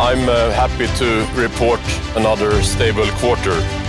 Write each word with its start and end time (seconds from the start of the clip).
I'm 0.00 0.28
uh, 0.28 0.52
happy 0.52 0.86
to 0.86 1.04
report 1.42 1.80
another 2.16 2.62
stable 2.62 3.06
quarter. 3.06 3.84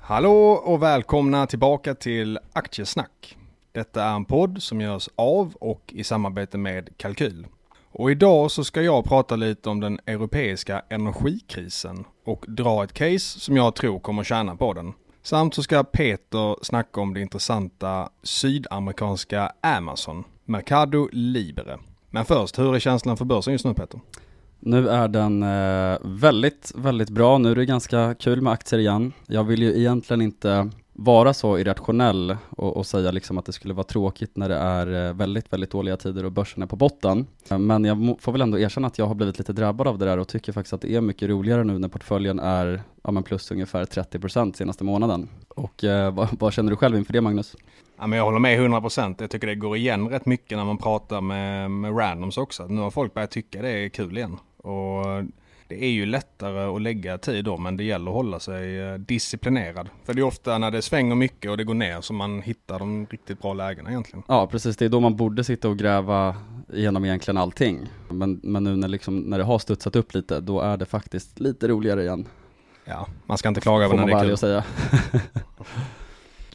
Hallå 0.00 0.52
och 0.52 0.82
välkomna 0.82 1.46
tillbaka 1.46 1.94
till 1.94 2.38
Aktiesnack. 2.52 3.36
Detta 3.72 4.04
är 4.04 4.14
en 4.14 4.24
podd 4.24 4.62
som 4.62 4.80
görs 4.80 5.08
av 5.16 5.54
och 5.60 5.92
i 5.92 6.04
samarbete 6.04 6.58
med 6.58 6.88
Kalkyl. 6.96 7.46
Och 7.92 8.10
idag 8.10 8.50
så 8.50 8.64
ska 8.64 8.82
jag 8.82 9.04
prata 9.04 9.36
lite 9.36 9.70
om 9.70 9.80
den 9.80 10.00
europeiska 10.06 10.82
energikrisen 10.88 12.04
och 12.24 12.44
dra 12.48 12.84
ett 12.84 12.92
case 12.92 13.40
som 13.40 13.56
jag 13.56 13.74
tror 13.74 14.00
kommer 14.00 14.24
tjäna 14.24 14.56
på 14.56 14.72
den. 14.72 14.92
Samt 15.22 15.54
så 15.54 15.62
ska 15.62 15.84
Peter 15.84 16.64
snacka 16.64 17.00
om 17.00 17.14
det 17.14 17.20
intressanta 17.20 18.08
sydamerikanska 18.22 19.52
Amazon, 19.60 20.24
Mercado 20.52 21.08
Libre. 21.12 21.78
Men 22.10 22.24
först, 22.24 22.58
hur 22.58 22.74
är 22.74 22.78
känslan 22.78 23.16
för 23.16 23.24
börsen 23.24 23.52
just 23.52 23.64
nu 23.64 23.74
Petter? 23.74 24.00
Nu 24.60 24.88
är 24.88 25.08
den 25.08 25.42
eh, 25.42 25.98
väldigt, 26.02 26.72
väldigt 26.74 27.10
bra. 27.10 27.38
Nu 27.38 27.50
är 27.50 27.56
det 27.56 27.66
ganska 27.66 28.14
kul 28.14 28.40
med 28.40 28.52
aktier 28.52 28.80
igen. 28.80 29.12
Jag 29.26 29.44
vill 29.44 29.62
ju 29.62 29.78
egentligen 29.78 30.22
inte 30.22 30.70
vara 30.92 31.34
så 31.34 31.58
irrationell 31.58 32.36
och, 32.50 32.76
och 32.76 32.86
säga 32.86 33.10
liksom 33.10 33.38
att 33.38 33.44
det 33.44 33.52
skulle 33.52 33.74
vara 33.74 33.84
tråkigt 33.84 34.36
när 34.36 34.48
det 34.48 34.56
är 34.56 35.08
eh, 35.08 35.14
väldigt, 35.14 35.52
väldigt 35.52 35.70
dåliga 35.70 35.96
tider 35.96 36.24
och 36.24 36.32
börsen 36.32 36.62
är 36.62 36.66
på 36.66 36.76
botten. 36.76 37.26
Men 37.48 37.84
jag 37.84 38.16
får 38.20 38.32
väl 38.32 38.40
ändå 38.40 38.58
erkänna 38.58 38.86
att 38.86 38.98
jag 38.98 39.06
har 39.06 39.14
blivit 39.14 39.38
lite 39.38 39.52
drabbad 39.52 39.88
av 39.88 39.98
det 39.98 40.04
där 40.04 40.18
och 40.18 40.28
tycker 40.28 40.52
faktiskt 40.52 40.72
att 40.72 40.80
det 40.80 40.94
är 40.94 41.00
mycket 41.00 41.28
roligare 41.28 41.64
nu 41.64 41.78
när 41.78 41.88
portföljen 41.88 42.38
är 42.40 42.82
ja, 43.02 43.10
men 43.10 43.22
plus 43.22 43.50
ungefär 43.50 43.84
30% 43.84 44.52
senaste 44.52 44.84
månaden. 44.84 45.28
Och 45.48 45.84
eh, 45.84 46.14
vad, 46.14 46.28
vad 46.38 46.52
känner 46.52 46.70
du 46.70 46.76
själv 46.76 46.96
inför 46.96 47.12
det 47.12 47.20
Magnus? 47.20 47.56
Ja, 48.02 48.06
men 48.06 48.16
jag 48.16 48.24
håller 48.24 48.38
med 48.38 48.60
100%. 48.60 49.14
Jag 49.18 49.30
tycker 49.30 49.46
det 49.46 49.54
går 49.54 49.76
igen 49.76 50.08
rätt 50.08 50.26
mycket 50.26 50.58
när 50.58 50.64
man 50.64 50.78
pratar 50.78 51.20
med, 51.20 51.70
med 51.70 51.98
randoms 51.98 52.36
också. 52.36 52.66
Nu 52.66 52.80
har 52.80 52.90
folk 52.90 53.14
börjat 53.14 53.30
tycka 53.30 53.62
det 53.62 53.70
är 53.70 53.88
kul 53.88 54.18
igen. 54.18 54.38
Och 54.56 55.04
det 55.68 55.84
är 55.84 55.88
ju 55.88 56.06
lättare 56.06 56.76
att 56.76 56.82
lägga 56.82 57.18
tid 57.18 57.44
då, 57.44 57.56
men 57.56 57.76
det 57.76 57.84
gäller 57.84 58.10
att 58.10 58.14
hålla 58.14 58.40
sig 58.40 58.80
eh, 58.80 58.94
disciplinerad. 58.94 59.88
För 60.04 60.14
det 60.14 60.20
är 60.20 60.24
ofta 60.24 60.58
när 60.58 60.70
det 60.70 60.82
svänger 60.82 61.14
mycket 61.14 61.50
och 61.50 61.56
det 61.56 61.64
går 61.64 61.74
ner 61.74 62.00
som 62.00 62.16
man 62.16 62.42
hittar 62.42 62.78
de 62.78 63.06
riktigt 63.10 63.42
bra 63.42 63.54
lägena 63.54 63.90
egentligen. 63.90 64.22
Ja, 64.28 64.46
precis. 64.46 64.76
Det 64.76 64.84
är 64.84 64.88
då 64.88 65.00
man 65.00 65.16
borde 65.16 65.44
sitta 65.44 65.68
och 65.68 65.78
gräva 65.78 66.36
igenom 66.72 67.04
egentligen 67.04 67.38
allting. 67.38 67.88
Men, 68.08 68.40
men 68.42 68.64
nu 68.64 68.76
när, 68.76 68.88
liksom, 68.88 69.18
när 69.18 69.38
det 69.38 69.44
har 69.44 69.58
studsat 69.58 69.96
upp 69.96 70.14
lite, 70.14 70.40
då 70.40 70.60
är 70.60 70.76
det 70.76 70.86
faktiskt 70.86 71.40
lite 71.40 71.68
roligare 71.68 72.02
igen. 72.02 72.28
Ja, 72.84 73.06
man 73.26 73.38
ska 73.38 73.48
inte 73.48 73.60
klaga 73.60 73.84
över 73.84 73.96
Får 73.96 74.06
när 74.06 74.12
man 74.12 74.18
det 74.18 74.22
är 74.22 74.24
kul. 74.24 74.32
och 74.32 74.38
säga. 74.38 74.64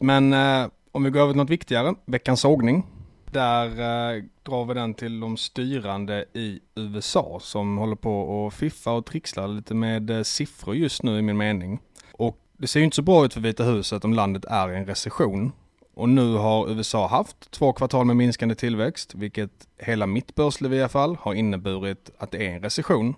Men 0.00 0.32
eh, 0.32 0.68
om 0.92 1.04
vi 1.04 1.10
går 1.10 1.20
över 1.20 1.32
till 1.32 1.38
något 1.38 1.50
viktigare, 1.50 1.94
veckans 2.04 2.40
sågning. 2.40 2.86
Där 3.30 3.66
eh, 3.66 4.22
drar 4.42 4.64
vi 4.64 4.74
den 4.74 4.94
till 4.94 5.20
de 5.20 5.36
styrande 5.36 6.24
i 6.32 6.60
USA 6.74 7.38
som 7.42 7.78
håller 7.78 7.96
på 7.96 8.20
och 8.20 8.52
fiffa 8.52 8.92
och 8.92 9.06
trixlar 9.06 9.48
lite 9.48 9.74
med 9.74 10.10
eh, 10.10 10.22
siffror 10.22 10.74
just 10.74 11.02
nu 11.02 11.18
i 11.18 11.22
min 11.22 11.36
mening. 11.36 11.80
Och 12.12 12.38
det 12.56 12.66
ser 12.66 12.80
ju 12.80 12.84
inte 12.84 12.94
så 12.94 13.02
bra 13.02 13.24
ut 13.24 13.34
för 13.34 13.40
Vita 13.40 13.64
huset 13.64 14.04
om 14.04 14.14
landet 14.14 14.44
är 14.44 14.72
i 14.72 14.76
en 14.76 14.86
recession. 14.86 15.52
Och 15.94 16.08
nu 16.08 16.34
har 16.34 16.70
USA 16.70 17.06
haft 17.06 17.50
två 17.50 17.72
kvartal 17.72 18.06
med 18.06 18.16
minskande 18.16 18.54
tillväxt, 18.54 19.14
vilket 19.14 19.50
hela 19.78 20.06
mitt 20.06 20.34
börsliv 20.34 20.74
i 20.74 20.80
alla 20.80 20.88
fall 20.88 21.16
har 21.20 21.34
inneburit 21.34 22.10
att 22.18 22.30
det 22.30 22.46
är 22.46 22.50
en 22.50 22.62
recession. 22.62 23.14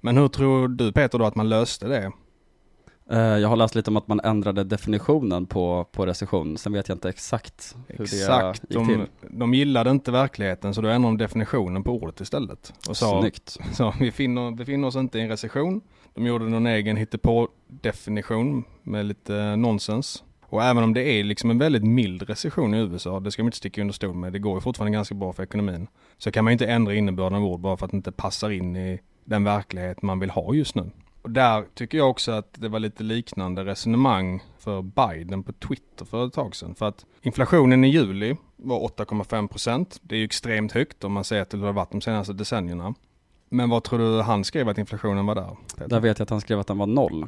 Men 0.00 0.16
hur 0.16 0.28
tror 0.28 0.68
du 0.68 0.92
Peter 0.92 1.18
då 1.18 1.24
att 1.24 1.34
man 1.34 1.48
löste 1.48 1.88
det? 1.88 2.12
Eh, 3.10 3.18
Jag 3.18 3.48
har 3.48 3.56
läst 3.56 3.74
lite 3.74 3.90
om 3.90 3.96
att 3.96 4.08
man 4.08 4.20
ändrade 4.20 4.64
definitionen 4.64 5.46
på, 5.46 5.86
på 5.92 6.06
recession. 6.06 6.58
Sen 6.58 6.72
vet 6.72 6.88
jag 6.88 6.96
inte 6.96 7.08
exakt 7.08 7.76
hur 7.88 8.04
Exakt, 8.04 8.62
det 8.68 8.74
gick 8.78 8.86
till. 8.88 8.98
de, 9.22 9.38
de 9.38 9.54
gillade 9.54 9.90
inte 9.90 10.10
verkligheten 10.12 10.74
så 10.74 10.80
då 10.80 10.88
ändrade 10.88 11.16
de 11.16 11.18
definitionen 11.24 11.82
på 11.84 11.92
ordet 11.92 12.20
istället. 12.20 12.72
Och 12.88 12.96
sa, 12.96 13.20
Snyggt. 13.20 13.58
så 13.72 13.94
vi 14.00 14.10
finner, 14.10 14.50
befinner 14.50 14.88
oss 14.88 14.96
inte 14.96 15.18
i 15.18 15.22
en 15.22 15.28
recession. 15.28 15.80
De 16.14 16.26
gjorde 16.26 16.44
någon 16.44 16.66
egen 16.66 16.96
hittepå-definition 16.96 18.64
med 18.82 19.06
lite 19.06 19.56
nonsens. 19.56 20.24
Och 20.46 20.62
även 20.62 20.84
om 20.84 20.94
det 20.94 21.02
är 21.02 21.24
liksom 21.24 21.50
en 21.50 21.58
väldigt 21.58 21.84
mild 21.84 22.22
recession 22.22 22.74
i 22.74 22.78
USA, 22.78 23.20
det 23.20 23.30
ska 23.30 23.42
man 23.42 23.46
inte 23.48 23.56
sticka 23.56 23.80
under 23.80 23.94
stol 23.94 24.14
med, 24.14 24.32
det 24.32 24.38
går 24.38 24.54
ju 24.54 24.60
fortfarande 24.60 24.92
ganska 24.96 25.14
bra 25.14 25.32
för 25.32 25.42
ekonomin. 25.42 25.86
Så 26.18 26.30
kan 26.30 26.44
man 26.44 26.50
ju 26.50 26.52
inte 26.52 26.66
ändra 26.66 26.94
innebörden 26.94 27.38
av 27.38 27.44
ord 27.44 27.60
bara 27.60 27.76
för 27.76 27.84
att 27.84 27.90
det 27.90 27.96
inte 27.96 28.12
passar 28.12 28.50
in 28.50 28.76
i 28.76 29.00
den 29.24 29.44
verklighet 29.44 30.02
man 30.02 30.20
vill 30.20 30.30
ha 30.30 30.54
just 30.54 30.74
nu. 30.74 30.90
Och 31.24 31.30
där 31.30 31.64
tycker 31.74 31.98
jag 31.98 32.10
också 32.10 32.32
att 32.32 32.48
det 32.52 32.68
var 32.68 32.78
lite 32.78 33.02
liknande 33.02 33.64
resonemang 33.64 34.42
för 34.58 34.82
Biden 34.82 35.42
på 35.42 35.52
Twitter 35.52 36.04
för 36.04 36.26
ett 36.26 36.32
tag 36.32 36.56
sedan. 36.56 36.74
För 36.74 36.88
att 36.88 37.06
inflationen 37.22 37.84
i 37.84 37.88
juli 37.88 38.36
var 38.56 38.80
8,5 38.80 39.48
procent. 39.48 40.00
Det 40.02 40.14
är 40.14 40.18
ju 40.18 40.24
extremt 40.24 40.72
högt 40.72 41.04
om 41.04 41.12
man 41.12 41.24
ser 41.24 41.44
till 41.44 41.58
hur 41.58 41.64
det 41.64 41.68
har 41.68 41.74
varit 41.74 41.90
de 41.90 42.00
senaste 42.00 42.32
decennierna. 42.32 42.94
Men 43.48 43.70
vad 43.70 43.84
tror 43.84 43.98
du 43.98 44.22
han 44.22 44.44
skrev 44.44 44.68
att 44.68 44.78
inflationen 44.78 45.26
var 45.26 45.34
där? 45.34 45.56
Där 45.86 46.00
vet 46.00 46.18
jag 46.18 46.24
att 46.24 46.30
han 46.30 46.40
skrev 46.40 46.60
att 46.60 46.66
den 46.66 46.78
var 46.78 46.86
noll. 46.86 47.26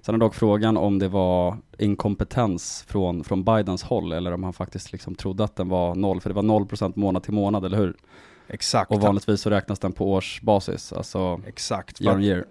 Sen 0.00 0.14
är 0.14 0.18
dock 0.18 0.34
frågan 0.34 0.76
om 0.76 0.98
det 0.98 1.08
var 1.08 1.56
inkompetens 1.78 2.84
från, 2.88 3.24
från 3.24 3.44
Bidens 3.44 3.82
håll 3.82 4.12
eller 4.12 4.32
om 4.32 4.44
han 4.44 4.52
faktiskt 4.52 4.92
liksom 4.92 5.14
trodde 5.14 5.44
att 5.44 5.56
den 5.56 5.68
var 5.68 5.94
noll. 5.94 6.20
För 6.20 6.30
det 6.30 6.34
var 6.34 6.42
0% 6.42 6.92
månad 6.94 7.22
till 7.22 7.32
månad, 7.32 7.64
eller 7.64 7.78
hur? 7.78 7.96
Exakt. 8.48 8.90
Och 8.90 9.00
vanligtvis 9.00 9.40
så 9.40 9.50
räknas 9.50 9.78
den 9.78 9.92
på 9.92 10.12
årsbasis, 10.12 10.92
alltså 10.92 11.40
Exakt. 11.46 12.00
Year 12.00 12.14
on 12.14 12.22
year. 12.22 12.46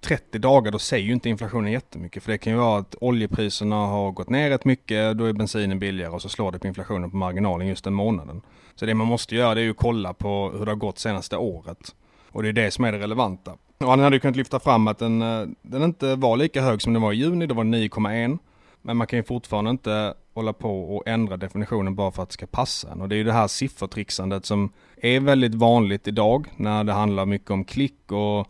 30 0.00 0.38
dagar 0.38 0.72
då 0.72 0.78
säger 0.78 1.06
ju 1.06 1.12
inte 1.12 1.28
inflationen 1.28 1.72
jättemycket. 1.72 2.22
För 2.22 2.32
det 2.32 2.38
kan 2.38 2.52
ju 2.52 2.58
vara 2.58 2.78
att 2.78 2.94
oljepriserna 3.00 3.76
har 3.76 4.12
gått 4.12 4.30
ner 4.30 4.50
rätt 4.50 4.64
mycket, 4.64 5.18
då 5.18 5.24
är 5.24 5.32
bensinen 5.32 5.78
billigare 5.78 6.12
och 6.12 6.22
så 6.22 6.28
slår 6.28 6.52
det 6.52 6.58
på 6.58 6.66
inflationen 6.66 7.10
på 7.10 7.16
marginalen 7.16 7.66
just 7.66 7.84
den 7.84 7.94
månaden. 7.94 8.42
Så 8.74 8.86
det 8.86 8.94
man 8.94 9.06
måste 9.06 9.34
göra 9.34 9.54
det 9.54 9.60
är 9.60 9.64
ju 9.64 9.70
att 9.70 9.76
kolla 9.76 10.14
på 10.14 10.52
hur 10.58 10.64
det 10.64 10.70
har 10.70 10.76
gått 10.76 10.98
senaste 10.98 11.36
året. 11.36 11.94
Och 12.28 12.42
det 12.42 12.48
är 12.48 12.52
det 12.52 12.70
som 12.70 12.84
är 12.84 12.92
det 12.92 12.98
relevanta. 12.98 13.56
Och 13.78 13.90
han 13.90 14.00
hade 14.00 14.16
ju 14.16 14.20
kunnat 14.20 14.36
lyfta 14.36 14.60
fram 14.60 14.88
att 14.88 14.98
den, 14.98 15.22
eh, 15.22 15.46
den 15.62 15.82
inte 15.82 16.16
var 16.16 16.36
lika 16.36 16.62
hög 16.62 16.82
som 16.82 16.92
den 16.92 17.02
var 17.02 17.12
i 17.12 17.16
juni, 17.16 17.46
då 17.46 17.54
var 17.54 17.64
9,1. 17.64 18.38
Men 18.82 18.96
man 18.96 19.06
kan 19.06 19.16
ju 19.16 19.22
fortfarande 19.22 19.70
inte 19.70 20.14
hålla 20.34 20.52
på 20.52 20.96
och 20.96 21.08
ändra 21.08 21.36
definitionen 21.36 21.94
bara 21.94 22.10
för 22.10 22.22
att 22.22 22.28
det 22.28 22.32
ska 22.32 22.46
passa 22.46 22.92
en. 22.92 23.00
Och 23.00 23.08
det 23.08 23.14
är 23.14 23.16
ju 23.16 23.24
det 23.24 23.32
här 23.32 23.48
siffertrixandet 23.48 24.46
som 24.46 24.72
är 24.96 25.20
väldigt 25.20 25.54
vanligt 25.54 26.08
idag 26.08 26.48
när 26.56 26.84
det 26.84 26.92
handlar 26.92 27.26
mycket 27.26 27.50
om 27.50 27.64
klick 27.64 28.12
och 28.12 28.48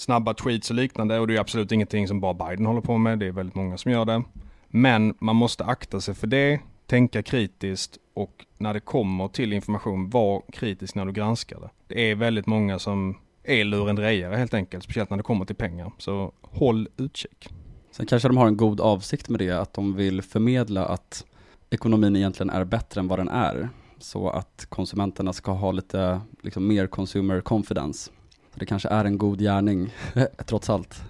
snabba 0.00 0.34
tweets 0.34 0.70
och 0.70 0.76
liknande. 0.76 1.18
Och 1.18 1.26
det 1.26 1.36
är 1.36 1.40
absolut 1.40 1.72
ingenting 1.72 2.08
som 2.08 2.20
bara 2.20 2.34
Biden 2.34 2.66
håller 2.66 2.80
på 2.80 2.98
med. 2.98 3.18
Det 3.18 3.26
är 3.26 3.32
väldigt 3.32 3.54
många 3.54 3.78
som 3.78 3.92
gör 3.92 4.04
det. 4.04 4.22
Men 4.68 5.14
man 5.18 5.36
måste 5.36 5.64
akta 5.64 6.00
sig 6.00 6.14
för 6.14 6.26
det, 6.26 6.60
tänka 6.86 7.22
kritiskt 7.22 7.98
och 8.14 8.44
när 8.58 8.74
det 8.74 8.80
kommer 8.80 9.28
till 9.28 9.52
information, 9.52 10.10
var 10.10 10.42
kritisk 10.52 10.94
när 10.94 11.06
du 11.06 11.12
granskar 11.12 11.60
det. 11.60 11.70
Det 11.86 12.10
är 12.10 12.14
väldigt 12.14 12.46
många 12.46 12.78
som 12.78 13.16
är 13.44 13.64
lurendrejare 13.64 14.36
helt 14.36 14.54
enkelt, 14.54 14.84
speciellt 14.84 15.10
när 15.10 15.16
det 15.16 15.22
kommer 15.22 15.44
till 15.44 15.56
pengar. 15.56 15.92
Så 15.98 16.32
håll 16.42 16.88
utkik. 16.96 17.48
Sen 17.90 18.06
kanske 18.06 18.28
de 18.28 18.36
har 18.36 18.46
en 18.46 18.56
god 18.56 18.80
avsikt 18.80 19.28
med 19.28 19.40
det, 19.40 19.50
att 19.50 19.74
de 19.74 19.94
vill 19.94 20.22
förmedla 20.22 20.84
att 20.84 21.24
ekonomin 21.70 22.16
egentligen 22.16 22.50
är 22.50 22.64
bättre 22.64 23.00
än 23.00 23.08
vad 23.08 23.18
den 23.18 23.28
är. 23.28 23.68
Så 23.98 24.30
att 24.30 24.66
konsumenterna 24.68 25.32
ska 25.32 25.52
ha 25.52 25.72
lite 25.72 26.20
liksom, 26.42 26.66
mer 26.66 26.86
consumer 26.86 27.40
confidence. 27.40 28.10
Så 28.52 28.58
det 28.58 28.66
kanske 28.66 28.88
är 28.88 29.04
en 29.04 29.18
god 29.18 29.40
gärning, 29.40 29.94
trots 30.46 30.70
allt. 30.70 31.02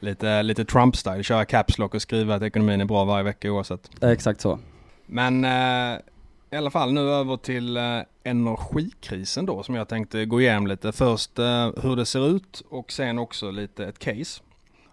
Lite, 0.00 0.42
lite 0.42 0.64
Trump-style, 0.64 1.22
köra 1.22 1.44
caps 1.44 1.78
lock 1.78 1.94
och 1.94 2.02
skriva 2.02 2.34
att 2.34 2.42
ekonomin 2.42 2.80
är 2.80 2.84
bra 2.84 3.04
varje 3.04 3.24
vecka 3.24 3.52
oavsett. 3.52 3.90
Exakt 4.02 4.40
så. 4.40 4.58
Men 5.06 5.44
eh, 5.44 5.98
I 6.50 6.56
alla 6.56 6.70
fall 6.70 6.92
nu 6.92 7.00
över 7.00 7.36
till 7.36 7.76
eh, 7.76 8.00
energikrisen 8.22 9.46
då 9.46 9.62
som 9.62 9.74
jag 9.74 9.88
tänkte 9.88 10.24
gå 10.24 10.40
igenom 10.40 10.66
lite. 10.66 10.92
Först 10.92 11.38
eh, 11.38 11.70
hur 11.82 11.96
det 11.96 12.06
ser 12.06 12.28
ut 12.28 12.62
och 12.68 12.92
sen 12.92 13.18
också 13.18 13.50
lite 13.50 13.86
ett 13.86 13.98
case. 13.98 14.42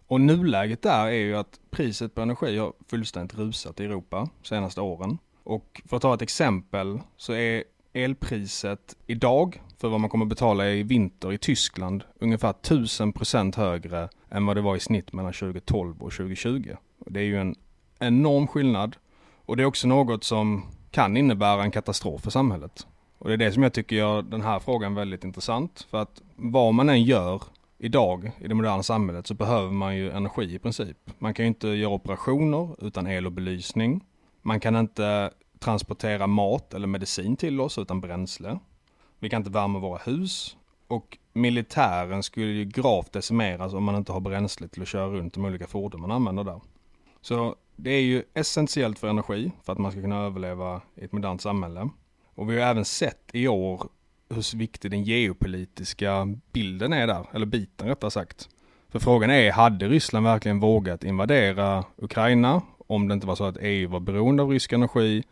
Och 0.07 0.21
nuläget 0.21 0.81
där 0.81 1.05
är 1.05 1.11
ju 1.11 1.37
att 1.37 1.59
priset 1.71 2.15
på 2.15 2.21
energi 2.21 2.57
har 2.57 2.73
fullständigt 2.87 3.37
rusat 3.37 3.79
i 3.79 3.85
Europa 3.85 4.29
senaste 4.43 4.81
åren. 4.81 5.17
Och 5.43 5.81
för 5.85 5.95
att 5.95 6.01
ta 6.01 6.13
ett 6.13 6.21
exempel 6.21 6.99
så 7.17 7.33
är 7.33 7.63
elpriset 7.93 8.95
idag 9.07 9.61
för 9.85 9.89
vad 9.89 9.99
man 9.99 10.09
kommer 10.09 10.25
betala 10.25 10.69
i 10.69 10.83
vinter 10.83 11.33
i 11.33 11.37
Tyskland 11.37 12.03
ungefär 12.19 12.53
1000% 12.53 13.57
högre 13.57 14.09
än 14.29 14.45
vad 14.45 14.57
det 14.57 14.61
var 14.61 14.75
i 14.75 14.79
snitt 14.79 15.13
mellan 15.13 15.33
2012 15.33 16.03
och 16.03 16.11
2020. 16.11 16.75
Och 16.99 17.11
det 17.11 17.19
är 17.19 17.23
ju 17.23 17.37
en 17.37 17.55
enorm 17.99 18.47
skillnad 18.47 18.95
och 19.45 19.57
det 19.57 19.63
är 19.63 19.67
också 19.67 19.87
något 19.87 20.23
som 20.23 20.63
kan 20.91 21.17
innebära 21.17 21.63
en 21.63 21.71
katastrof 21.71 22.21
för 22.21 22.31
samhället. 22.31 22.87
Och 23.17 23.27
det 23.27 23.33
är 23.33 23.37
det 23.37 23.51
som 23.51 23.63
jag 23.63 23.73
tycker 23.73 23.95
gör 23.95 24.21
den 24.21 24.41
här 24.41 24.59
frågan 24.59 24.95
väldigt 24.95 25.23
intressant. 25.23 25.87
För 25.89 26.01
att 26.01 26.21
vad 26.35 26.73
man 26.73 26.89
än 26.89 27.03
gör 27.03 27.41
idag 27.77 28.31
i 28.39 28.47
det 28.47 28.55
moderna 28.55 28.83
samhället 28.83 29.27
så 29.27 29.33
behöver 29.33 29.71
man 29.71 29.97
ju 29.97 30.11
energi 30.11 30.55
i 30.55 30.59
princip. 30.59 30.97
Man 31.19 31.33
kan 31.33 31.45
ju 31.45 31.47
inte 31.47 31.67
göra 31.67 31.93
operationer 31.93 32.85
utan 32.85 33.07
el 33.07 33.25
och 33.25 33.31
belysning. 33.31 34.03
Man 34.41 34.59
kan 34.59 34.75
inte 34.75 35.31
transportera 35.59 36.27
mat 36.27 36.73
eller 36.73 36.87
medicin 36.87 37.35
till 37.35 37.61
oss 37.61 37.77
utan 37.77 38.01
bränsle. 38.01 38.59
Vi 39.25 39.29
kan 39.29 39.41
inte 39.41 39.51
värma 39.51 39.79
våra 39.79 39.97
hus 39.97 40.57
och 40.87 41.17
militären 41.33 42.23
skulle 42.23 42.45
ju 42.45 42.65
gravt 42.65 43.11
decimeras 43.11 43.73
om 43.73 43.83
man 43.83 43.95
inte 43.95 44.11
har 44.11 44.19
bränsle 44.19 44.67
till 44.67 44.81
att 44.81 44.87
köra 44.87 45.07
runt 45.07 45.33
de 45.33 45.45
olika 45.45 45.67
fordon 45.67 46.01
man 46.01 46.11
använder 46.11 46.43
där. 46.43 46.61
Så 47.21 47.55
det 47.75 47.89
är 47.89 48.01
ju 48.01 48.23
essentiellt 48.33 48.99
för 48.99 49.07
energi 49.07 49.51
för 49.63 49.73
att 49.73 49.79
man 49.79 49.91
ska 49.91 50.01
kunna 50.01 50.21
överleva 50.21 50.81
i 50.95 51.05
ett 51.05 51.11
modernt 51.11 51.41
samhälle. 51.41 51.89
Och 52.35 52.51
vi 52.51 52.61
har 52.61 52.69
även 52.69 52.85
sett 52.85 53.29
i 53.33 53.47
år 53.47 53.89
hur 54.29 54.57
viktig 54.57 54.91
den 54.91 55.03
geopolitiska 55.03 56.27
bilden 56.51 56.93
är 56.93 57.07
där, 57.07 57.25
eller 57.33 57.45
biten 57.45 57.87
rättare 57.87 58.11
sagt. 58.11 58.49
För 58.89 58.99
frågan 58.99 59.29
är, 59.29 59.51
hade 59.51 59.87
Ryssland 59.87 60.25
verkligen 60.25 60.59
vågat 60.59 61.03
invadera 61.03 61.83
Ukraina 61.97 62.61
om 62.87 63.07
det 63.07 63.13
inte 63.13 63.27
var 63.27 63.35
så 63.35 63.43
att 63.43 63.57
EU 63.61 63.89
var 63.89 63.99
beroende 63.99 64.43
av 64.43 64.49
rysk 64.49 64.73
energi? 64.73 65.23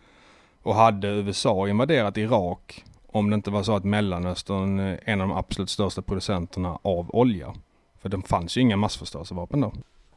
Och 0.62 0.76
hade 0.76 1.08
USA 1.08 1.68
invaderat 1.70 2.18
Irak 2.18 2.84
om 3.14 3.30
det 3.30 3.36
inte 3.36 3.52
var 3.52 3.64
så 3.64 3.76
att 3.76 3.84
Mellanöstern 3.84 4.80
är 4.80 5.00
en 5.04 5.22
av 5.22 5.28
de 5.28 5.38
absolut 5.38 5.70
största 5.70 6.02
producenterna 6.02 6.80
av 6.82 7.16
olja? 7.16 7.54
För 8.02 8.10
det 8.10 8.22
fanns 8.22 8.58
ju 8.58 8.62
inga 8.62 8.78
massförstörelsevapen 8.78 9.62
då. 9.62 9.74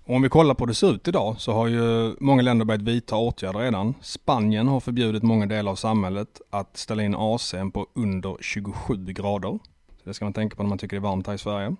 Om 0.08 0.22
vi 0.22 0.28
kollar 0.28 0.54
på 0.54 0.64
hur 0.64 0.68
det 0.68 0.74
ser 0.74 0.92
ut 0.92 1.08
idag 1.08 1.34
så 1.38 1.52
har 1.52 1.66
ju 1.66 2.16
många 2.20 2.42
länder 2.42 2.64
börjat 2.64 2.82
vidta 2.82 3.16
åtgärder 3.16 3.58
redan. 3.58 3.94
Spanien 4.00 4.68
har 4.68 4.80
förbjudit 4.80 5.22
många 5.22 5.46
delar 5.46 5.72
av 5.72 5.76
samhället 5.76 6.40
att 6.50 6.76
ställa 6.76 7.02
in 7.02 7.16
AC'n 7.16 7.70
på 7.70 7.86
under 7.94 8.36
27 8.40 9.04
grader. 9.06 9.58
Så 9.96 10.02
det 10.04 10.14
ska 10.14 10.24
man 10.24 10.32
tänka 10.32 10.56
på 10.56 10.62
när 10.62 10.68
man 10.68 10.78
tycker 10.78 10.96
det 10.96 10.98
är 10.98 11.10
varmt 11.10 11.26
här 11.26 11.34
i 11.34 11.38
Sverige. 11.38 11.76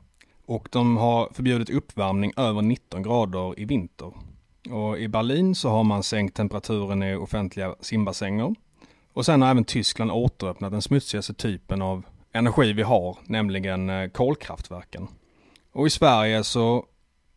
Och 0.46 0.68
de 0.72 0.96
har 0.96 1.28
förbjudit 1.32 1.70
uppvärmning 1.70 2.32
över 2.36 2.62
19 2.62 3.02
grader 3.02 3.60
i 3.60 3.64
vinter. 3.64 4.12
Och 4.70 4.98
i 4.98 5.08
Berlin 5.08 5.54
så 5.54 5.68
har 5.68 5.84
man 5.84 6.02
sänkt 6.02 6.36
temperaturen 6.36 7.02
i 7.02 7.16
offentliga 7.16 7.74
simbassänger. 7.80 8.54
Och 9.16 9.26
sen 9.26 9.42
har 9.42 9.50
även 9.50 9.64
Tyskland 9.64 10.10
återöppnat 10.10 10.72
den 10.72 10.82
smutsigaste 10.82 11.34
typen 11.34 11.82
av 11.82 12.06
energi 12.32 12.72
vi 12.72 12.82
har, 12.82 13.18
nämligen 13.24 13.90
eh, 13.90 14.08
kolkraftverken. 14.08 15.08
Och 15.72 15.86
i 15.86 15.90
Sverige 15.90 16.44
så 16.44 16.84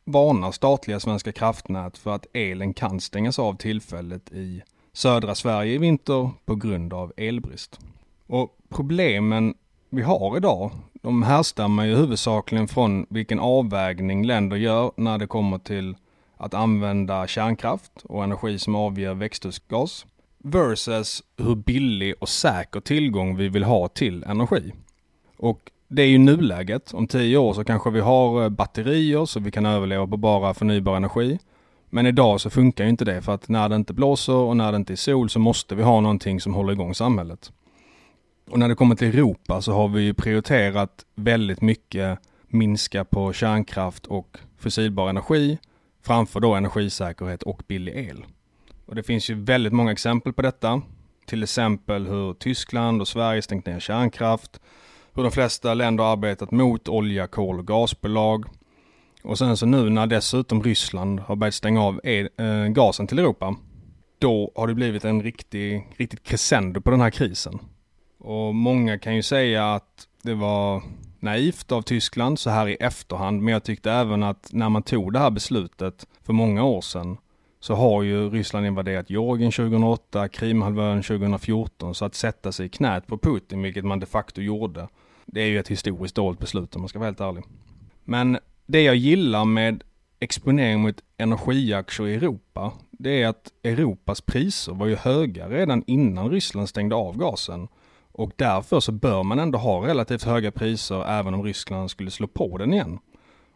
varnar 0.06 0.52
statliga 0.52 1.00
Svenska 1.00 1.32
kraftnät 1.32 1.98
för 1.98 2.16
att 2.16 2.26
elen 2.34 2.74
kan 2.74 3.00
stängas 3.00 3.40
av 3.40 3.56
tillfälligt 3.58 4.32
i 4.32 4.62
södra 4.94 5.36
Sverige 5.36 5.74
i 5.74 5.78
vinter 5.78 6.30
på 6.46 6.56
grund 6.56 6.94
av 6.94 7.14
elbrist. 7.18 7.80
Och 8.28 8.58
problemen 8.70 9.54
vi 9.90 10.02
har 10.02 10.38
idag, 10.38 10.72
de 10.94 11.24
härstammar 11.24 11.86
ju 11.86 11.96
huvudsakligen 11.96 12.68
från 12.68 13.06
vilken 13.10 13.40
avvägning 13.40 14.26
länder 14.26 14.58
gör 14.58 14.92
när 14.96 15.18
det 15.18 15.28
kommer 15.28 15.58
till 15.58 15.96
att 16.38 16.54
använda 16.54 17.28
kärnkraft 17.28 17.92
och 18.04 18.24
energi 18.24 18.60
som 18.60 18.76
avger 18.76 19.14
växthusgas 19.14 20.06
versus 20.44 21.24
hur 21.38 21.56
billig 21.56 22.16
och 22.20 22.30
säker 22.30 22.80
tillgång 22.80 23.38
vi 23.38 23.50
vill 23.50 23.64
ha 23.64 23.88
till 23.88 24.24
energi. 24.24 24.74
Och 25.38 25.72
det 25.88 26.02
är 26.02 26.08
ju 26.08 26.18
nuläget. 26.18 26.94
Om 26.94 27.08
tio 27.08 27.38
år 27.38 27.54
så 27.54 27.64
kanske 27.64 27.90
vi 27.90 28.00
har 28.00 28.44
eh, 28.44 28.50
batterier 28.50 29.26
så 29.26 29.40
vi 29.40 29.52
kan 29.52 29.66
överleva 29.66 30.08
på 30.08 30.18
bara 30.18 30.54
förnybar 30.54 30.96
energi. 30.96 31.40
Men 31.90 32.06
idag 32.06 32.42
så 32.42 32.50
funkar 32.50 32.84
ju 32.84 32.90
inte 32.90 33.06
det 33.06 33.22
för 33.22 33.34
att 33.34 33.50
när 33.50 33.70
det 33.70 33.76
inte 33.76 33.94
blåser 33.94 34.34
och 34.34 34.58
när 34.58 34.72
det 34.72 34.76
inte 34.76 34.94
är 34.94 34.96
sol 34.96 35.30
så 35.30 35.40
måste 35.40 35.76
vi 35.76 35.84
ha 35.84 36.02
någonting 36.02 36.42
som 36.42 36.54
håller 36.54 36.74
igång 36.74 36.94
samhället. 36.94 37.52
Och 38.50 38.60
när 38.60 38.70
det 38.70 38.76
kommer 38.76 38.96
till 38.96 39.08
Europa 39.08 39.62
så 39.62 39.74
har 39.74 39.88
vi 39.88 40.14
prioriterat 40.14 41.06
väldigt 41.16 41.62
mycket 41.62 42.20
minska 42.48 43.06
på 43.06 43.34
kärnkraft 43.34 44.06
och 44.06 44.38
fossilbar 44.58 45.10
energi 45.10 45.58
framför 46.06 46.40
då 46.40 46.56
energisäkerhet 46.56 47.44
och 47.44 47.62
billig 47.68 47.96
el. 47.96 48.26
Och 48.90 48.96
det 48.96 49.04
finns 49.04 49.30
ju 49.30 49.36
väldigt 49.44 49.74
många 49.74 49.92
exempel 49.92 50.34
på 50.34 50.42
detta. 50.42 50.82
Till 51.26 51.44
exempel 51.44 52.08
hur 52.08 52.34
Tyskland 52.34 53.02
och 53.02 53.08
Sverige 53.08 53.42
stängt 53.42 53.66
ner 53.66 53.80
kärnkraft, 53.80 54.60
hur 55.14 55.24
de 55.24 55.32
flesta 55.32 55.74
länder 55.74 56.04
har 56.04 56.12
arbetat 56.12 56.52
mot 56.52 56.90
olja, 56.90 57.28
kol 57.28 57.60
och 57.60 57.68
gasbolag. 57.68 58.46
Och 59.24 59.38
sen 59.38 59.58
så 59.58 59.66
nu 59.66 59.90
när 59.90 60.08
dessutom 60.08 60.64
Ryssland 60.64 61.20
har 61.20 61.36
börjat 61.36 61.54
stänga 61.54 61.84
av 61.84 62.02
e- 62.04 62.30
eh, 62.38 62.66
gasen 62.66 63.08
till 63.08 63.20
Europa, 63.20 63.56
då 64.20 64.52
har 64.56 64.68
det 64.68 64.74
blivit 64.74 65.06
en 65.06 65.24
riktig, 65.24 65.88
riktigt 65.98 66.24
crescendo 66.24 66.82
på 66.82 66.92
den 66.92 67.02
här 67.02 67.10
krisen. 67.10 67.60
Och 68.20 68.56
många 68.56 69.00
kan 69.00 69.16
ju 69.16 69.24
säga 69.24 69.74
att 69.74 70.08
det 70.22 70.34
var 70.34 70.84
naivt 71.20 71.72
av 71.72 71.82
Tyskland 71.82 72.40
så 72.40 72.50
här 72.50 72.68
i 72.68 72.76
efterhand, 72.76 73.42
men 73.42 73.54
jag 73.54 73.64
tyckte 73.64 73.92
även 73.92 74.24
att 74.24 74.50
när 74.52 74.70
man 74.70 74.84
tog 74.84 75.14
det 75.14 75.20
här 75.20 75.32
beslutet 75.32 76.06
för 76.22 76.34
många 76.34 76.64
år 76.64 76.82
sedan 76.82 77.18
så 77.60 77.74
har 77.76 78.04
ju 78.04 78.30
Ryssland 78.30 78.66
invaderat 78.66 79.10
Georgien 79.10 79.52
2008, 79.52 80.28
Krimhalvön 80.28 81.04
2014, 81.04 81.96
så 81.96 82.06
att 82.06 82.16
sätta 82.16 82.52
sig 82.52 82.66
i 82.66 82.70
knät 82.70 83.08
på 83.08 83.18
Putin, 83.18 83.62
vilket 83.62 83.86
man 83.86 84.00
de 84.00 84.06
facto 84.06 84.42
gjorde, 84.42 84.88
det 85.26 85.42
är 85.42 85.48
ju 85.48 85.60
ett 85.60 85.68
historiskt 85.68 86.16
dåligt 86.16 86.40
beslut 86.40 86.76
om 86.76 86.82
man 86.82 86.90
ska 86.90 87.00
vara 87.00 87.08
helt 87.08 87.22
ärlig. 87.22 87.44
Men 88.04 88.38
det 88.66 88.82
jag 88.82 88.96
gillar 88.96 89.46
med 89.46 89.84
exponering 90.20 90.80
mot 90.80 91.04
energiaktier 91.18 92.08
i 92.08 92.16
Europa, 92.16 92.72
det 92.92 93.22
är 93.22 93.28
att 93.28 93.52
Europas 93.64 94.22
priser 94.22 94.74
var 94.74 94.88
ju 94.88 94.96
höga 94.96 95.50
redan 95.50 95.84
innan 95.88 96.30
Ryssland 96.30 96.70
stängde 96.70 96.96
av 96.96 97.18
gasen. 97.18 97.68
Och 98.12 98.32
därför 98.36 98.80
så 98.80 98.92
bör 98.92 99.24
man 99.24 99.40
ändå 99.40 99.60
ha 99.60 99.88
relativt 99.88 100.24
höga 100.24 100.52
priser 100.52 101.06
även 101.08 101.34
om 101.34 101.44
Ryssland 101.44 101.92
skulle 101.92 102.12
slå 102.12 102.28
på 102.28 102.58
den 102.58 102.74
igen. 102.74 103.00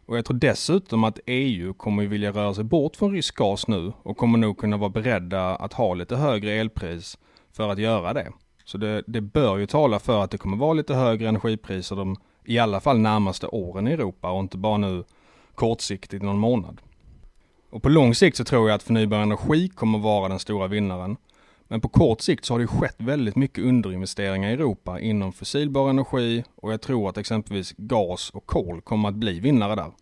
Och 0.06 0.16
jag 0.18 0.24
tror 0.24 0.38
dessutom 0.38 1.04
att 1.04 1.18
EU 1.26 1.74
kommer 1.74 2.06
vilja 2.06 2.30
röra 2.32 2.54
sig 2.54 2.64
bort 2.64 2.96
från 2.96 3.12
rysk 3.12 3.36
gas 3.36 3.68
nu 3.68 3.92
och 4.02 4.16
kommer 4.16 4.38
nog 4.38 4.58
kunna 4.58 4.76
vara 4.76 4.90
beredda 4.90 5.56
att 5.56 5.72
ha 5.72 5.94
lite 5.94 6.16
högre 6.16 6.52
elpris 6.52 7.18
för 7.52 7.68
att 7.68 7.78
göra 7.78 8.12
det. 8.12 8.32
Så 8.64 8.78
det, 8.78 9.02
det 9.06 9.20
bör 9.20 9.58
ju 9.58 9.66
tala 9.66 9.98
för 9.98 10.24
att 10.24 10.30
det 10.30 10.38
kommer 10.38 10.56
vara 10.56 10.72
lite 10.72 10.94
högre 10.94 11.28
energipriser 11.28 11.96
de 11.96 12.16
i 12.44 12.58
alla 12.58 12.80
fall 12.80 12.98
närmaste 12.98 13.46
åren 13.46 13.88
i 13.88 13.92
Europa 13.92 14.30
och 14.30 14.40
inte 14.40 14.58
bara 14.58 14.76
nu 14.76 15.04
kortsiktigt 15.54 16.22
någon 16.22 16.38
månad. 16.38 16.80
Och 17.70 17.82
på 17.82 17.88
lång 17.88 18.14
sikt 18.14 18.36
så 18.36 18.44
tror 18.44 18.68
jag 18.68 18.74
att 18.74 18.82
förnybar 18.82 19.18
energi 19.18 19.68
kommer 19.68 19.98
vara 19.98 20.28
den 20.28 20.38
stora 20.38 20.66
vinnaren. 20.66 21.16
Men 21.68 21.80
på 21.80 21.88
kort 21.88 22.20
sikt 22.20 22.44
så 22.44 22.54
har 22.54 22.58
det 22.58 22.66
skett 22.66 22.96
väldigt 22.98 23.36
mycket 23.36 23.64
underinvesteringar 23.64 24.50
i 24.50 24.52
Europa 24.52 25.00
inom 25.00 25.32
fossilbar 25.32 25.90
energi 25.90 26.44
och 26.56 26.72
jag 26.72 26.80
tror 26.80 27.08
att 27.08 27.18
exempelvis 27.18 27.74
gas 27.76 28.30
och 28.30 28.46
kol 28.46 28.80
kommer 28.80 29.08
att 29.08 29.14
bli 29.14 29.40
vinnare 29.40 29.74
där. 29.74 29.92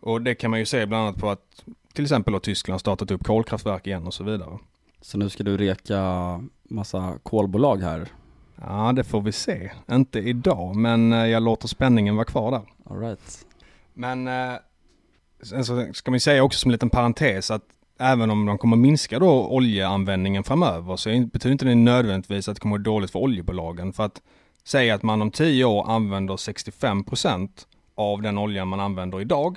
Och 0.00 0.22
det 0.22 0.34
kan 0.34 0.50
man 0.50 0.58
ju 0.58 0.66
se 0.66 0.86
bland 0.86 1.04
annat 1.04 1.16
på 1.16 1.30
att 1.30 1.64
till 1.92 2.04
exempel 2.04 2.34
har 2.34 2.40
Tyskland 2.40 2.80
startat 2.80 3.10
upp 3.10 3.24
kolkraftverk 3.24 3.86
igen 3.86 4.06
och 4.06 4.14
så 4.14 4.24
vidare. 4.24 4.58
Så 5.00 5.18
nu 5.18 5.28
ska 5.28 5.44
du 5.44 5.56
reka 5.56 6.40
massa 6.62 7.18
kolbolag 7.22 7.82
här? 7.82 8.08
Ja, 8.56 8.92
det 8.92 9.04
får 9.04 9.20
vi 9.20 9.32
se. 9.32 9.70
Inte 9.90 10.18
idag, 10.18 10.76
men 10.76 11.12
eh, 11.12 11.26
jag 11.26 11.42
låter 11.42 11.68
spänningen 11.68 12.16
vara 12.16 12.24
kvar 12.24 12.50
där. 12.50 12.62
All 12.84 13.00
right. 13.00 13.46
Men 13.94 14.28
eh, 14.28 14.54
sen 15.42 15.64
så 15.64 15.86
ska 15.92 16.10
man 16.10 16.20
säga 16.20 16.42
också 16.42 16.58
som 16.58 16.68
en 16.68 16.72
liten 16.72 16.90
parentes 16.90 17.50
att 17.50 17.64
även 17.98 18.30
om 18.30 18.46
de 18.46 18.58
kommer 18.58 18.76
minska 18.76 19.18
då 19.18 19.48
oljeanvändningen 19.48 20.44
framöver 20.44 20.96
så 20.96 21.08
betyder 21.08 21.52
inte 21.52 21.64
det 21.64 21.74
nödvändigtvis 21.74 22.48
att 22.48 22.56
det 22.56 22.60
kommer 22.60 22.76
vara 22.76 22.82
dåligt 22.82 23.10
för 23.10 23.18
oljebolagen. 23.18 23.92
För 23.92 24.04
att 24.04 24.22
säga 24.64 24.94
att 24.94 25.02
man 25.02 25.22
om 25.22 25.30
tio 25.30 25.64
år 25.64 25.90
använder 25.90 26.36
65 26.36 27.04
procent 27.04 27.66
av 27.94 28.22
den 28.22 28.38
olja 28.38 28.64
man 28.64 28.80
använder 28.80 29.20
idag. 29.20 29.56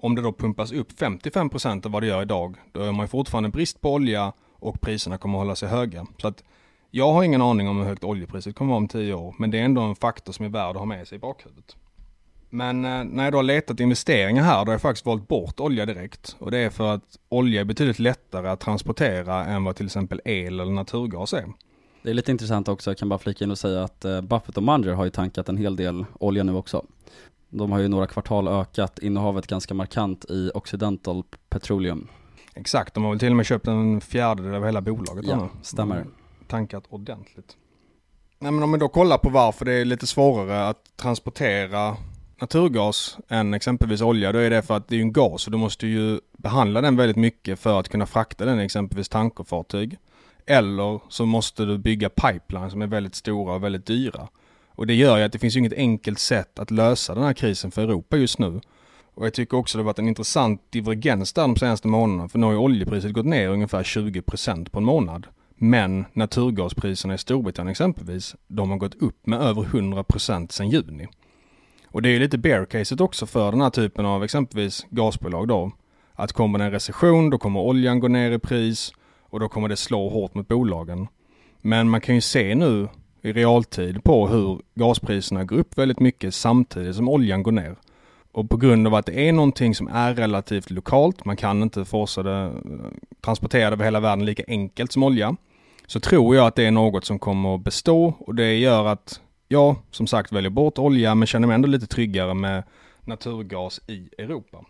Om 0.00 0.14
det 0.14 0.22
då 0.22 0.32
pumpas 0.32 0.72
upp 0.72 0.98
55 0.98 1.50
procent 1.50 1.86
av 1.86 1.92
vad 1.92 2.02
det 2.02 2.06
gör 2.06 2.22
idag, 2.22 2.56
då 2.72 2.80
är 2.80 2.92
man 2.92 3.04
ju 3.04 3.08
fortfarande 3.08 3.48
brist 3.48 3.80
på 3.80 3.92
olja 3.92 4.32
och 4.52 4.80
priserna 4.80 5.18
kommer 5.18 5.38
att 5.38 5.44
hålla 5.44 5.56
sig 5.56 5.68
höga. 5.68 6.06
Så 6.18 6.28
att 6.28 6.44
jag 6.90 7.12
har 7.12 7.22
ingen 7.22 7.42
aning 7.42 7.68
om 7.68 7.78
hur 7.78 7.84
högt 7.84 8.04
oljepriset 8.04 8.54
kommer 8.54 8.70
att 8.70 8.74
vara 8.74 8.78
om 8.78 8.88
tio 8.88 9.14
år, 9.14 9.34
men 9.38 9.50
det 9.50 9.58
är 9.58 9.64
ändå 9.64 9.80
en 9.80 9.96
faktor 9.96 10.32
som 10.32 10.44
är 10.44 10.48
värd 10.48 10.70
att 10.70 10.76
ha 10.76 10.84
med 10.84 11.08
sig 11.08 11.16
i 11.16 11.18
bakhuvudet. 11.18 11.76
Men 12.50 12.84
eh, 12.84 13.04
när 13.04 13.24
jag 13.24 13.32
då 13.32 13.38
har 13.38 13.42
letat 13.42 13.80
investeringar 13.80 14.42
här, 14.42 14.64
då 14.64 14.68
har 14.68 14.74
jag 14.74 14.80
faktiskt 14.80 15.06
valt 15.06 15.28
bort 15.28 15.60
olja 15.60 15.86
direkt. 15.86 16.36
Och 16.38 16.50
det 16.50 16.58
är 16.58 16.70
för 16.70 16.94
att 16.94 17.18
olja 17.28 17.60
är 17.60 17.64
betydligt 17.64 17.98
lättare 17.98 18.48
att 18.48 18.60
transportera 18.60 19.44
än 19.44 19.64
vad 19.64 19.76
till 19.76 19.86
exempel 19.86 20.20
el 20.24 20.60
eller 20.60 20.72
naturgas 20.72 21.32
är. 21.32 21.44
Det 22.02 22.10
är 22.10 22.14
lite 22.14 22.30
intressant 22.30 22.68
också, 22.68 22.90
jag 22.90 22.98
kan 22.98 23.08
bara 23.08 23.18
flika 23.18 23.44
in 23.44 23.50
och 23.50 23.58
säga 23.58 23.84
att 23.84 24.04
eh, 24.04 24.20
Buffett 24.20 24.56
och 24.56 24.62
Munger 24.62 24.92
har 24.92 25.04
ju 25.04 25.10
tankat 25.10 25.48
en 25.48 25.56
hel 25.56 25.76
del 25.76 26.04
olja 26.20 26.42
nu 26.42 26.54
också. 26.54 26.84
De 27.48 27.72
har 27.72 27.78
ju 27.78 27.88
några 27.88 28.06
kvartal 28.06 28.48
ökat 28.48 28.98
innehavet 28.98 29.46
ganska 29.46 29.74
markant 29.74 30.24
i 30.30 30.50
Occidental 30.54 31.22
Petroleum. 31.48 32.08
Exakt, 32.54 32.94
de 32.94 33.04
har 33.04 33.10
väl 33.10 33.18
till 33.18 33.30
och 33.30 33.36
med 33.36 33.46
köpt 33.46 33.66
en 33.66 34.00
fjärdedel 34.00 34.54
av 34.54 34.64
hela 34.64 34.80
bolaget. 34.80 35.26
Ja, 35.26 35.36
nu. 35.36 35.48
stämmer. 35.62 35.96
Mm, 35.96 36.12
Tankat 36.46 36.84
ordentligt. 36.88 37.56
Nej 38.38 38.52
men 38.52 38.62
om 38.62 38.72
vi 38.72 38.78
då 38.78 38.88
kollar 38.88 39.18
på 39.18 39.28
varför 39.28 39.64
det 39.64 39.72
är 39.72 39.84
lite 39.84 40.06
svårare 40.06 40.68
att 40.68 40.96
transportera 40.96 41.96
naturgas 42.40 43.18
än 43.28 43.54
exempelvis 43.54 44.00
olja, 44.00 44.32
då 44.32 44.38
är 44.38 44.50
det 44.50 44.62
för 44.62 44.76
att 44.76 44.88
det 44.88 44.96
är 44.96 45.00
en 45.00 45.12
gas 45.12 45.46
och 45.46 45.52
du 45.52 45.58
måste 45.58 45.86
ju 45.86 46.20
behandla 46.38 46.80
den 46.80 46.96
väldigt 46.96 47.16
mycket 47.16 47.58
för 47.58 47.80
att 47.80 47.88
kunna 47.88 48.06
frakta 48.06 48.44
den 48.44 48.60
i 48.60 48.64
exempelvis 48.64 49.08
tankerfartyg. 49.08 49.98
Eller 50.46 51.00
så 51.08 51.26
måste 51.26 51.64
du 51.64 51.78
bygga 51.78 52.08
pipelines 52.08 52.72
som 52.72 52.82
är 52.82 52.86
väldigt 52.86 53.14
stora 53.14 53.54
och 53.54 53.64
väldigt 53.64 53.86
dyra. 53.86 54.28
Och 54.68 54.86
det 54.86 54.94
gör 54.94 55.18
ju 55.18 55.24
att 55.24 55.32
det 55.32 55.38
finns 55.38 55.56
inget 55.56 55.72
enkelt 55.72 56.18
sätt 56.18 56.58
att 56.58 56.70
lösa 56.70 57.14
den 57.14 57.24
här 57.24 57.32
krisen 57.32 57.70
för 57.70 57.82
Europa 57.82 58.16
just 58.16 58.38
nu. 58.38 58.60
Och 59.14 59.26
jag 59.26 59.34
tycker 59.34 59.56
också 59.56 59.78
det 59.78 59.82
har 59.82 59.86
varit 59.86 59.98
en 59.98 60.08
intressant 60.08 60.62
divergens 60.70 61.32
där 61.32 61.42
de 61.42 61.56
senaste 61.56 61.88
månaderna. 61.88 62.28
För 62.28 62.38
nu 62.38 62.46
har 62.46 62.52
ju 62.52 62.58
oljepriset 62.58 63.12
gått 63.12 63.26
ner 63.26 63.48
ungefär 63.48 63.82
20% 63.82 64.70
på 64.70 64.78
en 64.78 64.84
månad. 64.84 65.26
Men 65.56 66.04
naturgaspriserna 66.12 67.14
i 67.14 67.18
Storbritannien 67.18 67.70
exempelvis, 67.70 68.36
de 68.46 68.70
har 68.70 68.76
gått 68.76 68.94
upp 68.94 69.26
med 69.26 69.40
över 69.40 69.62
100% 69.62 70.52
sedan 70.52 70.70
juni. 70.70 71.08
Och 71.90 72.02
det 72.02 72.08
är 72.08 72.20
lite 72.20 72.38
bear 72.38 72.64
caset 72.64 73.00
också 73.00 73.26
för 73.26 73.50
den 73.50 73.60
här 73.60 73.70
typen 73.70 74.06
av 74.06 74.24
exempelvis 74.24 74.86
gasbolag 74.90 75.48
då. 75.48 75.72
Att 76.14 76.32
kommer 76.32 76.58
det 76.58 76.64
en 76.64 76.70
recession, 76.70 77.30
då 77.30 77.38
kommer 77.38 77.60
oljan 77.60 78.00
gå 78.00 78.08
ner 78.08 78.30
i 78.30 78.38
pris 78.38 78.92
och 79.30 79.40
då 79.40 79.48
kommer 79.48 79.68
det 79.68 79.76
slå 79.76 80.08
hårt 80.08 80.34
mot 80.34 80.48
bolagen. 80.48 81.08
Men 81.60 81.88
man 81.88 82.00
kan 82.00 82.14
ju 82.14 82.20
se 82.20 82.54
nu 82.54 82.88
i 83.22 83.32
realtid 83.32 84.04
på 84.04 84.28
hur 84.28 84.60
gaspriserna 84.74 85.44
går 85.44 85.56
upp 85.56 85.78
väldigt 85.78 86.00
mycket 86.00 86.34
samtidigt 86.34 86.96
som 86.96 87.08
oljan 87.08 87.42
går 87.42 87.52
ner. 87.52 87.76
Och 88.32 88.50
på 88.50 88.56
grund 88.56 88.86
av 88.86 88.94
att 88.94 89.06
det 89.06 89.28
är 89.28 89.32
någonting 89.32 89.74
som 89.74 89.88
är 89.88 90.14
relativt 90.14 90.70
lokalt, 90.70 91.24
man 91.24 91.36
kan 91.36 91.62
inte 91.62 91.84
forsa 91.84 92.22
det, 92.22 92.52
transportera 93.20 93.70
det 93.70 93.74
över 93.74 93.84
hela 93.84 94.00
världen 94.00 94.24
lika 94.24 94.42
enkelt 94.48 94.92
som 94.92 95.02
olja, 95.02 95.36
så 95.86 96.00
tror 96.00 96.36
jag 96.36 96.46
att 96.46 96.54
det 96.54 96.66
är 96.66 96.70
något 96.70 97.04
som 97.04 97.18
kommer 97.18 97.54
att 97.54 97.60
bestå 97.60 98.14
och 98.18 98.34
det 98.34 98.54
gör 98.54 98.86
att 98.86 99.20
jag 99.48 99.76
som 99.90 100.06
sagt 100.06 100.32
väljer 100.32 100.50
bort 100.50 100.78
olja 100.78 101.14
men 101.14 101.26
känner 101.26 101.46
mig 101.46 101.54
ändå 101.54 101.68
lite 101.68 101.86
tryggare 101.86 102.34
med 102.34 102.62
naturgas 103.04 103.80
i 103.86 104.08
Europa. 104.18 104.64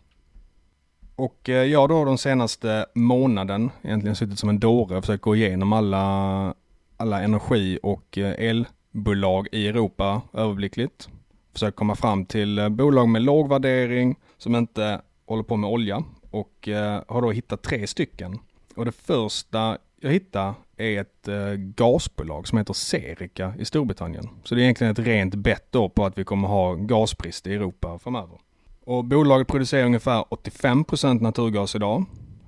Och 1.16 1.48
eh, 1.48 1.64
jag 1.64 1.88
då 1.88 2.04
de 2.04 2.18
senaste 2.18 2.86
månaden 2.94 3.70
egentligen 3.82 4.16
suttit 4.16 4.38
som 4.38 4.48
en 4.48 4.58
dåre 4.58 4.96
och 4.96 5.04
försökt 5.04 5.22
gå 5.22 5.36
igenom 5.36 5.72
alla, 5.72 6.54
alla 6.96 7.22
energi 7.22 7.78
och 7.82 8.18
eh, 8.18 8.34
elbolag 8.38 9.48
i 9.52 9.68
Europa 9.68 10.22
överblickligt. 10.32 11.08
Försökt 11.52 11.76
komma 11.76 11.94
fram 11.94 12.24
till 12.24 12.58
eh, 12.58 12.68
bolag 12.68 13.08
med 13.08 13.22
låg 13.22 13.48
värdering 13.48 14.16
som 14.36 14.56
inte 14.56 15.00
håller 15.26 15.42
på 15.42 15.56
med 15.56 15.70
olja 15.70 16.02
och 16.30 16.68
har 17.08 17.22
då 17.22 17.30
hittat 17.30 17.62
tre 17.62 17.86
stycken. 17.86 18.38
Och 18.76 18.84
det 18.84 18.92
första 18.92 19.78
jag 20.00 20.10
hittade 20.10 20.54
är 20.78 21.00
ett 21.00 21.28
eh, 21.28 21.52
gasbolag 21.54 22.48
som 22.48 22.58
heter 22.58 22.72
Serica 22.72 23.54
i 23.58 23.64
Storbritannien. 23.64 24.28
Så 24.44 24.54
det 24.54 24.60
är 24.60 24.62
egentligen 24.62 24.92
ett 24.92 24.98
rent 24.98 25.34
bett 25.34 25.66
då 25.70 25.88
på 25.88 26.04
att 26.04 26.18
vi 26.18 26.24
kommer 26.24 26.48
ha 26.48 26.74
gasbrist 26.74 27.46
i 27.46 27.54
Europa 27.54 27.98
framöver. 27.98 28.38
Och 28.84 29.04
bolaget 29.04 29.48
producerar 29.48 29.86
ungefär 29.86 30.22
85% 30.22 31.20
naturgas 31.20 31.74
idag, 31.74 32.04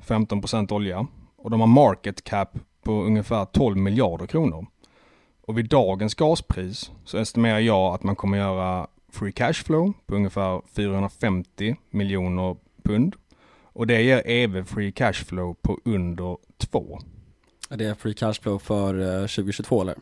15% 0.07 0.73
olja 0.73 1.07
och 1.37 1.51
de 1.51 1.61
har 1.61 1.67
market 1.67 2.25
cap 2.25 2.59
på 2.83 2.93
ungefär 2.93 3.45
12 3.45 3.77
miljarder 3.77 4.27
kronor. 4.27 4.67
Och 5.47 5.59
vid 5.59 5.69
dagens 5.69 6.15
gaspris 6.15 6.91
så 7.05 7.19
estimerar 7.19 7.59
jag 7.59 7.95
att 7.95 8.03
man 8.03 8.17
kommer 8.17 8.39
göra 8.39 8.87
free 9.13 9.33
cash 9.33 9.53
flow 9.53 9.93
på 10.07 10.15
ungefär 10.15 10.63
450 10.77 11.77
miljoner 11.91 12.57
pund. 12.83 13.15
Och 13.63 13.87
det 13.87 14.03
ger 14.03 14.23
EV 14.27 14.65
free 14.65 14.93
cash 14.93 15.13
flow 15.13 15.55
på 15.55 15.79
under 15.85 16.37
2. 16.59 16.99
Är 17.73 17.77
det 17.77 17.95
free 17.95 18.15
cash 18.15 18.33
flow 18.33 18.59
för 18.59 19.01
eh, 19.01 19.27
2022 19.27 19.83
eller? 19.83 19.95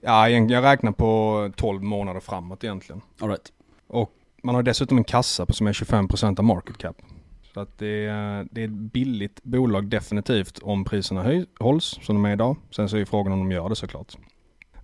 Ja, 0.00 0.28
jag 0.28 0.64
räknar 0.64 0.92
på 0.92 1.52
12 1.56 1.82
månader 1.82 2.20
framåt 2.20 2.64
egentligen. 2.64 3.00
All 3.20 3.28
right. 3.28 3.52
Och 3.86 4.12
man 4.42 4.54
har 4.54 4.62
dessutom 4.62 4.98
en 4.98 5.04
kassa 5.04 5.46
på 5.46 5.52
som 5.52 5.66
är 5.66 5.72
25% 5.72 6.38
av 6.38 6.44
market 6.44 6.78
cap. 6.78 6.96
Så 7.54 7.60
att 7.60 7.78
det 7.78 8.06
är, 8.06 8.46
det 8.50 8.60
är 8.60 8.64
ett 8.64 8.70
billigt 8.70 9.42
bolag 9.42 9.88
definitivt 9.88 10.58
om 10.58 10.84
priserna 10.84 11.22
höj, 11.22 11.46
hålls 11.60 11.98
som 12.02 12.16
de 12.16 12.24
är 12.24 12.32
idag. 12.32 12.56
Sen 12.70 12.88
så 12.88 12.96
är 12.96 13.04
frågan 13.04 13.32
om 13.32 13.38
de 13.38 13.52
gör 13.52 13.68
det 13.68 13.76
såklart. 13.76 14.16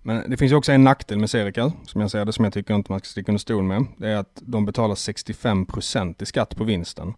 Men 0.01 0.29
det 0.29 0.37
finns 0.37 0.51
ju 0.51 0.55
också 0.55 0.71
en 0.71 0.83
nackdel 0.83 1.19
med 1.19 1.29
Serica, 1.29 1.71
som 1.83 2.01
jag 2.01 2.11
ser 2.11 2.25
det, 2.25 2.33
som 2.33 2.43
jag 2.43 2.53
tycker 2.53 2.75
inte 2.75 2.91
man 2.91 2.99
ska 2.99 3.07
sticka 3.07 3.31
under 3.31 3.39
stol 3.39 3.63
med. 3.63 3.85
Det 3.97 4.09
är 4.09 4.15
att 4.15 4.41
de 4.45 4.65
betalar 4.65 4.95
65% 4.95 6.23
i 6.23 6.25
skatt 6.25 6.55
på 6.55 6.63
vinsten. 6.63 7.13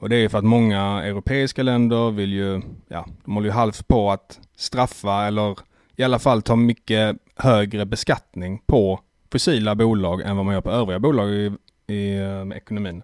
Och 0.00 0.08
det 0.08 0.16
är 0.16 0.28
för 0.28 0.38
att 0.38 0.44
många 0.44 1.02
europeiska 1.02 1.62
länder 1.62 2.10
vill 2.10 2.32
ju, 2.32 2.62
ja, 2.88 3.06
de 3.24 3.34
håller 3.34 3.48
ju 3.48 3.52
halvt 3.52 3.88
på 3.88 4.10
att 4.10 4.40
straffa 4.56 5.26
eller 5.26 5.58
i 5.96 6.02
alla 6.02 6.18
fall 6.18 6.42
ta 6.42 6.56
mycket 6.56 7.16
högre 7.36 7.86
beskattning 7.86 8.62
på 8.66 9.00
fossila 9.32 9.74
bolag 9.74 10.20
än 10.20 10.36
vad 10.36 10.44
man 10.44 10.54
gör 10.54 10.60
på 10.60 10.70
övriga 10.70 10.98
bolag 10.98 11.30
i, 11.30 11.52
i 11.86 12.18
eh, 12.18 12.56
ekonomin. 12.56 13.02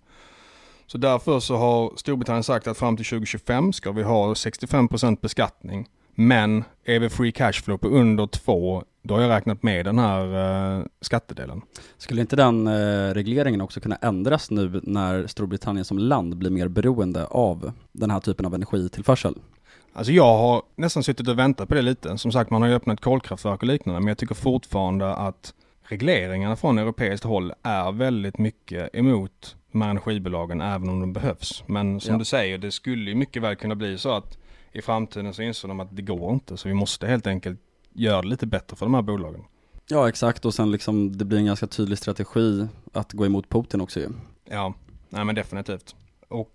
Så 0.86 0.98
därför 0.98 1.40
så 1.40 1.56
har 1.56 1.92
Storbritannien 1.96 2.44
sagt 2.44 2.66
att 2.66 2.78
fram 2.78 2.96
till 2.96 3.06
2025 3.06 3.72
ska 3.72 3.92
vi 3.92 4.02
ha 4.02 4.32
65% 4.32 5.20
beskattning. 5.20 5.88
Men 6.14 6.64
är 6.84 7.00
vi 7.00 7.08
free 7.08 7.32
cash 7.32 7.52
flow 7.52 7.78
på 7.78 7.88
under 7.88 8.26
2, 8.26 8.84
då 9.06 9.14
har 9.14 9.22
jag 9.22 9.30
räknat 9.30 9.62
med 9.62 9.84
den 9.84 9.98
här 9.98 10.78
uh, 10.78 10.84
skattedelen. 11.00 11.62
Skulle 11.98 12.20
inte 12.20 12.36
den 12.36 12.66
uh, 12.66 13.14
regleringen 13.14 13.60
också 13.60 13.80
kunna 13.80 13.96
ändras 13.96 14.50
nu 14.50 14.80
när 14.82 15.26
Storbritannien 15.26 15.84
som 15.84 15.98
land 15.98 16.36
blir 16.36 16.50
mer 16.50 16.68
beroende 16.68 17.26
av 17.26 17.72
den 17.92 18.10
här 18.10 18.20
typen 18.20 18.46
av 18.46 18.54
energitillförsel? 18.54 19.34
Alltså 19.92 20.12
jag 20.12 20.38
har 20.38 20.62
nästan 20.76 21.02
suttit 21.02 21.28
och 21.28 21.38
väntat 21.38 21.68
på 21.68 21.74
det 21.74 21.82
lite. 21.82 22.18
Som 22.18 22.32
sagt, 22.32 22.50
man 22.50 22.62
har 22.62 22.68
ju 22.68 22.74
öppnat 22.74 23.00
kolkraftverk 23.00 23.62
och 23.62 23.68
liknande, 23.68 24.00
men 24.00 24.08
jag 24.08 24.18
tycker 24.18 24.34
fortfarande 24.34 25.14
att 25.14 25.54
regleringarna 25.82 26.56
från 26.56 26.78
europeiskt 26.78 27.24
håll 27.24 27.52
är 27.62 27.92
väldigt 27.92 28.38
mycket 28.38 28.96
emot 28.96 29.56
de 29.72 29.82
här 29.82 29.90
energibolagen, 29.90 30.60
även 30.60 30.88
om 30.88 31.00
de 31.00 31.12
behövs. 31.12 31.64
Men 31.66 32.00
som 32.00 32.12
ja. 32.12 32.18
du 32.18 32.24
säger, 32.24 32.58
det 32.58 32.72
skulle 32.72 33.10
ju 33.10 33.16
mycket 33.16 33.42
väl 33.42 33.56
kunna 33.56 33.74
bli 33.74 33.98
så 33.98 34.10
att 34.10 34.38
i 34.72 34.82
framtiden 34.82 35.34
så 35.34 35.42
inser 35.42 35.68
de 35.68 35.80
att 35.80 35.96
det 35.96 36.02
går 36.02 36.32
inte, 36.32 36.56
så 36.56 36.68
vi 36.68 36.74
måste 36.74 37.06
helt 37.06 37.26
enkelt 37.26 37.60
göra 37.96 38.22
det 38.22 38.28
lite 38.28 38.46
bättre 38.46 38.76
för 38.76 38.86
de 38.86 38.94
här 38.94 39.02
bolagen. 39.02 39.44
Ja 39.88 40.08
exakt 40.08 40.44
och 40.44 40.54
sen 40.54 40.70
liksom 40.70 41.16
det 41.16 41.24
blir 41.24 41.38
en 41.38 41.46
ganska 41.46 41.66
tydlig 41.66 41.98
strategi 41.98 42.66
att 42.92 43.12
gå 43.12 43.26
emot 43.26 43.48
Putin 43.48 43.80
också 43.80 44.00
ju. 44.00 44.08
Ja, 44.44 44.74
nej 45.08 45.24
men 45.24 45.34
definitivt. 45.34 45.94
Och 46.28 46.50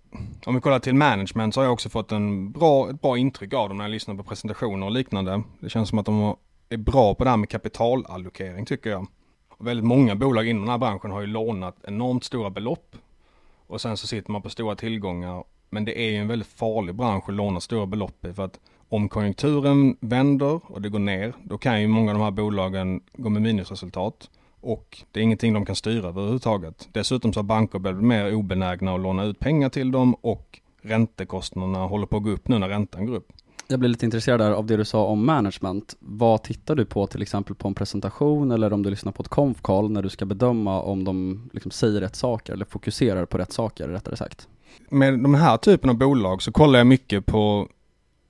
om 0.46 0.54
vi 0.54 0.60
kollar 0.60 0.78
till 0.78 0.94
management 0.94 1.54
så 1.54 1.60
har 1.60 1.64
jag 1.64 1.72
också 1.72 1.88
fått 1.88 2.12
en 2.12 2.52
bra, 2.52 2.90
ett 2.90 3.00
bra 3.00 3.18
intryck 3.18 3.54
av 3.54 3.68
dem 3.68 3.78
när 3.78 3.84
jag 3.84 3.90
lyssnar 3.90 4.14
på 4.14 4.22
presentationer 4.22 4.86
och 4.86 4.92
liknande. 4.92 5.42
Det 5.60 5.68
känns 5.68 5.88
som 5.88 5.98
att 5.98 6.06
de 6.06 6.36
är 6.68 6.76
bra 6.76 7.14
på 7.14 7.24
det 7.24 7.30
här 7.30 7.36
med 7.36 7.48
kapitalallokering 7.48 8.66
tycker 8.66 8.90
jag. 8.90 9.06
Och 9.48 9.66
väldigt 9.66 9.86
många 9.86 10.14
bolag 10.14 10.48
inom 10.48 10.62
den 10.62 10.70
här 10.70 10.78
branschen 10.78 11.10
har 11.10 11.20
ju 11.20 11.26
lånat 11.26 11.76
enormt 11.82 12.24
stora 12.24 12.50
belopp. 12.50 12.96
Och 13.66 13.80
sen 13.80 13.96
så 13.96 14.06
sitter 14.06 14.32
man 14.32 14.42
på 14.42 14.50
stora 14.50 14.76
tillgångar. 14.76 15.44
Men 15.70 15.84
det 15.84 16.00
är 16.00 16.10
ju 16.10 16.16
en 16.16 16.28
väldigt 16.28 16.48
farlig 16.48 16.94
bransch 16.94 17.28
att 17.28 17.34
låna 17.34 17.60
stora 17.60 17.86
belopp 17.86 18.24
i. 18.24 18.32
För 18.32 18.44
att 18.44 18.60
om 18.92 19.08
konjunkturen 19.08 19.96
vänder 20.00 20.60
och 20.72 20.82
det 20.82 20.88
går 20.88 20.98
ner, 20.98 21.34
då 21.42 21.58
kan 21.58 21.80
ju 21.80 21.88
många 21.88 22.10
av 22.10 22.18
de 22.18 22.24
här 22.24 22.30
bolagen 22.30 23.00
gå 23.12 23.28
med 23.28 23.42
minusresultat. 23.42 24.30
Och 24.60 25.02
det 25.12 25.20
är 25.20 25.24
ingenting 25.24 25.52
de 25.52 25.64
kan 25.64 25.76
styra 25.76 26.08
överhuvudtaget. 26.08 26.88
Dessutom 26.92 27.32
så 27.32 27.38
har 27.38 27.44
banker 27.44 27.78
blivit 27.78 28.02
mer 28.02 28.34
obenägna 28.34 28.94
att 28.94 29.00
låna 29.00 29.24
ut 29.24 29.38
pengar 29.38 29.68
till 29.68 29.90
dem 29.90 30.14
och 30.14 30.60
räntekostnaderna 30.82 31.78
håller 31.78 32.06
på 32.06 32.16
att 32.16 32.22
gå 32.22 32.30
upp 32.30 32.48
nu 32.48 32.58
när 32.58 32.68
räntan 32.68 33.06
går 33.06 33.14
upp. 33.14 33.32
Jag 33.68 33.80
blir 33.80 33.88
lite 33.88 34.04
intresserad 34.04 34.40
där 34.40 34.50
av 34.50 34.66
det 34.66 34.76
du 34.76 34.84
sa 34.84 35.04
om 35.04 35.26
management. 35.26 35.96
Vad 36.00 36.42
tittar 36.42 36.74
du 36.74 36.84
på 36.84 37.06
till 37.06 37.22
exempel 37.22 37.54
på 37.54 37.68
en 37.68 37.74
presentation 37.74 38.50
eller 38.50 38.72
om 38.72 38.82
du 38.82 38.90
lyssnar 38.90 39.12
på 39.12 39.22
ett 39.22 39.28
konf-call 39.28 39.90
när 39.90 40.02
du 40.02 40.08
ska 40.08 40.24
bedöma 40.24 40.82
om 40.82 41.04
de 41.04 41.42
liksom 41.52 41.70
säger 41.70 42.00
rätt 42.00 42.16
saker 42.16 42.52
eller 42.52 42.64
fokuserar 42.64 43.24
på 43.24 43.38
rätt 43.38 43.52
saker 43.52 43.88
rättare 43.88 44.16
sagt? 44.16 44.48
Med 44.88 45.18
de 45.18 45.34
här 45.34 45.56
typen 45.56 45.90
av 45.90 45.96
bolag 45.96 46.42
så 46.42 46.52
kollar 46.52 46.78
jag 46.78 46.86
mycket 46.86 47.26
på 47.26 47.68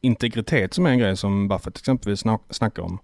integritet 0.02 0.74
som 0.74 0.86
är 0.86 0.90
en 0.90 0.98
grej 0.98 1.16
som 1.16 1.48
Buffett 1.48 1.78
exempelvis 1.78 2.24
snackar 2.50 2.82
om. 2.82 2.98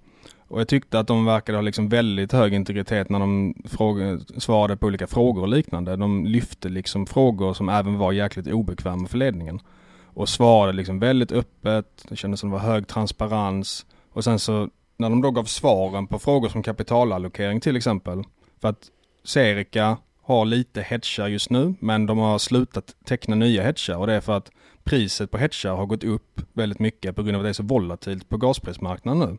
Och 0.49 0.61
jag 0.61 0.69
tyckte 0.69 0.99
att 0.99 1.07
de 1.07 1.25
verkade 1.25 1.59
ha 1.59 1.63
liksom 1.63 1.89
väldigt 1.89 2.33
hög 2.33 2.55
integritet 2.55 3.09
när 3.09 3.19
de 3.19 3.55
fråga, 3.65 4.21
svarade 4.37 4.77
på 4.77 4.87
olika 4.87 5.07
frågor 5.07 5.43
och 5.43 5.49
liknande. 5.49 5.97
De 5.97 6.27
lyfte 6.27 6.69
liksom 6.69 7.07
frågor 7.07 7.55
som 7.55 7.69
även 7.69 7.99
var 7.99 8.13
jäkligt 8.13 8.47
obekväma 8.47 9.09
för 9.09 9.19
ledningen. 9.19 9.61
Och 10.05 10.29
svarade 10.29 10.73
liksom 10.73 10.99
väldigt 10.99 11.33
öppet, 11.33 12.05
det 12.09 12.17
kändes 12.17 12.41
som 12.41 12.51
det 12.51 12.57
var 12.57 12.63
hög 12.63 12.87
transparens. 12.87 13.87
Och 14.13 14.25
sen 14.25 14.39
så 14.39 14.69
när 14.97 15.11
de 15.11 15.23
då 15.23 15.31
gav 15.31 15.45
svaren 15.45 16.07
på 16.07 16.19
frågor 16.19 16.49
som 16.49 16.63
kapitalallokering 16.63 17.61
till 17.61 17.77
exempel. 17.77 18.23
För 18.61 18.69
att 18.69 18.91
Serica 19.25 19.97
har 20.23 20.45
lite 20.45 20.83
hedgar 20.83 21.29
just 21.29 21.51
nu, 21.51 21.75
men 21.81 22.07
de 22.07 22.19
har 22.19 22.39
slutat 22.39 22.95
teckna 23.05 23.37
nya 23.37 23.63
hedgar 23.63 23.97
och 23.97 24.07
det 24.07 24.13
är 24.13 24.21
för 24.21 24.37
att 24.37 24.51
priset 24.89 25.31
på 25.31 25.39
hedgar 25.39 25.77
har 25.77 25.87
gått 25.87 26.05
upp 26.05 26.41
väldigt 26.53 26.79
mycket 26.79 27.17
på 27.17 27.23
grund 27.23 27.37
av 27.37 27.41
att 27.41 27.45
det 27.45 27.49
är 27.49 27.53
så 27.53 27.63
volatilt 27.63 28.29
på 28.29 28.37
gasprismarknaden 28.37 29.29
nu. 29.29 29.39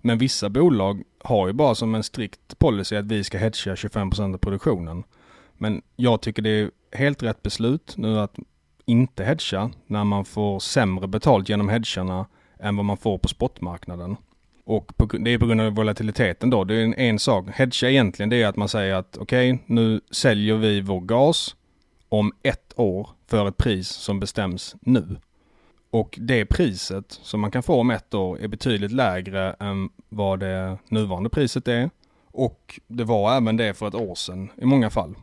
Men 0.00 0.18
vissa 0.18 0.48
bolag 0.48 1.02
har 1.18 1.46
ju 1.46 1.52
bara 1.52 1.74
som 1.74 1.94
en 1.94 2.02
strikt 2.02 2.58
policy 2.58 2.96
att 2.96 3.04
vi 3.04 3.24
ska 3.24 3.38
hedga 3.38 3.74
25% 3.74 4.34
av 4.34 4.38
produktionen. 4.38 5.02
Men 5.52 5.82
jag 5.96 6.20
tycker 6.20 6.42
det 6.42 6.50
är 6.50 6.70
helt 6.92 7.22
rätt 7.22 7.42
beslut 7.42 7.94
nu 7.96 8.18
att 8.18 8.36
inte 8.86 9.24
hedga 9.24 9.70
när 9.86 10.04
man 10.04 10.24
får 10.24 10.60
sämre 10.60 11.08
betalt 11.08 11.48
genom 11.48 11.68
hedgarna 11.68 12.26
än 12.60 12.76
vad 12.76 12.84
man 12.84 12.96
får 12.96 13.18
på 13.18 13.28
spotmarknaden. 13.28 14.16
Och 14.64 14.96
på, 14.96 15.06
det 15.06 15.30
är 15.30 15.38
på 15.38 15.46
grund 15.46 15.60
av 15.60 15.72
volatiliteten 15.72 16.50
då. 16.50 16.64
Det 16.64 16.74
är 16.74 16.84
en, 16.84 16.94
en 16.94 17.18
sak. 17.18 17.46
Hedga 17.50 17.90
egentligen 17.90 18.30
det 18.30 18.42
är 18.42 18.46
att 18.46 18.56
man 18.56 18.68
säger 18.68 18.94
att 18.94 19.16
okej, 19.16 19.52
okay, 19.52 19.64
nu 19.66 20.00
säljer 20.10 20.56
vi 20.56 20.80
vår 20.80 21.00
gas 21.00 21.56
om 22.08 22.32
ett 22.42 22.72
år 22.76 23.08
för 23.30 23.48
ett 23.48 23.56
pris 23.56 23.88
som 23.88 24.20
bestäms 24.20 24.76
nu. 24.80 25.16
Och 25.90 26.18
det 26.20 26.44
priset 26.44 27.18
som 27.22 27.40
man 27.40 27.50
kan 27.50 27.62
få 27.62 27.80
om 27.80 27.90
ett 27.90 28.14
år 28.14 28.40
är 28.40 28.48
betydligt 28.48 28.92
lägre 28.92 29.56
än 29.60 29.88
vad 30.08 30.40
det 30.40 30.78
nuvarande 30.88 31.30
priset 31.30 31.68
är. 31.68 31.90
Och 32.32 32.80
det 32.86 33.04
var 33.04 33.36
även 33.36 33.56
det 33.56 33.74
för 33.74 33.88
ett 33.88 33.94
år 33.94 34.14
sedan 34.14 34.50
i 34.56 34.64
många 34.64 34.90
fall. 34.90 35.14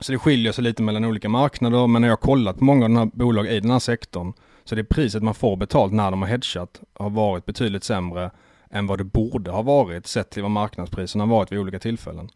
Så 0.00 0.12
det 0.12 0.18
skiljer 0.18 0.52
sig 0.52 0.64
lite 0.64 0.82
mellan 0.82 1.04
olika 1.04 1.28
marknader, 1.28 1.86
men 1.86 2.02
när 2.02 2.08
jag 2.08 2.20
kollat 2.20 2.58
på 2.58 2.64
många 2.64 2.84
av 2.84 2.90
de 2.90 2.96
här 2.96 3.10
bolag 3.12 3.46
i 3.46 3.60
den 3.60 3.70
här 3.70 3.78
sektorn, 3.78 4.32
så 4.64 4.74
det 4.74 4.84
priset 4.84 5.22
man 5.22 5.34
får 5.34 5.56
betalt 5.56 5.92
när 5.92 6.10
de 6.10 6.22
har 6.22 6.28
hedgat 6.28 6.80
har 6.94 7.10
varit 7.10 7.46
betydligt 7.46 7.84
sämre 7.84 8.30
än 8.70 8.86
vad 8.86 8.98
det 8.98 9.04
borde 9.04 9.50
ha 9.50 9.62
varit 9.62 10.06
sett 10.06 10.30
till 10.30 10.42
vad 10.42 10.50
marknadspriserna 10.50 11.24
har 11.24 11.30
varit 11.30 11.52
vid 11.52 11.58
olika 11.58 11.78
tillfällen. 11.78 12.30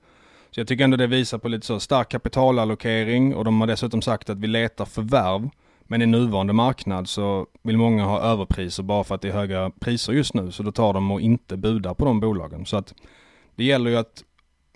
Så 0.55 0.61
jag 0.61 0.69
tycker 0.69 0.85
ändå 0.85 0.97
det 0.97 1.07
visar 1.07 1.39
på 1.39 1.49
lite 1.49 1.67
så 1.67 1.81
stark 1.81 2.09
kapitalallokering 2.09 3.35
och 3.35 3.45
de 3.45 3.61
har 3.61 3.67
dessutom 3.67 4.03
sagt 4.03 4.31
att 4.31 4.39
vi 4.39 4.47
letar 4.47 4.85
förvärv. 4.85 5.51
Men 5.83 6.03
i 6.03 6.07
nuvarande 6.07 6.53
marknad 6.53 7.09
så 7.09 7.47
vill 7.63 7.77
många 7.77 8.05
ha 8.05 8.21
överpriser 8.21 8.83
bara 8.83 9.05
för 9.05 9.15
att 9.15 9.23
det 9.23 9.29
är 9.29 9.33
höga 9.33 9.71
priser 9.81 10.13
just 10.13 10.35
nu. 10.35 10.53
Så 10.53 10.63
då 10.63 10.73
tar 10.73 10.93
de 10.93 11.11
och 11.11 11.21
inte 11.21 11.57
budar 11.57 11.95
på 11.95 12.05
de 12.05 12.21
bolagen. 12.21 12.67
Så 12.67 12.77
att 12.77 12.95
det 13.55 13.65
gäller 13.65 13.91
ju 13.91 13.97
att 13.97 14.25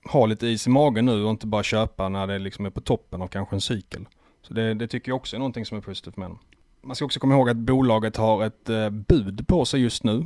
ha 0.04 0.26
lite 0.26 0.47
is 0.47 0.66
i 0.66 0.70
magen 0.70 1.06
nu 1.06 1.25
och 1.25 1.30
inte 1.30 1.47
bara 1.47 1.62
köpa 1.62 2.08
när 2.08 2.26
det 2.26 2.38
liksom 2.38 2.66
är 2.66 2.70
på 2.70 2.80
toppen 2.80 3.23
av 3.23 3.28
kanske 3.28 3.56
en 3.56 3.61
cykel. 3.61 4.06
Så 4.42 4.54
det, 4.54 4.75
det 4.75 4.88
tycker 4.88 5.11
jag 5.11 5.16
också 5.16 5.37
är 5.37 5.38
någonting 5.38 5.66
som 5.66 5.78
är 5.78 5.82
positivt 5.82 6.16
med 6.16 6.28
dem. 6.28 6.38
Man 6.82 6.97
ska 6.97 7.04
också 7.04 7.20
komma 7.20 7.35
ihåg 7.35 7.50
att 7.50 7.56
bolaget 7.56 8.16
har 8.16 8.44
ett 8.44 8.68
eh, 8.68 8.90
bud 8.90 9.49
på 9.49 9.64
sig 9.64 9.80
just 9.80 10.04
nu 10.04 10.25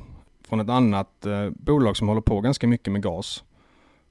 från 0.49 0.61
ett 0.61 0.71
annat 0.71 1.27
eh, 1.27 1.51
bolag 1.51 1.97
som 1.97 2.09
håller 2.09 2.21
på 2.21 2.41
ganska 2.41 2.67
mycket 2.67 2.93
med 2.93 3.03
gas. 3.03 3.45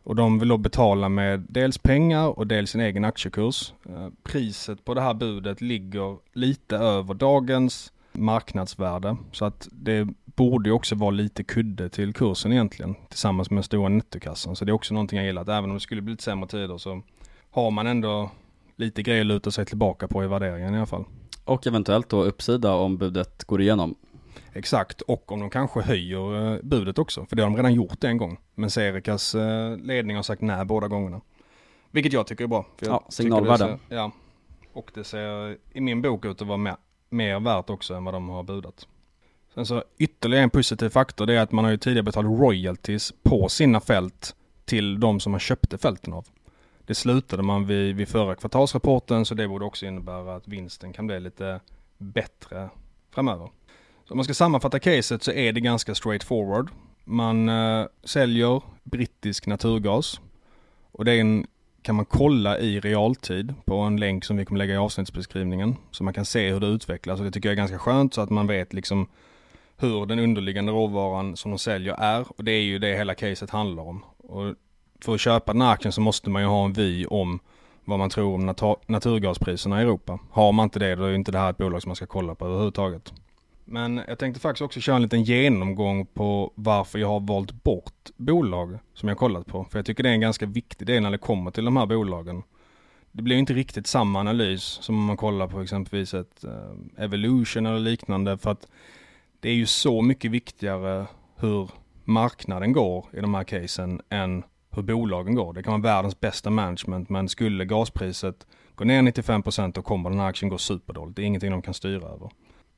Och 0.04 0.16
de 0.16 0.40
vill 0.40 0.50
då 0.50 0.58
betala 0.58 1.10
med 1.10 1.46
dels 1.50 1.78
pengar 1.78 2.40
och 2.40 2.48
dels 2.48 2.70
sin 2.72 2.82
egen 2.82 3.06
aktiekurs. 3.06 3.74
Eh, 3.90 4.08
priset 4.24 4.86
på 4.86 4.94
det 4.94 5.02
här 5.02 5.14
budet 5.14 5.62
ligger 5.62 6.18
lite 6.34 6.78
över 6.78 7.14
dagens 7.14 7.94
marknadsvärde. 8.12 9.18
Så 9.32 9.46
att 9.46 9.68
det 9.72 10.08
borde 10.26 10.70
ju 10.70 10.74
också 10.74 10.96
vara 10.96 11.12
lite 11.12 11.44
kudde 11.44 11.90
till 11.90 12.14
kursen 12.14 12.52
egentligen 12.52 12.96
tillsammans 13.10 13.50
med 13.50 13.58
den 13.58 13.64
stora 13.64 13.90
nettokassan. 13.90 14.56
Så 14.56 14.66
det 14.66 14.72
är 14.72 14.74
också 14.74 14.94
någonting 14.94 15.18
jag 15.18 15.26
gillar 15.26 15.42
att 15.42 15.50
även 15.50 15.70
om 15.70 15.74
det 15.74 15.80
skulle 15.80 16.02
bli 16.02 16.12
lite 16.12 16.24
sämre 16.24 16.50
tider 16.50 16.78
så 16.78 17.02
har 17.52 17.72
man 17.72 17.88
ändå 17.88 18.32
lite 18.76 19.04
grejer 19.04 19.22
att 19.22 19.28
luta 19.28 19.52
sig 19.52 19.66
tillbaka 19.66 20.08
på 20.08 20.24
i 20.24 20.28
värderingen 20.28 20.74
i 20.74 20.78
alla 20.78 20.86
fall. 20.86 21.06
Och 21.46 21.68
eventuellt 21.68 22.10
då 22.10 22.24
uppsida 22.24 22.74
om 22.74 22.98
budet 22.98 23.44
går 23.44 23.62
igenom. 23.62 23.96
Exakt, 24.54 25.02
och 25.02 25.32
om 25.32 25.40
de 25.40 25.50
kanske 25.50 25.82
höjer 25.82 26.54
eh, 26.54 26.60
budet 26.64 26.98
också, 26.98 27.26
för 27.26 27.36
det 27.36 27.42
har 27.42 27.50
de 27.50 27.58
redan 27.58 27.74
gjort 27.74 28.04
en 28.04 28.18
gång. 28.18 28.40
Men 28.56 28.70
Serikas 28.70 29.36
eh, 29.36 29.78
ledning 29.78 30.16
har 30.16 30.24
sagt 30.24 30.42
nej 30.42 30.66
båda 30.66 30.88
gångerna. 30.88 31.22
Vilket 31.92 32.14
jag 32.14 32.28
tycker 32.28 32.44
är 32.44 32.48
bra. 32.48 32.66
ja, 32.80 33.06
signalvärde. 33.10 33.80
Ja, 33.90 34.12
och 34.74 34.92
det 34.94 35.04
ser 35.04 35.58
i 35.72 35.82
min 35.82 36.02
bok 36.02 36.26
ut 36.26 36.42
att 36.42 36.48
vara 36.48 36.58
mer, 36.58 36.76
mer 37.10 37.40
värt 37.40 37.70
också 37.70 37.94
än 37.94 38.04
vad 38.04 38.14
de 38.14 38.30
har 38.30 38.44
budat. 38.44 38.88
Sen 39.54 39.66
så 39.66 39.84
ytterligare 39.98 40.44
en 40.44 40.50
positiv 40.50 40.90
faktor 40.90 41.26
det 41.26 41.34
är 41.34 41.42
att 41.42 41.52
man 41.52 41.66
har 41.66 41.72
ju 41.72 41.78
tidigare 41.78 42.04
betalat 42.04 42.40
royalties 42.40 43.14
på 43.24 43.50
sina 43.50 43.80
fält 43.80 44.36
till 44.66 45.00
de 45.00 45.20
som 45.20 45.32
man 45.32 45.40
köpte 45.40 45.78
fälten 45.78 46.14
av. 46.14 46.28
Det 46.86 46.96
slutade 46.96 47.44
man 47.44 47.68
vid, 47.68 47.96
vid 47.96 48.08
förra 48.08 48.36
kvartalsrapporten 48.36 49.26
så 49.26 49.36
det 49.36 49.48
borde 49.48 49.66
också 49.66 49.86
innebära 49.86 50.36
att 50.36 50.48
vinsten 50.48 50.94
kan 50.94 51.08
bli 51.08 51.20
lite 51.20 51.60
bättre 51.98 52.70
framöver. 53.12 53.50
Så 54.06 54.14
om 54.14 54.18
man 54.18 54.24
ska 54.24 54.34
sammanfatta 54.34 54.80
caset 54.80 55.24
så 55.24 55.32
är 55.32 55.54
det 55.54 55.62
ganska 55.62 55.96
straightforward. 55.96 56.70
Man 57.04 57.50
eh, 57.50 57.86
säljer 58.04 58.62
brittisk 58.84 59.48
naturgas 59.48 60.22
och 60.92 61.06
den 61.06 61.48
kan 61.82 61.96
man 61.96 62.06
kolla 62.06 62.60
i 62.60 62.80
realtid 62.80 63.54
på 63.66 63.78
en 63.78 63.98
länk 63.98 64.26
som 64.26 64.38
vi 64.38 64.46
kommer 64.46 64.58
lägga 64.58 64.74
i 64.74 64.78
avsnittsbeskrivningen. 64.78 65.76
Så 65.92 66.04
man 66.04 66.14
kan 66.14 66.26
se 66.26 66.52
hur 66.52 66.60
det 66.60 66.68
utvecklas 66.68 67.20
och 67.20 67.26
det 67.26 67.32
tycker 67.32 67.50
jag 67.50 67.54
är 67.54 67.58
ganska 67.58 67.80
skönt 67.80 68.14
så 68.14 68.22
att 68.22 68.30
man 68.30 68.48
vet 68.48 68.74
liksom 68.74 69.08
hur 69.78 70.06
den 70.06 70.20
underliggande 70.20 70.72
råvaran 70.72 71.38
som 71.38 71.52
de 71.52 71.58
säljer 71.58 71.96
är 72.00 72.26
och 72.38 72.44
det 72.44 72.52
är 72.52 72.62
ju 72.62 72.80
det 72.80 72.98
hela 72.98 73.16
caset 73.16 73.50
handlar 73.50 73.84
om. 73.84 74.06
Och 74.18 74.56
för 75.02 75.14
att 75.14 75.22
köpa 75.22 75.54
den 75.54 75.62
här 75.62 75.74
aktien 75.74 75.92
så 75.92 76.02
måste 76.02 76.30
man 76.30 76.42
ju 76.42 76.48
ha 76.48 76.66
en 76.66 76.74
vy 76.74 77.06
om 77.06 77.40
vad 77.86 78.00
man 78.00 78.10
tror 78.10 78.34
om 78.34 78.46
naturgaspriserna 78.88 79.80
i 79.80 79.84
Europa. 79.84 80.20
Har 80.32 80.52
man 80.52 80.64
inte 80.64 80.80
det 80.80 80.96
då 80.96 81.04
är 81.04 81.14
inte 81.14 81.32
det 81.32 81.40
här 81.40 81.50
ett 81.50 81.58
bolag 81.58 81.82
som 81.82 81.90
man 81.90 81.96
ska 81.96 82.06
kolla 82.06 82.36
på 82.36 82.46
överhuvudtaget. 82.46 83.14
Men 83.66 84.02
jag 84.08 84.20
tänkte 84.20 84.42
faktiskt 84.42 84.62
också 84.62 84.80
köra 84.80 84.96
en 84.96 85.02
liten 85.02 85.24
genomgång 85.24 86.06
på 86.06 86.54
varför 86.56 87.00
jag 87.00 87.08
har 87.08 87.20
valt 87.20 87.64
bort 87.64 88.10
bolag 88.18 88.80
som 88.94 89.10
jag 89.10 89.18
kollat 89.18 89.48
på. 89.48 89.64
För 89.64 89.80
jag 89.80 89.86
tycker 89.86 90.04
det 90.04 90.10
är 90.10 90.14
en 90.14 90.22
ganska 90.22 90.46
viktig 90.46 90.88
del 90.88 91.04
när 91.04 91.12
det 91.12 91.18
kommer 91.18 91.52
till 91.52 91.66
de 91.66 91.78
här 91.78 91.86
bolagen. 91.86 92.44
Det 93.12 93.22
blir 93.22 93.36
inte 93.36 93.54
riktigt 93.54 93.88
samma 93.88 94.20
analys 94.20 94.64
som 94.64 94.96
om 94.96 95.06
man 95.06 95.18
kollar 95.18 95.48
på 95.48 95.62
exempelvis 95.62 96.14
ett 96.14 96.44
eh, 96.44 97.04
Evolution 97.04 97.66
eller 97.66 97.80
liknande. 97.80 98.38
För 98.38 98.52
att 98.52 98.68
det 99.40 99.50
är 99.50 99.54
ju 99.54 99.66
så 99.66 100.02
mycket 100.02 100.32
viktigare 100.32 101.06
hur 101.36 101.70
marknaden 102.04 102.74
går 102.74 103.06
i 103.14 103.20
de 103.20 103.34
här 103.34 103.44
casen 103.44 104.02
än 104.10 104.44
hur 104.70 104.82
bolagen 104.82 105.36
går. 105.36 105.54
Det 105.54 105.64
kan 105.64 105.82
vara 105.82 105.96
världens 105.96 106.20
bästa 106.20 106.50
management 106.50 107.10
men 107.10 107.30
skulle 107.30 107.66
gaspriset 107.66 108.48
gå 108.76 108.84
ner 108.86 109.02
95% 109.02 109.72
då 109.74 109.82
kommer 109.82 110.10
den 110.10 110.20
här 110.20 110.28
aktien 110.28 110.50
gå 110.50 110.58
superdåligt. 110.58 111.16
Det 111.16 111.22
är 111.22 111.26
ingenting 111.26 111.52
de 111.52 111.62
kan 111.62 111.74
styra 111.74 112.08
över. 112.08 112.30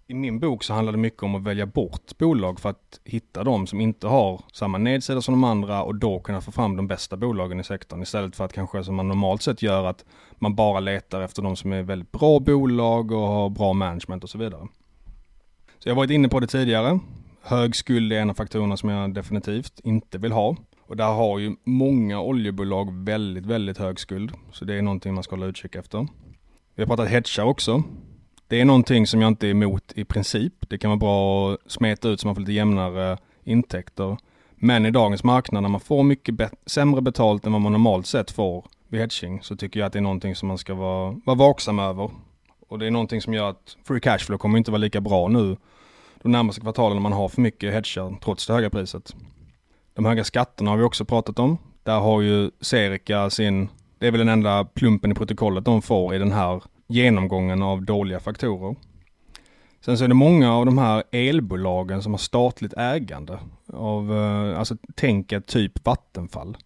I 0.07 0.13
min 0.13 0.39
bok 0.39 0.63
så 0.63 0.73
handlar 0.73 0.91
det 0.91 0.97
mycket 0.97 1.23
om 1.23 1.35
att 1.35 1.43
välja 1.43 1.65
bort 1.65 2.17
bolag 2.17 2.59
för 2.59 2.69
att 2.69 2.99
hitta 3.03 3.43
de 3.43 3.67
som 3.67 3.81
inte 3.81 4.07
har 4.07 4.41
samma 4.53 4.77
nedsida 4.77 5.21
som 5.21 5.33
de 5.33 5.43
andra 5.43 5.83
och 5.83 5.95
då 5.95 6.19
kunna 6.19 6.41
få 6.41 6.51
fram 6.51 6.75
de 6.75 6.87
bästa 6.87 7.17
bolagen 7.17 7.59
i 7.59 7.63
sektorn 7.63 8.01
istället 8.01 8.35
för 8.35 8.45
att 8.45 8.53
kanske 8.53 8.83
som 8.83 8.95
man 8.95 9.07
normalt 9.07 9.41
sett 9.41 9.61
gör 9.61 9.85
att 9.85 10.05
man 10.39 10.55
bara 10.55 10.79
letar 10.79 11.21
efter 11.21 11.41
de 11.41 11.55
som 11.55 11.71
är 11.71 11.83
väldigt 11.83 12.11
bra 12.11 12.39
bolag 12.39 13.11
och 13.11 13.27
har 13.27 13.49
bra 13.49 13.73
management 13.73 14.23
och 14.23 14.29
så 14.29 14.37
vidare. 14.37 14.67
Så 15.79 15.89
jag 15.89 15.95
har 15.95 15.97
varit 16.01 16.11
inne 16.11 16.29
på 16.29 16.39
det 16.39 16.47
tidigare. 16.47 16.99
Hög 17.41 17.75
skuld 17.75 18.13
är 18.13 18.21
en 18.21 18.29
av 18.29 18.33
faktorerna 18.33 18.77
som 18.77 18.89
jag 18.89 19.13
definitivt 19.13 19.79
inte 19.83 20.17
vill 20.17 20.31
ha. 20.31 20.55
Och 20.79 20.97
där 20.97 21.13
har 21.13 21.39
ju 21.39 21.55
många 21.63 22.21
oljebolag 22.21 23.05
väldigt, 23.05 23.45
väldigt 23.45 23.77
hög 23.77 23.99
skuld. 23.99 24.31
Så 24.51 24.65
det 24.65 24.75
är 24.75 24.81
någonting 24.81 25.13
man 25.13 25.23
ska 25.23 25.35
hålla 25.35 25.45
utkik 25.45 25.75
efter. 25.75 26.07
Vi 26.75 26.83
har 26.83 26.87
pratat 26.87 27.09
hedgar 27.09 27.45
också. 27.45 27.83
Det 28.47 28.61
är 28.61 28.65
någonting 28.65 29.07
som 29.07 29.21
jag 29.21 29.27
inte 29.27 29.47
är 29.47 29.51
emot 29.51 29.93
i 29.95 30.05
princip. 30.05 30.53
Det 30.69 30.77
kan 30.77 30.89
vara 30.89 30.97
bra 30.97 31.53
att 31.53 31.71
smeta 31.71 32.09
ut 32.09 32.19
så 32.19 32.27
man 32.27 32.35
får 32.35 32.41
lite 32.41 32.53
jämnare 32.53 33.17
intäkter. 33.43 34.17
Men 34.55 34.85
i 34.85 34.91
dagens 34.91 35.23
marknad 35.23 35.63
när 35.63 35.69
man 35.69 35.81
får 35.81 36.03
mycket 36.03 36.35
bet 36.35 36.53
sämre 36.65 37.01
betalt 37.01 37.45
än 37.45 37.51
vad 37.51 37.61
man 37.61 37.71
normalt 37.71 38.07
sett 38.07 38.31
får 38.31 38.65
vid 38.87 39.01
hedging 39.01 39.41
så 39.41 39.55
tycker 39.55 39.79
jag 39.79 39.87
att 39.87 39.93
det 39.93 39.99
är 39.99 40.03
någonting 40.03 40.35
som 40.35 40.47
man 40.47 40.57
ska 40.57 40.73
vara, 40.73 41.15
vara 41.25 41.37
vaksam 41.37 41.79
över. 41.79 42.11
Och 42.69 42.79
det 42.79 42.87
är 42.87 42.91
någonting 42.91 43.21
som 43.21 43.33
gör 43.33 43.49
att 43.49 43.77
free 43.83 43.99
cashflow 43.99 44.37
kommer 44.37 44.57
inte 44.57 44.71
vara 44.71 44.79
lika 44.79 45.01
bra 45.01 45.27
nu 45.27 45.57
de 46.23 46.31
närmaste 46.31 46.61
kvartalen 46.61 46.95
när 46.95 47.01
man 47.01 47.13
har 47.13 47.29
för 47.29 47.41
mycket 47.41 47.73
hedgar 47.73 48.19
trots 48.23 48.47
det 48.47 48.53
höga 48.53 48.69
priset. 48.69 49.15
De 49.93 50.05
höga 50.05 50.23
skatterna 50.23 50.69
har 50.69 50.77
vi 50.77 50.83
också 50.83 51.05
pratat 51.05 51.39
om. 51.39 51.57
Där 51.83 51.99
har 51.99 52.21
ju 52.21 52.51
Serica 52.61 53.29
sin, 53.29 53.69
det 53.99 54.07
är 54.07 54.11
väl 54.11 54.19
den 54.19 54.29
enda 54.29 54.65
plumpen 54.65 55.11
i 55.11 55.15
protokollet 55.15 55.65
de 55.65 55.81
får 55.81 56.15
i 56.15 56.17
den 56.17 56.31
här 56.31 56.63
genomgången 56.93 57.61
av 57.61 57.85
dåliga 57.85 58.19
faktorer. 58.19 58.75
Sen 59.85 59.97
så 59.97 60.03
är 60.03 60.07
det 60.07 60.13
många 60.13 60.53
av 60.53 60.65
de 60.65 60.77
här 60.77 61.03
elbolagen 61.11 62.01
som 62.01 62.13
har 62.13 62.17
statligt 62.17 62.73
ägande 62.77 63.39
av, 63.73 64.17
eh, 64.17 64.59
alltså 64.59 64.77
tänka 64.95 65.41
typ 65.41 65.85
Vattenfall. 65.85 66.57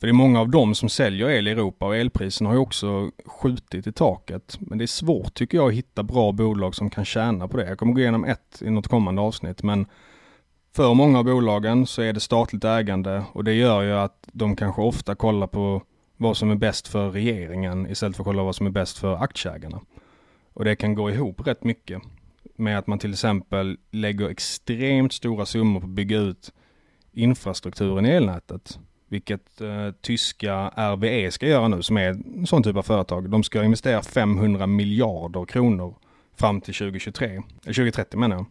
För 0.00 0.06
det 0.06 0.10
är 0.10 0.12
många 0.12 0.40
av 0.40 0.48
dem 0.48 0.74
som 0.74 0.88
säljer 0.88 1.30
el 1.30 1.48
i 1.48 1.50
Europa 1.50 1.86
och 1.86 1.96
elpriserna 1.96 2.50
har 2.50 2.54
ju 2.54 2.60
också 2.60 3.10
skjutit 3.26 3.86
i 3.86 3.92
taket. 3.92 4.56
Men 4.60 4.78
det 4.78 4.84
är 4.84 4.86
svårt 4.86 5.34
tycker 5.34 5.58
jag 5.58 5.68
att 5.68 5.74
hitta 5.74 6.02
bra 6.02 6.32
bolag 6.32 6.74
som 6.74 6.90
kan 6.90 7.04
tjäna 7.04 7.48
på 7.48 7.56
det. 7.56 7.68
Jag 7.68 7.78
kommer 7.78 7.92
gå 7.92 8.00
igenom 8.00 8.24
ett 8.24 8.62
i 8.62 8.70
något 8.70 8.88
kommande 8.88 9.22
avsnitt 9.22 9.62
men 9.62 9.86
för 10.76 10.94
många 10.94 11.18
av 11.18 11.24
bolagen 11.24 11.86
så 11.86 12.02
är 12.02 12.12
det 12.12 12.20
statligt 12.20 12.64
ägande 12.64 13.24
och 13.32 13.44
det 13.44 13.52
gör 13.52 13.82
ju 13.82 13.92
att 13.92 14.28
de 14.32 14.56
kanske 14.56 14.82
ofta 14.82 15.14
kollar 15.14 15.46
på 15.46 15.82
vad 16.16 16.36
som 16.36 16.50
är 16.50 16.54
bäst 16.54 16.88
för 16.88 17.10
regeringen 17.10 17.90
istället 17.90 18.16
för 18.16 18.22
att 18.22 18.26
kolla 18.26 18.42
vad 18.42 18.56
som 18.56 18.66
är 18.66 18.70
bäst 18.70 18.98
för 18.98 19.14
aktieägarna. 19.14 19.80
Och 20.52 20.64
det 20.64 20.76
kan 20.76 20.94
gå 20.94 21.10
ihop 21.10 21.46
rätt 21.46 21.64
mycket 21.64 22.02
med 22.56 22.78
att 22.78 22.86
man 22.86 22.98
till 22.98 23.12
exempel 23.12 23.78
lägger 23.90 24.28
extremt 24.28 25.12
stora 25.12 25.46
summor 25.46 25.80
på 25.80 25.86
att 25.86 25.92
bygga 25.92 26.18
ut 26.18 26.52
infrastrukturen 27.12 28.06
i 28.06 28.08
elnätet. 28.08 28.78
Vilket 29.08 29.60
eh, 29.60 29.90
tyska 30.00 30.68
RWE 30.76 31.30
ska 31.30 31.46
göra 31.46 31.68
nu 31.68 31.82
som 31.82 31.96
är 31.96 32.08
en 32.08 32.46
sån 32.46 32.62
typ 32.62 32.76
av 32.76 32.82
företag. 32.82 33.30
De 33.30 33.42
ska 33.42 33.64
investera 33.64 34.02
500 34.02 34.66
miljarder 34.66 35.44
kronor 35.44 35.94
fram 36.36 36.60
till 36.60 36.74
2023, 36.74 37.26
eller 37.26 37.42
2030 37.74 38.18
menar 38.18 38.36
jag. 38.36 38.46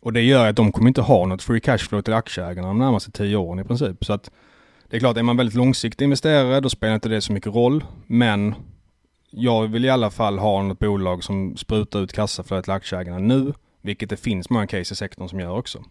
Och 0.00 0.12
det 0.12 0.22
gör 0.22 0.48
att 0.48 0.56
de 0.56 0.72
kommer 0.72 0.88
inte 0.88 1.02
ha 1.02 1.26
något 1.26 1.42
free 1.42 1.60
cashflow 1.60 2.02
till 2.02 2.14
aktieägarna 2.14 2.68
de 2.68 2.78
närmaste 2.78 3.10
tio 3.10 3.36
åren 3.36 3.58
i 3.58 3.64
princip. 3.64 4.04
Så 4.04 4.12
att 4.12 4.30
det 4.88 4.96
är 4.96 5.00
klart, 5.00 5.16
är 5.16 5.22
man 5.22 5.36
väldigt 5.36 5.54
långsiktig 5.56 6.04
investerare 6.04 6.60
då 6.60 6.68
spelar 6.68 6.94
inte 6.94 7.08
det 7.08 7.20
så 7.20 7.32
mycket 7.32 7.54
roll. 7.54 7.84
Men 8.06 8.54
jag 9.30 9.66
vill 9.66 9.84
i 9.84 9.90
alla 9.90 10.10
fall 10.10 10.38
ha 10.38 10.62
något 10.62 10.78
bolag 10.78 11.24
som 11.24 11.56
sprutar 11.56 12.00
ut 12.00 12.12
kassaflödet 12.12 12.64
till 12.64 12.72
aktieägarna 12.72 13.18
nu, 13.18 13.52
vilket 13.82 14.10
det 14.10 14.16
finns 14.16 14.50
många 14.50 14.66
case 14.66 14.92
i 14.92 14.96
sektorn 14.96 15.28
som 15.28 15.40
gör 15.40 15.56
också. 15.58 15.84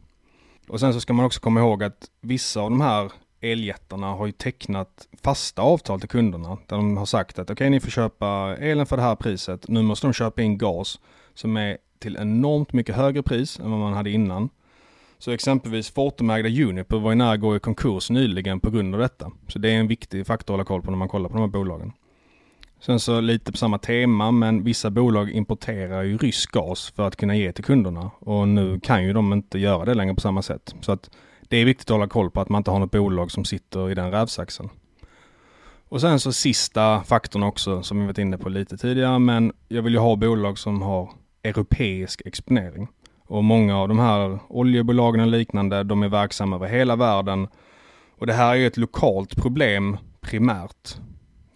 Och 0.68 0.80
sen 0.80 0.94
så 0.94 1.00
ska 1.00 1.14
man 1.14 1.26
också 1.26 1.40
komma 1.40 1.60
ihåg 1.60 1.84
att 1.84 2.10
vissa 2.22 2.62
av 2.62 2.70
de 2.70 2.82
här 2.82 3.12
eljättarna 3.42 4.08
har 4.08 4.26
ju 4.26 4.32
tecknat 4.32 5.08
fasta 5.24 5.62
avtal 5.62 6.00
till 6.00 6.10
kunderna 6.10 6.58
där 6.68 6.76
de 6.76 6.98
har 6.98 7.06
sagt 7.06 7.40
att 7.40 7.50
okej, 7.50 7.54
okay, 7.54 7.70
ni 7.70 7.80
får 7.80 7.92
köpa 7.92 8.56
elen 8.60 8.86
för 8.86 8.98
det 8.98 9.04
här 9.04 9.16
priset. 9.16 9.68
Nu 9.68 9.82
måste 9.82 10.08
de 10.08 10.14
köpa 10.14 10.42
in 10.42 10.58
gas 10.58 11.00
som 11.34 11.58
är 11.58 11.78
till 12.00 12.18
enormt 12.18 12.74
mycket 12.74 12.96
högre 12.96 13.24
pris 13.24 13.60
än 13.60 13.72
vad 13.72 13.80
man 13.80 13.94
hade 13.94 14.10
innan. 14.10 14.50
Så 15.20 15.32
exempelvis 15.32 15.92
Fortumägda 15.92 16.50
Uniper 16.50 17.00
var 17.00 17.12
ju 17.12 17.16
nära 17.16 17.32
att 17.32 17.40
gå 17.40 17.56
i 17.56 17.60
konkurs 17.60 18.10
nyligen 18.10 18.60
på 18.60 18.70
grund 18.70 18.96
av 18.96 19.02
detta. 19.02 19.32
Så 19.48 19.60
det 19.60 19.70
är 19.70 19.80
en 19.80 19.88
viktig 19.88 20.28
faktor 20.28 20.54
att 20.54 20.58
hålla 20.58 20.64
koll 20.66 20.82
på 20.82 20.92
när 20.92 20.98
man 20.98 21.08
kollar 21.08 21.30
på 21.30 21.34
de 21.34 21.42
här 21.42 21.48
bolagen. 21.48 21.92
Sen 22.80 23.00
så 23.00 23.22
lite 23.22 23.52
på 23.52 23.58
samma 23.58 23.78
tema, 23.78 24.32
men 24.32 24.64
vissa 24.64 24.90
bolag 24.90 25.32
importerar 25.32 26.04
ju 26.04 26.18
rysk 26.18 26.52
gas 26.52 26.94
för 26.96 27.08
att 27.08 27.16
kunna 27.16 27.36
ge 27.36 27.52
till 27.52 27.64
kunderna 27.64 28.12
och 28.20 28.48
nu 28.48 28.80
kan 28.80 29.04
ju 29.04 29.14
de 29.14 29.34
inte 29.34 29.60
göra 29.60 29.86
det 29.86 29.94
längre 29.94 30.16
på 30.16 30.22
samma 30.22 30.42
sätt. 30.42 30.76
Så 30.82 30.92
att 30.92 31.10
det 31.42 31.58
är 31.58 31.66
viktigt 31.66 31.86
att 31.86 31.96
hålla 31.96 32.08
koll 32.08 32.32
på 32.32 32.42
att 32.42 32.50
man 32.50 32.60
inte 32.60 32.72
har 32.72 32.80
något 32.80 32.92
bolag 32.92 33.32
som 33.32 33.46
sitter 33.46 33.92
i 33.92 33.96
den 33.96 34.12
rävsaxen. 34.12 34.70
Och 35.88 36.02
sen 36.02 36.20
så 36.20 36.34
sista 36.34 37.04
faktorn 37.04 37.44
också 37.44 37.84
som 37.84 38.00
vi 38.00 38.06
varit 38.06 38.18
inne 38.18 38.38
på 38.38 38.50
lite 38.50 38.78
tidigare, 38.78 39.20
men 39.20 39.54
jag 39.68 39.82
vill 39.82 39.94
ju 39.94 40.00
ha 40.00 40.16
bolag 40.16 40.58
som 40.58 40.82
har 40.82 41.10
europeisk 41.44 42.22
exponering. 42.26 42.88
Och 43.28 43.44
många 43.44 43.78
av 43.78 43.88
de 43.88 44.00
här 44.00 44.40
oljebolagen 44.50 45.22
och 45.22 45.28
liknande, 45.28 45.84
de 45.84 46.04
är 46.04 46.10
verksamma 46.10 46.56
över 46.56 46.68
hela 46.68 46.96
världen. 46.96 47.48
Och 48.20 48.28
det 48.28 48.34
här 48.34 48.52
är 48.52 48.56
ju 48.56 48.68
ett 48.68 48.78
lokalt 48.78 49.36
problem 49.36 49.98
primärt 50.22 50.98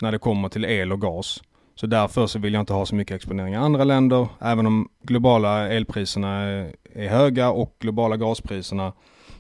när 0.02 0.12
det 0.12 0.20
kommer 0.20 0.50
till 0.50 0.66
el 0.66 0.92
och 0.92 1.02
gas. 1.02 1.42
Så 1.76 1.88
därför 1.88 2.28
så 2.28 2.40
vill 2.40 2.54
jag 2.54 2.62
inte 2.62 2.74
ha 2.74 2.86
så 2.86 2.96
mycket 2.96 3.16
exponering 3.16 3.54
i 3.54 3.58
andra 3.58 3.84
länder, 3.84 4.28
även 4.40 4.66
om 4.66 4.90
globala 5.04 5.68
elpriserna 5.68 6.42
är 6.94 7.08
höga 7.10 7.52
och 7.52 7.76
globala 7.80 8.18
gaspriserna 8.18 8.94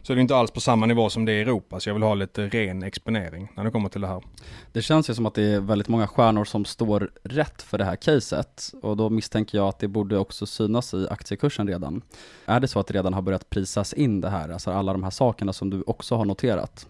så 0.09 0.13
är 0.13 0.15
det 0.15 0.21
inte 0.21 0.35
alls 0.35 0.51
på 0.51 0.61
samma 0.61 0.85
nivå 0.85 1.09
som 1.09 1.25
det 1.25 1.31
är 1.31 1.35
i 1.35 1.41
Europa, 1.41 1.79
så 1.79 1.89
jag 1.89 1.93
vill 1.93 2.03
ha 2.03 2.13
lite 2.13 2.47
ren 2.47 2.83
exponering 2.83 3.51
när 3.55 3.63
det 3.63 3.71
kommer 3.71 3.89
till 3.89 4.01
det 4.01 4.07
här. 4.07 4.23
Det 4.71 4.81
känns 4.81 5.09
ju 5.09 5.13
som 5.13 5.25
att 5.25 5.33
det 5.33 5.43
är 5.43 5.59
väldigt 5.59 5.87
många 5.87 6.07
stjärnor 6.07 6.45
som 6.45 6.65
står 6.65 7.11
rätt 7.23 7.61
för 7.61 7.77
det 7.77 7.83
här 7.83 7.95
caset, 7.95 8.73
och 8.81 8.97
då 8.97 9.09
misstänker 9.09 9.57
jag 9.57 9.67
att 9.67 9.79
det 9.79 9.87
borde 9.87 10.17
också 10.17 10.45
synas 10.45 10.93
i 10.93 11.07
aktiekursen 11.09 11.67
redan. 11.67 12.01
Är 12.45 12.59
det 12.59 12.67
så 12.67 12.79
att 12.79 12.87
det 12.87 12.93
redan 12.93 13.13
har 13.13 13.21
börjat 13.21 13.49
prisas 13.49 13.93
in 13.93 14.21
det 14.21 14.29
här, 14.29 14.49
alltså 14.49 14.71
alla 14.71 14.91
de 14.91 15.03
här 15.03 15.09
sakerna 15.09 15.53
som 15.53 15.69
du 15.69 15.83
också 15.87 16.15
har 16.15 16.25
noterat? 16.25 16.87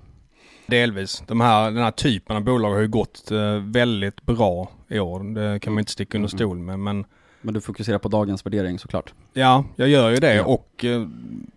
Delvis. 0.67 1.23
De 1.27 1.41
här, 1.41 1.71
den 1.71 1.83
här 1.83 1.91
typen 1.91 2.35
av 2.35 2.43
bolag 2.43 2.71
har 2.71 2.79
ju 2.79 2.87
gått 2.87 3.31
eh, 3.31 3.55
väldigt 3.55 4.21
bra 4.21 4.71
i 4.87 4.99
år. 4.99 5.19
Det 5.19 5.59
kan 5.59 5.73
man 5.73 5.79
inte 5.79 5.91
sticka 5.91 6.17
under 6.17 6.29
mm. 6.29 6.37
stol 6.37 6.57
med. 6.57 6.79
Men, 6.79 7.05
men 7.41 7.53
du 7.53 7.61
fokuserar 7.61 7.97
på 7.97 8.09
dagens 8.09 8.45
värdering 8.45 8.79
såklart? 8.79 9.13
Ja, 9.33 9.65
jag 9.75 9.89
gör 9.89 10.09
ju 10.09 10.17
det 10.17 10.35
ja. 10.35 10.45
och 10.45 10.85
eh, 10.85 11.07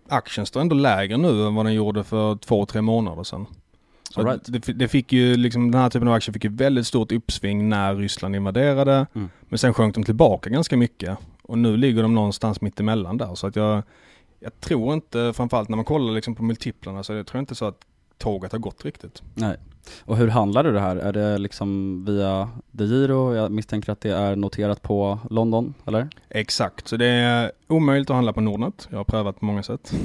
aktien 0.07 0.45
står 0.45 0.61
ändå 0.61 0.75
lägre 0.75 1.17
nu 1.17 1.47
än 1.47 1.55
vad 1.55 1.65
den 1.65 1.73
gjorde 1.73 2.03
för 2.03 2.35
två, 2.35 2.65
tre 2.65 2.81
månader 2.81 3.23
sedan. 3.23 3.45
Så 4.13 4.23
right. 4.23 4.41
det, 4.45 4.73
det, 4.73 4.87
fick 4.87 5.13
ju 5.13 5.37
liksom, 5.37 5.71
den 5.71 5.81
här 5.81 5.89
typen 5.89 6.07
av 6.07 6.13
aktier 6.13 6.33
fick 6.33 6.43
ju 6.43 6.49
väldigt 6.49 6.87
stort 6.87 7.11
uppsving 7.11 7.69
när 7.69 7.95
Ryssland 7.95 8.35
invaderade. 8.35 9.07
Mm. 9.13 9.29
Men 9.49 9.59
sen 9.59 9.73
sjönk 9.73 9.95
de 9.95 10.03
tillbaka 10.03 10.49
ganska 10.49 10.77
mycket. 10.77 11.17
Och 11.41 11.57
nu 11.57 11.77
ligger 11.77 12.01
de 12.01 12.15
någonstans 12.15 12.61
mitt 12.61 12.79
emellan 12.79 13.17
där. 13.17 13.35
Så 13.35 13.47
att 13.47 13.55
jag, 13.55 13.83
jag 14.39 14.59
tror 14.59 14.93
inte, 14.93 15.33
framförallt 15.35 15.69
när 15.69 15.75
man 15.75 15.85
kollar 15.85 16.13
liksom 16.13 16.35
på 16.35 16.43
multiplarna, 16.43 17.03
så 17.03 17.13
jag 17.13 17.27
tror 17.27 17.39
inte 17.39 17.55
så 17.55 17.65
att 17.65 17.77
tåget 18.17 18.51
har 18.51 18.59
gått 18.59 18.85
riktigt. 18.85 19.21
Nej. 19.33 19.57
Och 20.05 20.17
hur 20.17 20.27
handlar 20.27 20.63
du 20.63 20.71
det 20.71 20.79
här? 20.79 20.95
Är 20.95 21.13
det 21.13 21.37
liksom 21.37 22.03
via 22.05 22.49
DeGiro? 22.71 23.35
Jag 23.35 23.51
misstänker 23.51 23.91
att 23.91 24.01
det 24.01 24.11
är 24.11 24.35
noterat 24.35 24.81
på 24.81 25.19
London, 25.29 25.73
eller? 25.85 26.09
Exakt, 26.29 26.87
så 26.87 26.97
det 26.97 27.05
är 27.05 27.51
omöjligt 27.67 28.09
att 28.09 28.15
handla 28.15 28.33
på 28.33 28.41
Nordnet. 28.41 28.87
Jag 28.89 28.97
har 28.97 29.03
prövat 29.03 29.39
på 29.39 29.45
många 29.45 29.63
sätt. 29.63 29.93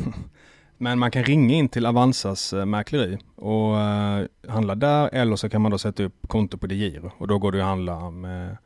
Men 0.81 0.99
man 0.99 1.11
kan 1.11 1.25
ringa 1.25 1.55
in 1.55 1.69
till 1.69 1.87
Avanzas 1.87 2.53
eh, 2.53 2.65
mäkleri 2.67 3.19
och 3.37 3.75
uh, 3.75 4.53
handla 4.53 4.75
där 4.75 5.09
eller 5.13 5.37
så 5.37 5.49
kan 5.49 5.63
man 5.63 5.71
då 5.71 5.79
sätta 5.79 6.03
upp 6.03 6.29
konto 6.29 6.59
på 6.59 6.67
DeGiro 6.67 7.13
och 7.19 7.29
då 7.29 7.39
går 7.39 7.53
det 7.53 7.61
att 7.61 7.67
handla 7.67 8.11
med, 8.11 8.57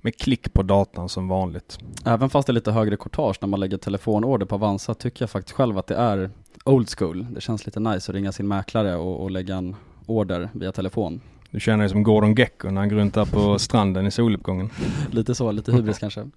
med 0.00 0.16
klick 0.16 0.52
på 0.52 0.62
datan 0.62 1.08
som 1.08 1.28
vanligt. 1.28 1.78
Även 2.04 2.30
fast 2.30 2.46
det 2.46 2.50
är 2.50 2.54
lite 2.54 2.72
högre 2.72 2.96
courtage 2.96 3.38
när 3.40 3.48
man 3.48 3.60
lägger 3.60 3.76
telefonorder 3.76 4.46
på 4.46 4.54
Avanza 4.54 4.94
tycker 4.94 5.22
jag 5.22 5.30
faktiskt 5.30 5.56
själv 5.56 5.78
att 5.78 5.86
det 5.86 5.96
är 5.96 6.30
old 6.64 6.88
school. 6.98 7.26
Det 7.30 7.40
känns 7.40 7.66
lite 7.66 7.80
nice 7.80 8.10
att 8.10 8.14
ringa 8.14 8.32
sin 8.32 8.48
mäklare 8.48 8.96
och, 8.96 9.22
och 9.22 9.30
lägga 9.30 9.56
en 9.56 9.76
order 10.12 10.48
via 10.52 10.72
telefon. 10.72 11.20
Du 11.50 11.60
känner 11.60 11.78
dig 11.78 11.88
som 11.88 12.02
Gordon 12.02 12.34
Gecko 12.34 12.70
när 12.70 12.80
han 12.80 12.88
går 12.88 12.96
runt 12.96 13.14
där 13.14 13.24
på 13.24 13.58
stranden 13.58 14.06
i 14.06 14.10
soluppgången. 14.10 14.70
lite 15.10 15.34
så, 15.34 15.52
lite 15.52 15.72
hybris 15.72 15.98
kanske. 15.98 16.30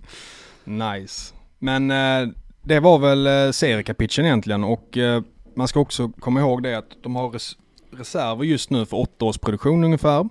Nice. 0.64 1.34
Men 1.60 1.92
eh, 1.92 2.34
det 2.62 2.80
var 2.80 3.00
väl 3.00 3.28
eh, 3.28 3.52
seriekapitchen 3.52 4.26
egentligen 4.26 4.64
och 4.64 4.98
eh, 4.98 5.22
man 5.56 5.68
ska 5.68 5.80
också 5.80 6.10
komma 6.20 6.40
ihåg 6.40 6.64
det 6.64 6.78
att 6.78 6.90
de 7.04 7.16
har 7.16 7.30
res 7.30 7.58
reserver 7.92 8.44
just 8.44 8.70
nu 8.70 8.86
för 8.86 8.98
åtta 8.98 9.26
års 9.26 9.38
produktion 9.38 9.84
ungefär. 9.84 10.30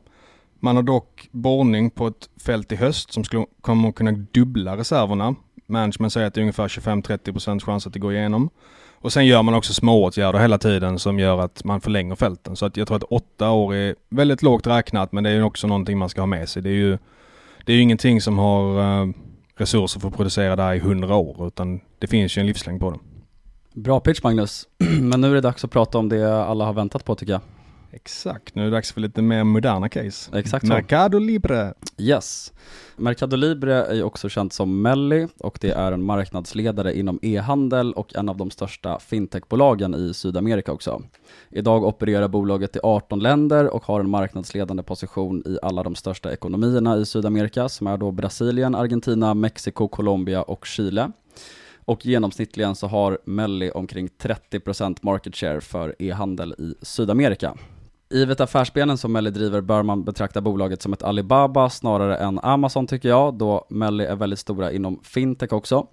Man 0.61 0.77
har 0.77 0.83
dock 0.83 1.29
borrning 1.31 1.91
på 1.91 2.07
ett 2.07 2.29
fält 2.45 2.73
i 2.73 2.77
höst 2.77 3.13
som 3.13 3.25
skulle, 3.25 3.47
kommer 3.61 3.89
att 3.89 3.95
kunna 3.95 4.13
dubbla 4.13 4.77
reserverna. 4.77 5.35
Management 5.67 6.13
säger 6.13 6.27
att 6.27 6.35
det 6.35 6.39
är 6.39 6.43
ungefär 6.43 6.69
25-30% 6.69 7.61
chans 7.61 7.87
att 7.87 7.93
det 7.93 7.99
går 7.99 8.15
igenom. 8.15 8.51
Och 9.05 9.13
sen 9.13 9.27
gör 9.27 9.43
man 9.43 9.55
också 9.55 9.75
smååtgärder 9.75 10.39
hela 10.39 10.59
tiden 10.59 10.99
som 10.99 11.19
gör 11.19 11.41
att 11.41 11.65
man 11.65 11.81
förlänger 11.81 12.15
fälten. 12.15 12.57
Så 12.57 12.67
att 12.67 12.77
jag 12.77 12.87
tror 12.87 12.97
att 12.97 13.03
åtta 13.03 13.51
år 13.51 13.75
är 13.75 13.95
väldigt 14.09 14.43
lågt 14.43 14.67
räknat 14.67 15.13
men 15.13 15.25
det 15.25 15.31
är 15.31 15.43
också 15.43 15.67
någonting 15.67 15.99
man 15.99 16.09
ska 16.09 16.21
ha 16.21 16.27
med 16.27 16.49
sig. 16.49 16.63
Det 16.63 16.69
är 16.69 16.75
ju, 16.75 16.99
det 17.65 17.73
är 17.73 17.77
ju 17.77 17.83
ingenting 17.83 18.21
som 18.21 18.39
har 18.39 18.81
uh, 18.81 19.13
resurser 19.57 20.01
för 20.01 20.09
att 20.09 20.17
producera 20.17 20.57
där 20.57 20.75
i 20.75 20.79
hundra 20.79 21.17
år 21.17 21.47
utan 21.47 21.81
det 21.99 22.07
finns 22.07 22.37
ju 22.37 22.41
en 22.41 22.47
livslängd 22.47 22.81
på 22.81 22.91
det. 22.91 22.99
Bra 23.81 24.01
pitch 24.01 24.23
Magnus, 24.23 24.69
men 25.01 25.21
nu 25.21 25.31
är 25.31 25.35
det 25.35 25.41
dags 25.41 25.65
att 25.65 25.71
prata 25.71 25.99
om 25.99 26.09
det 26.09 26.45
alla 26.45 26.65
har 26.65 26.73
väntat 26.73 27.05
på 27.05 27.15
tycker 27.15 27.33
jag. 27.33 27.43
Exakt, 27.93 28.55
nu 28.55 28.63
är 28.63 28.67
det 28.67 28.73
dags 28.73 28.93
för 28.93 29.01
lite 29.01 29.23
mer 29.23 29.45
moderna 29.45 29.89
case. 29.89 30.39
Exakt 30.39 30.67
så. 30.67 30.73
Mercado 30.73 31.19
Libre. 31.19 31.75
Yes. 31.99 32.53
Mercado 32.97 33.37
Libre 33.37 33.75
är 33.75 34.03
också 34.03 34.29
känt 34.29 34.53
som 34.53 34.83
Melli 34.83 35.29
och 35.39 35.59
det 35.61 35.71
är 35.71 35.93
en 35.93 36.03
marknadsledare 36.03 36.99
inom 36.99 37.19
e-handel 37.23 37.93
och 37.93 38.17
en 38.17 38.29
av 38.29 38.37
de 38.37 38.51
största 38.51 38.99
fintechbolagen 38.99 39.95
i 39.95 40.15
Sydamerika 40.15 40.73
också. 40.73 41.03
Idag 41.51 41.85
opererar 41.85 42.29
bolaget 42.29 42.77
i 42.77 42.81
18 42.83 43.21
länder 43.21 43.75
och 43.75 43.85
har 43.85 44.01
en 44.01 44.11
marknadsledande 44.11 44.83
position 44.83 45.43
i 45.47 45.59
alla 45.63 45.83
de 45.83 45.95
största 45.95 46.33
ekonomierna 46.33 46.97
i 46.97 47.07
Sydamerika 47.07 47.69
som 47.69 47.87
är 47.87 47.97
då 47.97 48.11
Brasilien, 48.11 48.75
Argentina, 48.75 49.35
Mexiko, 49.35 49.89
Colombia 49.89 50.43
och 50.43 50.67
Chile. 50.67 51.13
Och 51.85 52.07
genomsnittligen 52.07 52.75
så 52.75 52.87
har 52.87 53.19
Melli 53.25 53.71
omkring 53.71 54.09
30% 54.19 54.99
market 55.03 55.37
share 55.37 55.61
för 55.61 55.95
e-handel 55.99 56.55
i 56.59 56.75
Sydamerika. 56.83 57.55
Givet 58.11 58.41
affärsbenen 58.41 58.99
som 58.99 59.13
Melli 59.13 59.31
driver 59.31 59.61
bör 59.61 59.83
man 59.83 60.05
betrakta 60.05 60.41
bolaget 60.41 60.83
som 60.83 60.93
ett 60.93 61.03
Alibaba 61.03 61.71
snarare 61.71 62.17
än 62.17 62.39
Amazon 62.39 62.87
tycker 62.87 63.09
jag, 63.09 63.35
då 63.35 63.67
Melli 63.71 64.05
är 64.05 64.17
väldigt 64.17 64.39
stora 64.39 64.73
inom 64.73 65.01
fintech 65.03 65.53
också. 65.53 65.87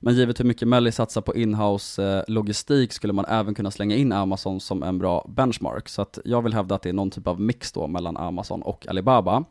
Men 0.00 0.14
givet 0.14 0.40
hur 0.40 0.44
mycket 0.44 0.68
Melli 0.68 0.92
satsar 0.92 1.20
på 1.20 1.34
inhouse 1.34 2.04
eh, 2.04 2.22
logistik 2.28 2.92
skulle 2.92 3.12
man 3.12 3.24
även 3.24 3.54
kunna 3.54 3.70
slänga 3.70 3.96
in 3.96 4.12
Amazon 4.12 4.60
som 4.60 4.82
en 4.82 4.98
bra 4.98 5.26
benchmark. 5.28 5.88
Så 5.88 6.02
att 6.02 6.18
jag 6.24 6.42
vill 6.42 6.54
hävda 6.54 6.74
att 6.74 6.82
det 6.82 6.88
är 6.88 6.92
någon 6.92 7.10
typ 7.10 7.26
av 7.26 7.40
mix 7.40 7.72
då 7.72 7.86
mellan 7.86 8.16
Amazon 8.16 8.62
och 8.62 8.88
Alibaba. 8.88 9.44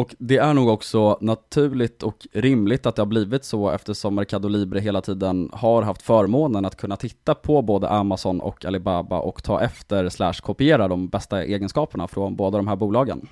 Och 0.00 0.14
det 0.18 0.36
är 0.36 0.54
nog 0.54 0.68
också 0.68 1.18
naturligt 1.20 2.02
och 2.02 2.26
rimligt 2.32 2.86
att 2.86 2.96
det 2.96 3.02
har 3.02 3.06
blivit 3.06 3.44
så 3.44 3.70
eftersom 3.70 4.14
Mercado 4.14 4.48
Libre 4.48 4.80
hela 4.80 5.00
tiden 5.00 5.50
har 5.52 5.82
haft 5.82 6.02
förmånen 6.02 6.64
att 6.64 6.76
kunna 6.76 6.96
titta 6.96 7.34
på 7.34 7.62
både 7.62 7.88
Amazon 7.88 8.40
och 8.40 8.64
Alibaba 8.64 9.18
och 9.18 9.42
ta 9.42 9.60
efter 9.60 10.08
slash 10.08 10.32
kopiera 10.32 10.88
de 10.88 11.08
bästa 11.08 11.44
egenskaperna 11.44 12.08
från 12.08 12.36
båda 12.36 12.58
de 12.58 12.68
här 12.68 12.76
bolagen. 12.76 13.28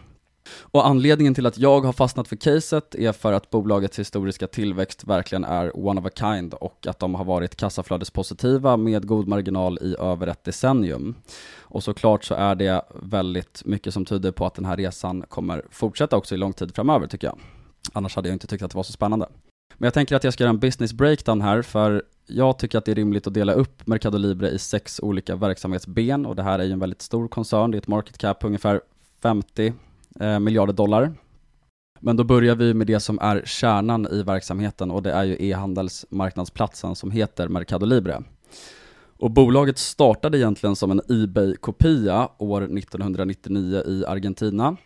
Och 0.61 0.87
anledningen 0.87 1.35
till 1.35 1.47
att 1.47 1.59
jag 1.59 1.81
har 1.81 1.93
fastnat 1.93 2.29
för 2.29 2.37
caset 2.37 2.95
är 2.95 3.13
för 3.13 3.33
att 3.33 3.51
bolagets 3.51 3.99
historiska 3.99 4.47
tillväxt 4.47 5.05
verkligen 5.05 5.45
är 5.45 5.87
one 5.87 6.01
of 6.01 6.07
a 6.07 6.11
kind 6.15 6.55
och 6.55 6.87
att 6.87 6.99
de 6.99 7.15
har 7.15 7.25
varit 7.25 7.57
kassaflödespositiva 7.57 8.77
med 8.77 9.07
god 9.07 9.29
marginal 9.29 9.79
i 9.83 9.97
över 9.99 10.27
ett 10.27 10.45
decennium. 10.45 11.15
Och 11.59 11.85
såklart 11.85 12.25
så 12.25 12.35
är 12.35 12.55
det 12.55 12.83
väldigt 13.03 13.63
mycket 13.65 13.95
som 13.95 14.05
tyder 14.05 14.33
på 14.33 14.47
att 14.47 14.55
den 14.55 14.65
här 14.65 14.77
resan 14.77 15.23
kommer 15.29 15.63
fortsätta 15.71 16.17
också 16.17 16.35
i 16.35 16.39
lång 16.39 16.53
tid 16.53 16.75
framöver 16.75 17.07
tycker 17.07 17.27
jag. 17.27 17.39
Annars 17.93 18.17
hade 18.17 18.29
jag 18.29 18.35
inte 18.35 18.47
tyckt 18.47 18.63
att 18.63 18.71
det 18.71 18.77
var 18.77 18.83
så 18.83 18.93
spännande. 18.93 19.29
Men 19.75 19.87
jag 19.87 19.95
tänker 19.95 20.17
att 20.17 20.25
jag 20.25 20.33
ska 20.33 20.45
göra 20.45 20.51
en 20.51 20.59
business 20.59 20.93
breakdown 20.93 21.43
här 21.43 21.63
för 21.63 22.03
jag 22.27 22.59
tycker 22.59 22.79
att 22.79 22.85
det 22.85 22.91
är 22.91 22.95
rimligt 22.95 23.27
att 23.27 23.35
dela 23.35 23.53
upp 23.53 23.87
Mercado 23.87 24.19
Libre 24.19 24.51
i 24.51 24.59
sex 24.59 25.01
olika 25.01 25.37
verksamhetsben 25.37 26.27
och 26.27 26.37
det 26.37 26.43
här 26.43 26.59
är 26.59 26.65
ju 26.65 26.73
en 26.73 26.79
väldigt 26.79 27.03
stor 27.03 27.29
koncern, 27.29 27.71
det 27.71 27.77
är 27.77 27.81
ett 27.81 27.87
market 27.87 28.19
cap 28.19 28.41
på 28.41 28.47
ungefär 28.47 28.81
50 29.23 29.73
eh, 30.21 30.39
miljarder 30.39 30.73
dollar. 30.73 31.13
Men 32.01 32.17
då 32.17 32.25
börjar 32.25 32.55
vi 32.55 32.75
med 32.75 32.87
det 32.87 33.01
som 33.01 33.19
är 33.19 33.43
kärnan 33.45 34.07
i 34.13 34.23
verksamheten 34.23 34.91
och 34.91 35.03
det 35.03 35.13
är 35.13 35.25
ju 35.25 35.37
e-handelsmarknadsplatsen 35.41 36.95
som 36.95 37.11
heter 37.11 37.49
Mercado 37.49 37.87
Libre. 37.87 38.23
Och 39.19 39.31
bolaget 39.31 39.79
startade 39.79 40.39
egentligen 40.39 40.77
som 40.77 40.91
en 40.91 41.01
Ebay-kopia 41.09 42.29
år 42.39 42.63
1999 42.63 43.83
i 43.87 44.05
Argentina. 44.07 44.77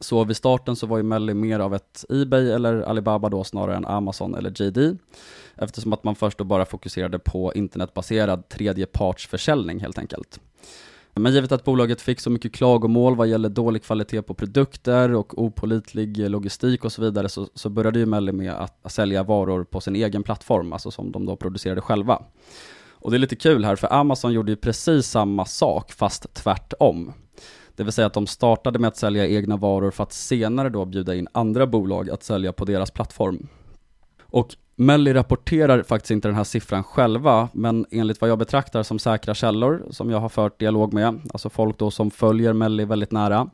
Så 0.00 0.24
vid 0.24 0.36
starten 0.36 0.76
så 0.76 0.86
var 0.86 0.96
ju 0.96 1.02
Melli 1.02 1.34
mer 1.34 1.60
av 1.60 1.74
ett 1.74 2.04
Ebay 2.08 2.50
eller 2.50 2.80
Alibaba 2.82 3.28
då 3.28 3.44
snarare 3.44 3.76
än 3.76 3.84
Amazon 3.84 4.34
eller 4.34 4.62
JD. 4.62 4.96
Eftersom 5.54 5.92
att 5.92 6.04
man 6.04 6.14
först 6.14 6.38
då 6.38 6.44
bara 6.44 6.64
fokuserade 6.64 7.18
på 7.18 7.52
internetbaserad 7.54 8.48
tredjepartsförsäljning 8.48 9.80
helt 9.80 9.98
enkelt. 9.98 10.40
Men 11.20 11.32
givet 11.32 11.52
att 11.52 11.64
bolaget 11.64 12.00
fick 12.00 12.20
så 12.20 12.30
mycket 12.30 12.52
klagomål 12.52 13.16
vad 13.16 13.28
gäller 13.28 13.48
dålig 13.48 13.82
kvalitet 13.82 14.22
på 14.22 14.34
produkter 14.34 15.14
och 15.14 15.42
opolitlig 15.42 16.30
logistik 16.30 16.84
och 16.84 16.92
så 16.92 17.02
vidare 17.02 17.28
så, 17.28 17.48
så 17.54 17.68
började 17.68 17.98
ju 17.98 18.06
Melli 18.06 18.32
med 18.32 18.52
att, 18.52 18.86
att 18.86 18.92
sälja 18.92 19.22
varor 19.22 19.64
på 19.64 19.80
sin 19.80 19.96
egen 19.96 20.22
plattform, 20.22 20.72
alltså 20.72 20.90
som 20.90 21.12
de 21.12 21.26
då 21.26 21.36
producerade 21.36 21.80
själva. 21.80 22.22
Och 22.90 23.10
det 23.10 23.16
är 23.16 23.18
lite 23.18 23.36
kul 23.36 23.64
här, 23.64 23.76
för 23.76 23.92
Amazon 23.92 24.32
gjorde 24.32 24.52
ju 24.52 24.56
precis 24.56 25.06
samma 25.06 25.44
sak, 25.44 25.92
fast 25.92 26.34
tvärtom. 26.34 27.12
Det 27.76 27.82
vill 27.84 27.92
säga 27.92 28.06
att 28.06 28.14
de 28.14 28.26
startade 28.26 28.78
med 28.78 28.88
att 28.88 28.96
sälja 28.96 29.26
egna 29.26 29.56
varor 29.56 29.90
för 29.90 30.02
att 30.02 30.12
senare 30.12 30.68
då 30.68 30.84
bjuda 30.84 31.14
in 31.14 31.28
andra 31.32 31.66
bolag 31.66 32.10
att 32.10 32.22
sälja 32.22 32.52
på 32.52 32.64
deras 32.64 32.90
plattform. 32.90 33.48
Och 34.22 34.56
Melli 34.78 35.14
rapporterar 35.14 35.82
faktiskt 35.82 36.10
inte 36.10 36.28
den 36.28 36.34
här 36.34 36.44
siffran 36.44 36.84
själva, 36.84 37.48
men 37.52 37.86
enligt 37.90 38.20
vad 38.20 38.30
jag 38.30 38.38
betraktar 38.38 38.82
som 38.82 38.98
säkra 38.98 39.34
källor, 39.34 39.86
som 39.90 40.10
jag 40.10 40.20
har 40.20 40.28
fört 40.28 40.60
dialog 40.60 40.92
med, 40.92 41.20
alltså 41.32 41.50
folk 41.50 41.78
då 41.78 41.90
som 41.90 42.10
följer 42.10 42.52
Melli 42.52 42.84
väldigt 42.84 43.12
nära, 43.12 43.50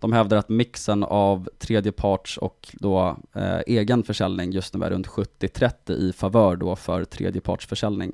de 0.00 0.12
hävdar 0.12 0.36
att 0.36 0.48
mixen 0.48 1.04
av 1.04 1.48
tredjeparts 1.58 2.36
och 2.36 2.68
då 2.72 3.16
eh, 3.34 3.58
egen 3.66 4.02
försäljning 4.02 4.52
just 4.52 4.74
nu 4.74 4.84
är 4.84 4.90
runt 4.90 5.06
70-30 5.06 5.92
i 5.92 6.12
favör 6.12 6.56
då 6.56 6.76
för 6.76 7.04
tredjepartsförsäljning. 7.04 8.12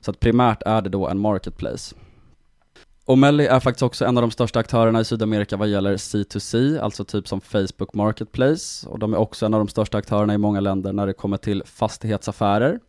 Så 0.00 0.10
att 0.10 0.20
primärt 0.20 0.62
är 0.66 0.82
det 0.82 0.88
då 0.90 1.08
en 1.08 1.18
marketplace. 1.18 1.94
O'Malley 3.08 3.48
är 3.48 3.60
faktiskt 3.60 3.82
också 3.82 4.04
en 4.04 4.16
av 4.16 4.22
de 4.22 4.30
största 4.30 4.58
aktörerna 4.58 5.00
i 5.00 5.04
Sydamerika 5.04 5.56
vad 5.56 5.68
gäller 5.68 5.96
C2C, 5.96 6.80
alltså 6.80 7.04
typ 7.04 7.28
som 7.28 7.40
Facebook 7.40 7.94
Marketplace. 7.94 8.88
Och 8.88 8.98
de 8.98 9.14
är 9.14 9.18
också 9.18 9.46
en 9.46 9.54
av 9.54 9.60
de 9.60 9.68
största 9.68 9.98
aktörerna 9.98 10.34
i 10.34 10.38
många 10.38 10.60
länder 10.60 10.92
när 10.92 11.06
det 11.06 11.12
kommer 11.12 11.36
till 11.36 11.62
fastighetsaffärer. 11.66 12.80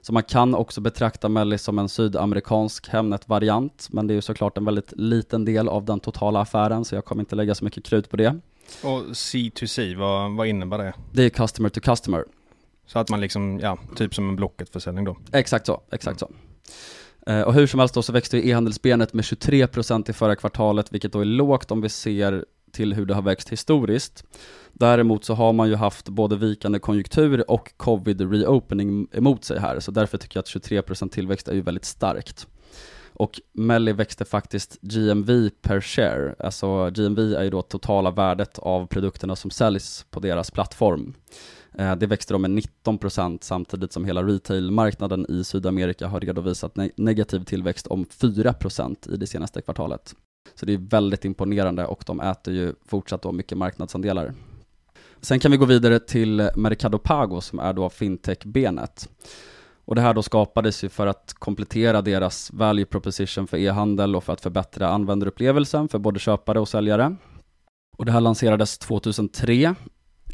Så 0.00 0.12
man 0.12 0.22
kan 0.22 0.54
också 0.54 0.80
betrakta 0.80 1.28
Melli 1.28 1.58
som 1.58 1.78
en 1.78 1.88
sydamerikansk 1.88 2.88
Hemnet-variant, 2.88 3.88
men 3.90 4.06
det 4.06 4.12
är 4.12 4.16
ju 4.16 4.22
såklart 4.22 4.58
en 4.58 4.64
väldigt 4.64 4.92
liten 4.96 5.44
del 5.44 5.68
av 5.68 5.84
den 5.84 6.00
totala 6.00 6.40
affären, 6.40 6.84
så 6.84 6.94
jag 6.94 7.04
kommer 7.04 7.22
inte 7.22 7.36
lägga 7.36 7.54
så 7.54 7.64
mycket 7.64 7.84
krut 7.84 8.10
på 8.10 8.16
det. 8.16 8.38
Och 8.82 9.02
C2C, 9.02 9.98
vad, 9.98 10.36
vad 10.36 10.46
innebär 10.46 10.78
det? 10.78 10.94
Det 11.12 11.22
är 11.22 11.30
customer 11.30 11.68
to 11.68 11.80
customer. 11.80 12.24
Så 12.86 12.98
att 12.98 13.10
man 13.10 13.20
liksom, 13.20 13.58
ja, 13.62 13.78
typ 13.96 14.14
som 14.14 14.28
en 14.28 14.36
Blocket-försäljning 14.36 15.04
då? 15.04 15.16
Exakt 15.32 15.66
så, 15.66 15.80
exakt 15.90 16.20
så. 16.20 16.30
Eh, 17.26 17.40
och 17.40 17.54
hur 17.54 17.66
som 17.66 17.80
helst 17.80 17.94
då 17.94 18.02
så 18.02 18.12
växte 18.12 18.48
e-handelsbenet 18.48 19.12
med 19.12 19.24
23% 19.24 20.10
i 20.10 20.12
förra 20.12 20.36
kvartalet, 20.36 20.92
vilket 20.92 21.12
då 21.12 21.20
är 21.20 21.24
lågt 21.24 21.70
om 21.70 21.80
vi 21.80 21.88
ser 21.88 22.44
till 22.72 22.94
hur 22.94 23.06
det 23.06 23.14
har 23.14 23.22
växt 23.22 23.48
historiskt. 23.48 24.24
Däremot 24.72 25.24
så 25.24 25.34
har 25.34 25.52
man 25.52 25.68
ju 25.68 25.74
haft 25.74 26.08
både 26.08 26.36
vikande 26.36 26.78
konjunktur 26.78 27.50
och 27.50 27.72
covid-reopening 27.76 29.06
emot 29.12 29.44
sig 29.44 29.60
här, 29.60 29.80
så 29.80 29.90
därför 29.90 30.18
tycker 30.18 30.36
jag 30.36 30.42
att 30.42 30.86
23% 30.88 31.08
tillväxt 31.08 31.48
är 31.48 31.54
ju 31.54 31.60
väldigt 31.60 31.84
starkt. 31.84 32.46
Och 33.12 33.40
Melli 33.52 33.92
växte 33.92 34.24
faktiskt 34.24 34.78
GMV 34.80 35.50
per 35.62 35.80
share, 35.80 36.34
alltså 36.38 36.90
GMV 36.90 37.34
är 37.34 37.42
ju 37.42 37.50
då 37.50 37.62
totala 37.62 38.10
värdet 38.10 38.58
av 38.58 38.86
produkterna 38.86 39.36
som 39.36 39.50
säljs 39.50 40.06
på 40.10 40.20
deras 40.20 40.50
plattform. 40.50 41.14
Eh, 41.80 41.96
det 41.96 42.06
växte 42.06 42.34
då 42.34 42.38
med 42.38 42.50
19% 42.50 43.38
samtidigt 43.40 43.92
som 43.92 44.04
hela 44.04 44.22
retailmarknaden 44.22 45.26
i 45.28 45.44
Sydamerika 45.44 46.06
har 46.06 46.20
redovisat 46.20 46.76
negativ 46.96 47.44
tillväxt 47.44 47.86
om 47.86 48.04
4% 48.04 49.14
i 49.14 49.16
det 49.16 49.26
senaste 49.26 49.62
kvartalet. 49.62 50.14
Så 50.54 50.66
det 50.66 50.74
är 50.74 50.78
väldigt 50.78 51.24
imponerande 51.24 51.86
och 51.86 52.02
de 52.06 52.20
äter 52.20 52.54
ju 52.54 52.74
fortsatt 52.86 53.22
då 53.22 53.32
mycket 53.32 53.58
marknadsandelar. 53.58 54.34
Sen 55.20 55.40
kan 55.40 55.50
vi 55.50 55.56
gå 55.56 55.64
vidare 55.64 56.00
till 56.00 56.50
Mercado 56.56 56.98
Pago 56.98 57.40
som 57.40 57.58
är 57.58 57.72
då 57.72 57.90
fintech-benet. 57.90 59.08
Och 59.84 59.94
det 59.94 60.00
här 60.00 60.14
då 60.14 60.22
skapades 60.22 60.84
ju 60.84 60.88
för 60.88 61.06
att 61.06 61.34
komplettera 61.34 62.02
deras 62.02 62.52
value 62.52 62.84
proposition 62.84 63.46
för 63.46 63.56
e-handel 63.56 64.16
och 64.16 64.24
för 64.24 64.32
att 64.32 64.40
förbättra 64.40 64.88
användarupplevelsen 64.88 65.88
för 65.88 65.98
både 65.98 66.18
köpare 66.18 66.60
och 66.60 66.68
säljare. 66.68 67.16
Och 67.98 68.04
det 68.04 68.12
här 68.12 68.20
lanserades 68.20 68.78
2003 68.78 69.74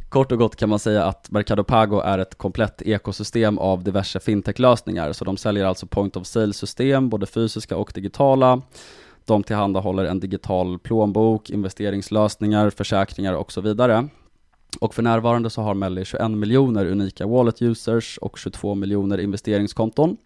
Kort 0.09 0.33
och 0.33 0.39
gott 0.39 0.57
kan 0.57 0.69
man 0.69 0.79
säga 0.79 1.05
att 1.05 1.31
Mercado 1.31 1.65
Pago 1.65 2.01
är 2.01 2.19
ett 2.19 2.35
komplett 2.35 2.83
ekosystem 2.83 3.59
av 3.59 3.85
diverse 3.85 4.21
fintech-lösningar, 4.21 5.13
så 5.13 5.25
de 5.25 5.37
säljer 5.37 5.65
alltså 5.65 5.87
point 5.87 6.17
of 6.17 6.27
sale-system, 6.27 7.09
både 7.09 7.27
fysiska 7.27 7.77
och 7.77 7.93
digitala. 7.95 8.63
De 9.25 9.43
tillhandahåller 9.43 10.05
en 10.05 10.21
digital 10.21 10.79
plånbok, 10.79 11.51
investeringslösningar, 11.51 12.71
försäkringar 12.71 13.35
och 13.35 13.53
så 13.53 13.61
vidare. 13.61 14.09
Och 14.81 14.95
för 14.95 15.03
närvarande 15.03 15.51
så 15.51 15.63
har 15.63 15.75
Melli 15.75 16.05
21 16.05 16.31
miljoner 16.31 16.87
unika 16.87 17.27
wallet 17.27 17.63
users 17.63 18.19
och 18.19 18.39
22 18.39 18.75
miljoner 18.75 19.19
investeringskonton. 19.19 20.17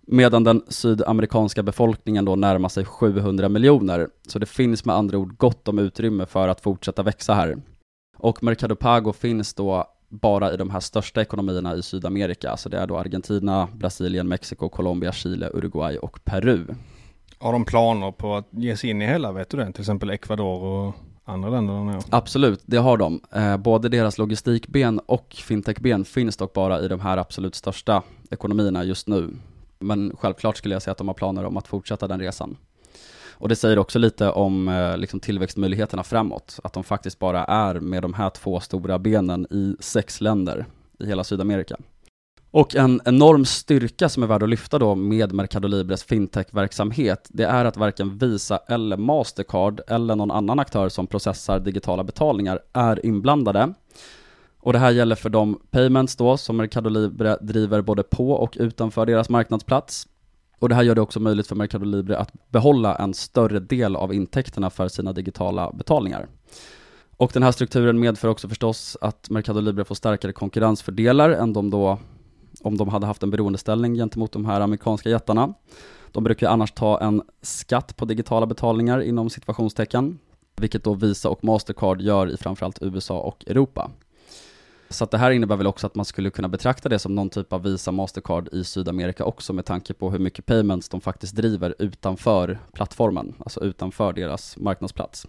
Medan 0.00 0.44
den 0.44 0.62
sydamerikanska 0.68 1.62
befolkningen 1.62 2.24
då 2.24 2.36
närmar 2.36 2.68
sig 2.68 2.84
700 2.84 3.48
miljoner. 3.48 4.08
Så 4.28 4.38
det 4.38 4.46
finns 4.46 4.84
med 4.84 4.96
andra 4.96 5.18
ord 5.18 5.36
gott 5.36 5.68
om 5.68 5.78
utrymme 5.78 6.26
för 6.26 6.48
att 6.48 6.60
fortsätta 6.60 7.02
växa 7.02 7.34
här. 7.34 7.56
Och 8.18 8.42
Mercado 8.42 8.76
Pago 8.76 9.12
finns 9.12 9.54
då 9.54 9.86
bara 10.08 10.52
i 10.52 10.56
de 10.56 10.70
här 10.70 10.80
största 10.80 11.22
ekonomierna 11.22 11.74
i 11.74 11.82
Sydamerika, 11.82 12.56
så 12.56 12.68
det 12.68 12.78
är 12.78 12.86
då 12.86 12.98
Argentina, 12.98 13.68
Brasilien, 13.74 14.28
Mexiko, 14.28 14.68
Colombia, 14.68 15.12
Chile, 15.12 15.50
Uruguay 15.54 15.98
och 15.98 16.24
Peru. 16.24 16.66
Har 17.38 17.52
de 17.52 17.64
planer 17.64 18.12
på 18.12 18.36
att 18.36 18.48
ge 18.50 18.76
sig 18.76 18.90
in 18.90 19.02
i 19.02 19.06
hela, 19.06 19.32
vet 19.32 19.50
du 19.50 19.56
det? 19.56 19.72
Till 19.72 19.82
exempel 19.82 20.10
Ecuador 20.10 20.62
och 20.62 20.94
andra 21.24 21.50
länder 21.50 22.02
Absolut, 22.10 22.60
det 22.66 22.76
har 22.76 22.96
de. 22.96 23.20
Eh, 23.32 23.56
både 23.56 23.88
deras 23.88 24.18
logistikben 24.18 24.98
och 25.06 25.34
fintechben 25.34 26.04
finns 26.04 26.36
dock 26.36 26.52
bara 26.52 26.80
i 26.80 26.88
de 26.88 27.00
här 27.00 27.16
absolut 27.16 27.54
största 27.54 28.02
ekonomierna 28.30 28.84
just 28.84 29.08
nu. 29.08 29.34
Men 29.78 30.12
självklart 30.18 30.56
skulle 30.56 30.74
jag 30.74 30.82
säga 30.82 30.92
att 30.92 30.98
de 30.98 31.08
har 31.08 31.14
planer 31.14 31.44
om 31.44 31.56
att 31.56 31.68
fortsätta 31.68 32.08
den 32.08 32.20
resan. 32.20 32.56
Och 33.40 33.48
det 33.48 33.56
säger 33.56 33.78
också 33.78 33.98
lite 33.98 34.30
om 34.30 34.68
eh, 34.68 34.96
liksom 34.96 35.20
tillväxtmöjligheterna 35.20 36.02
framåt, 36.02 36.60
att 36.64 36.72
de 36.72 36.84
faktiskt 36.84 37.18
bara 37.18 37.44
är 37.44 37.74
med 37.74 38.02
de 38.02 38.14
här 38.14 38.30
två 38.30 38.60
stora 38.60 38.98
benen 38.98 39.46
i 39.50 39.76
sex 39.80 40.20
länder 40.20 40.66
i 40.98 41.06
hela 41.06 41.24
Sydamerika. 41.24 41.76
Och 42.50 42.76
en 42.76 43.00
enorm 43.04 43.44
styrka 43.44 44.08
som 44.08 44.22
är 44.22 44.26
värd 44.26 44.42
att 44.42 44.48
lyfta 44.48 44.78
då 44.78 44.94
med 44.94 45.32
Mercado 45.32 45.68
Libres 45.68 46.04
fintech-verksamhet, 46.04 47.28
det 47.28 47.44
är 47.44 47.64
att 47.64 47.76
varken 47.76 48.18
Visa 48.18 48.58
eller 48.68 48.96
Mastercard 48.96 49.80
eller 49.88 50.16
någon 50.16 50.30
annan 50.30 50.58
aktör 50.58 50.88
som 50.88 51.06
processar 51.06 51.60
digitala 51.60 52.04
betalningar 52.04 52.60
är 52.72 53.06
inblandade. 53.06 53.74
Och 54.60 54.72
det 54.72 54.78
här 54.78 54.90
gäller 54.90 55.16
för 55.16 55.30
de 55.30 55.60
payments 55.70 56.16
då 56.16 56.36
som 56.36 56.56
Mercado 56.56 56.88
Libre 56.88 57.36
driver 57.40 57.82
både 57.82 58.02
på 58.02 58.30
och 58.30 58.56
utanför 58.60 59.06
deras 59.06 59.28
marknadsplats. 59.28 60.08
Och 60.58 60.68
det 60.68 60.74
här 60.74 60.82
gör 60.82 60.94
det 60.94 61.00
också 61.00 61.20
möjligt 61.20 61.46
för 61.46 61.56
Mercado 61.56 61.84
Libre 61.84 62.18
att 62.18 62.32
behålla 62.48 62.94
en 62.96 63.14
större 63.14 63.60
del 63.60 63.96
av 63.96 64.14
intäkterna 64.14 64.70
för 64.70 64.88
sina 64.88 65.12
digitala 65.12 65.72
betalningar. 65.72 66.26
Och 67.16 67.30
den 67.34 67.42
här 67.42 67.52
strukturen 67.52 68.00
medför 68.00 68.28
också 68.28 68.48
förstås 68.48 68.96
att 69.00 69.30
Mercado 69.30 69.60
Libre 69.60 69.84
får 69.84 69.94
starkare 69.94 70.32
konkurrensfördelar 70.32 71.30
än 71.30 71.52
de 71.52 71.70
då, 71.70 71.98
om 72.60 72.76
de 72.76 72.88
hade 72.88 73.06
haft 73.06 73.22
en 73.22 73.30
beroendeställning 73.30 73.94
gentemot 73.94 74.32
de 74.32 74.44
här 74.44 74.60
amerikanska 74.60 75.10
jättarna. 75.10 75.54
De 76.12 76.24
brukar 76.24 76.48
annars 76.48 76.72
ta 76.72 77.00
en 77.00 77.22
skatt 77.42 77.96
på 77.96 78.04
digitala 78.04 78.46
betalningar 78.46 79.00
inom 79.00 79.30
situationstecken, 79.30 80.18
vilket 80.56 80.84
då 80.84 80.94
Visa 80.94 81.28
och 81.28 81.44
Mastercard 81.44 82.00
gör 82.00 82.30
i 82.30 82.36
framförallt 82.36 82.82
USA 82.82 83.20
och 83.20 83.44
Europa. 83.46 83.90
Så 84.90 85.04
att 85.04 85.10
det 85.10 85.18
här 85.18 85.30
innebär 85.30 85.56
väl 85.56 85.66
också 85.66 85.86
att 85.86 85.94
man 85.94 86.04
skulle 86.04 86.30
kunna 86.30 86.48
betrakta 86.48 86.88
det 86.88 86.98
som 86.98 87.14
någon 87.14 87.30
typ 87.30 87.52
av 87.52 87.62
Visa 87.62 87.92
Mastercard 87.92 88.48
i 88.52 88.64
Sydamerika 88.64 89.24
också 89.24 89.52
med 89.52 89.64
tanke 89.64 89.94
på 89.94 90.10
hur 90.10 90.18
mycket 90.18 90.46
payments 90.46 90.88
de 90.88 91.00
faktiskt 91.00 91.36
driver 91.36 91.74
utanför 91.78 92.58
plattformen, 92.72 93.34
alltså 93.38 93.60
utanför 93.60 94.12
deras 94.12 94.56
marknadsplats. 94.56 95.26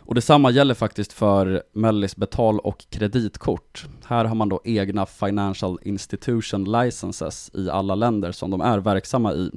Och 0.00 0.14
detsamma 0.14 0.50
gäller 0.50 0.74
faktiskt 0.74 1.12
för 1.12 1.62
Mellis 1.72 2.16
betal 2.16 2.58
och 2.58 2.84
kreditkort. 2.90 3.86
Här 4.04 4.24
har 4.24 4.34
man 4.34 4.48
då 4.48 4.60
egna 4.64 5.06
Financial 5.06 5.78
Institution 5.82 6.64
Licenses 6.64 7.50
i 7.54 7.70
alla 7.70 7.94
länder 7.94 8.32
som 8.32 8.50
de 8.50 8.60
är 8.60 8.78
verksamma 8.78 9.32
i, 9.32 9.50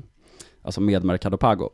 alltså 0.62 0.82
med 0.82 1.04
Mercado 1.04 1.38
Pago. 1.38 1.70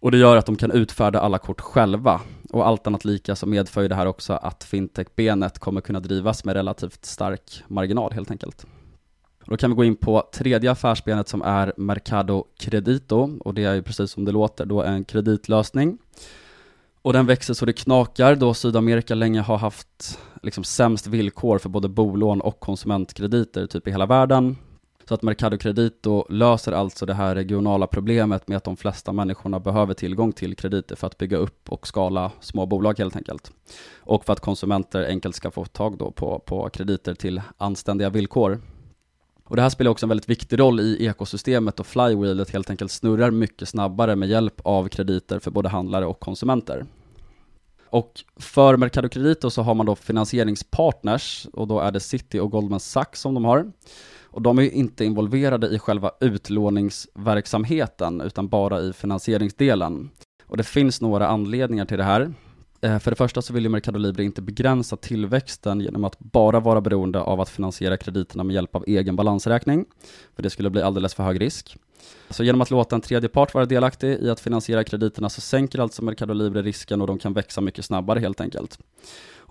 Och 0.00 0.10
det 0.10 0.18
gör 0.18 0.36
att 0.36 0.46
de 0.46 0.56
kan 0.56 0.70
utfärda 0.70 1.20
alla 1.20 1.38
kort 1.38 1.60
själva. 1.60 2.20
Och 2.52 2.66
allt 2.66 2.86
annat 2.86 3.04
lika 3.04 3.36
så 3.36 3.46
medför 3.46 3.82
ju 3.82 3.88
det 3.88 3.94
här 3.94 4.06
också 4.06 4.32
att 4.32 4.64
fintech-benet 4.64 5.58
kommer 5.58 5.80
kunna 5.80 6.00
drivas 6.00 6.44
med 6.44 6.54
relativt 6.54 7.04
stark 7.04 7.62
marginal 7.68 8.12
helt 8.12 8.30
enkelt. 8.30 8.66
då 9.46 9.56
kan 9.56 9.70
vi 9.70 9.76
gå 9.76 9.84
in 9.84 9.96
på 9.96 10.28
tredje 10.32 10.70
affärsbenet 10.70 11.28
som 11.28 11.42
är 11.42 11.72
Mercado 11.76 12.44
Credito 12.58 13.38
och 13.40 13.54
det 13.54 13.64
är 13.64 13.74
ju 13.74 13.82
precis 13.82 14.10
som 14.10 14.24
det 14.24 14.32
låter 14.32 14.66
då 14.66 14.82
en 14.82 15.04
kreditlösning. 15.04 15.98
Och 17.02 17.12
den 17.12 17.26
växer 17.26 17.54
så 17.54 17.66
det 17.66 17.72
knakar 17.72 18.34
då 18.34 18.54
Sydamerika 18.54 19.14
länge 19.14 19.40
har 19.40 19.58
haft 19.58 20.18
liksom 20.42 20.64
sämst 20.64 21.06
villkor 21.06 21.58
för 21.58 21.68
både 21.68 21.88
bolån 21.88 22.40
och 22.40 22.60
konsumentkrediter 22.60 23.66
typ 23.66 23.88
i 23.88 23.90
hela 23.90 24.06
världen. 24.06 24.56
Så 25.10 25.14
att 25.14 25.22
Mercado 25.22 25.58
Credito 25.58 26.24
löser 26.28 26.72
alltså 26.72 27.06
det 27.06 27.14
här 27.14 27.34
regionala 27.34 27.86
problemet 27.86 28.48
med 28.48 28.56
att 28.56 28.64
de 28.64 28.76
flesta 28.76 29.12
människorna 29.12 29.60
behöver 29.60 29.94
tillgång 29.94 30.32
till 30.32 30.56
krediter 30.56 30.96
för 30.96 31.06
att 31.06 31.18
bygga 31.18 31.36
upp 31.36 31.68
och 31.68 31.86
skala 31.86 32.32
små 32.40 32.66
bolag 32.66 32.98
helt 32.98 33.16
enkelt. 33.16 33.52
Och 33.98 34.24
för 34.24 34.32
att 34.32 34.40
konsumenter 34.40 35.06
enkelt 35.06 35.36
ska 35.36 35.50
få 35.50 35.64
tag 35.64 35.98
då 35.98 36.10
på, 36.10 36.38
på 36.38 36.68
krediter 36.68 37.14
till 37.14 37.42
anständiga 37.56 38.10
villkor. 38.10 38.60
Och 39.44 39.56
det 39.56 39.62
här 39.62 39.68
spelar 39.68 39.90
också 39.90 40.06
en 40.06 40.08
väldigt 40.08 40.28
viktig 40.28 40.60
roll 40.60 40.80
i 40.80 41.06
ekosystemet 41.06 41.80
och 41.80 41.86
flywheelet 41.86 42.50
helt 42.50 42.70
enkelt 42.70 42.90
snurrar 42.90 43.30
mycket 43.30 43.68
snabbare 43.68 44.16
med 44.16 44.28
hjälp 44.28 44.60
av 44.64 44.88
krediter 44.88 45.38
för 45.38 45.50
både 45.50 45.68
handlare 45.68 46.06
och 46.06 46.20
konsumenter. 46.20 46.86
Och 47.86 48.24
för 48.36 48.76
Mercado 48.76 49.08
Credito 49.08 49.50
så 49.50 49.62
har 49.62 49.74
man 49.74 49.86
då 49.86 49.96
finansieringspartners 49.96 51.46
och 51.52 51.66
då 51.66 51.80
är 51.80 51.90
det 51.90 52.00
City 52.00 52.38
och 52.38 52.50
Goldman 52.50 52.80
Sachs 52.80 53.20
som 53.20 53.34
de 53.34 53.44
har. 53.44 53.72
Och 54.30 54.42
de 54.42 54.58
är 54.58 54.62
ju 54.62 54.70
inte 54.70 55.04
involverade 55.04 55.66
i 55.66 55.78
själva 55.78 56.10
utlåningsverksamheten 56.20 58.20
utan 58.20 58.48
bara 58.48 58.80
i 58.80 58.92
finansieringsdelen. 58.92 60.10
Och 60.46 60.56
det 60.56 60.64
finns 60.64 61.00
några 61.00 61.28
anledningar 61.28 61.84
till 61.84 61.98
det 61.98 62.04
här. 62.04 62.32
Eh, 62.82 62.98
för 62.98 63.10
det 63.10 63.16
första 63.16 63.42
så 63.42 63.52
vill 63.52 63.62
ju 63.62 63.68
Mercado 63.68 63.98
Libre 63.98 64.24
inte 64.24 64.42
begränsa 64.42 64.96
tillväxten 64.96 65.80
genom 65.80 66.04
att 66.04 66.18
bara 66.18 66.60
vara 66.60 66.80
beroende 66.80 67.20
av 67.20 67.40
att 67.40 67.48
finansiera 67.48 67.96
krediterna 67.96 68.44
med 68.44 68.54
hjälp 68.54 68.76
av 68.76 68.84
egen 68.86 69.16
balansräkning, 69.16 69.84
för 70.36 70.42
det 70.42 70.50
skulle 70.50 70.70
bli 70.70 70.82
alldeles 70.82 71.14
för 71.14 71.22
hög 71.22 71.40
risk. 71.40 71.76
Så 72.30 72.44
genom 72.44 72.60
att 72.60 72.70
låta 72.70 72.96
en 72.96 73.02
tredje 73.02 73.28
part 73.28 73.54
vara 73.54 73.64
delaktig 73.64 74.08
i 74.08 74.30
att 74.30 74.40
finansiera 74.40 74.84
krediterna 74.84 75.28
så 75.28 75.40
sänker 75.40 75.78
alltså 75.78 76.04
Mercado 76.04 76.34
Libre 76.34 76.62
risken 76.62 77.00
och 77.00 77.06
de 77.06 77.18
kan 77.18 77.32
växa 77.32 77.60
mycket 77.60 77.84
snabbare 77.84 78.20
helt 78.20 78.40
enkelt. 78.40 78.78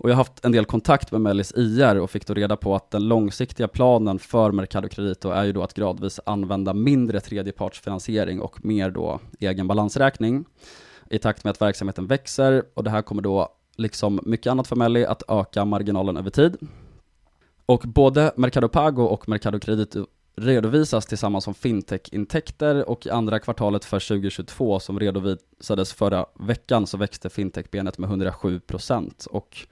Och 0.02 0.10
jag 0.10 0.14
har 0.14 0.20
haft 0.24 0.44
en 0.44 0.52
del 0.52 0.64
kontakt 0.64 1.12
med 1.12 1.20
Mellis 1.20 1.52
IR 1.56 1.98
och 1.98 2.10
fick 2.10 2.26
då 2.26 2.34
reda 2.34 2.56
på 2.56 2.74
att 2.74 2.90
den 2.90 3.08
långsiktiga 3.08 3.68
planen 3.68 4.18
för 4.18 4.52
Mercado 4.52 4.88
Credito 4.88 5.30
är 5.30 5.44
ju 5.44 5.52
då 5.52 5.62
att 5.62 5.74
gradvis 5.74 6.20
använda 6.26 6.74
mindre 6.74 7.20
tredjepartsfinansiering 7.20 8.40
och 8.40 8.64
mer 8.64 8.90
då 8.90 9.20
egen 9.40 9.68
balansräkning 9.68 10.44
i 11.10 11.18
takt 11.18 11.44
med 11.44 11.50
att 11.50 11.62
verksamheten 11.62 12.06
växer 12.06 12.62
och 12.74 12.84
det 12.84 12.90
här 12.90 13.02
kommer 13.02 13.22
då, 13.22 13.48
liksom 13.76 14.20
mycket 14.22 14.50
annat 14.50 14.66
för 14.66 14.76
Melli, 14.76 15.06
att 15.06 15.22
öka 15.28 15.64
marginalen 15.64 16.16
över 16.16 16.30
tid. 16.30 16.56
Och 17.66 17.80
både 17.80 18.32
Mercado 18.36 18.68
Pago 18.68 19.02
och 19.02 19.28
Mercado 19.28 19.58
Credito 19.58 20.06
redovisas 20.36 21.06
tillsammans 21.06 21.44
som 21.44 21.54
fintech-intäkter 21.54 22.88
och 22.88 23.06
i 23.06 23.10
andra 23.10 23.38
kvartalet 23.38 23.84
för 23.84 24.08
2022 24.08 24.80
som 24.80 25.00
redovisades 25.00 25.92
förra 25.92 26.26
veckan 26.34 26.86
så 26.86 26.96
växte 26.96 27.28
fintech-benet 27.28 27.98
med 27.98 28.10
107% 28.10 29.26
och 29.26 29.66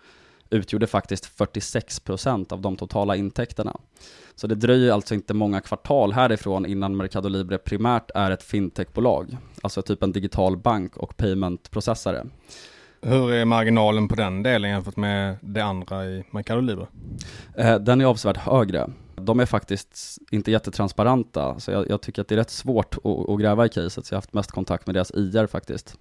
utgjorde 0.50 0.86
faktiskt 0.86 1.38
46% 1.38 2.52
av 2.52 2.60
de 2.60 2.76
totala 2.76 3.16
intäkterna. 3.16 3.76
Så 4.34 4.46
det 4.46 4.54
dröjer 4.54 4.92
alltså 4.92 5.14
inte 5.14 5.34
många 5.34 5.60
kvartal 5.60 6.12
härifrån 6.12 6.66
innan 6.66 6.96
Mercado 6.96 7.28
Libre 7.28 7.58
primärt 7.58 8.10
är 8.14 8.30
ett 8.30 8.42
fintechbolag, 8.42 9.36
alltså 9.62 9.82
typ 9.82 10.02
en 10.02 10.12
digital 10.12 10.56
bank 10.56 10.96
och 10.96 11.16
paymentprocessare. 11.16 12.26
Hur 13.02 13.32
är 13.32 13.44
marginalen 13.44 14.08
på 14.08 14.14
den 14.14 14.42
delen 14.42 14.70
jämfört 14.70 14.96
med 14.96 15.36
det 15.40 15.60
andra 15.60 16.06
i 16.06 16.24
Mercado 16.30 16.60
Libre? 16.60 16.86
Eh, 17.54 17.78
den 17.78 18.00
är 18.00 18.04
avsevärt 18.04 18.36
högre. 18.36 18.90
De 19.16 19.40
är 19.40 19.46
faktiskt 19.46 20.18
inte 20.30 20.50
jättetransparenta, 20.50 21.60
så 21.60 21.70
jag, 21.70 21.90
jag 21.90 22.00
tycker 22.00 22.22
att 22.22 22.28
det 22.28 22.34
är 22.34 22.36
rätt 22.36 22.50
svårt 22.50 22.96
att, 23.04 23.28
att, 23.28 23.40
gräva 23.40 23.66
i 23.66 23.68
caset, 23.68 24.06
så 24.06 24.14
jag 24.14 24.16
har 24.16 24.22
haft 24.22 24.32
mest 24.32 24.52
kontakt 24.52 24.86
med 24.86 24.94
deras 24.94 25.10
IR 25.10 25.46
faktiskt. 25.46 25.98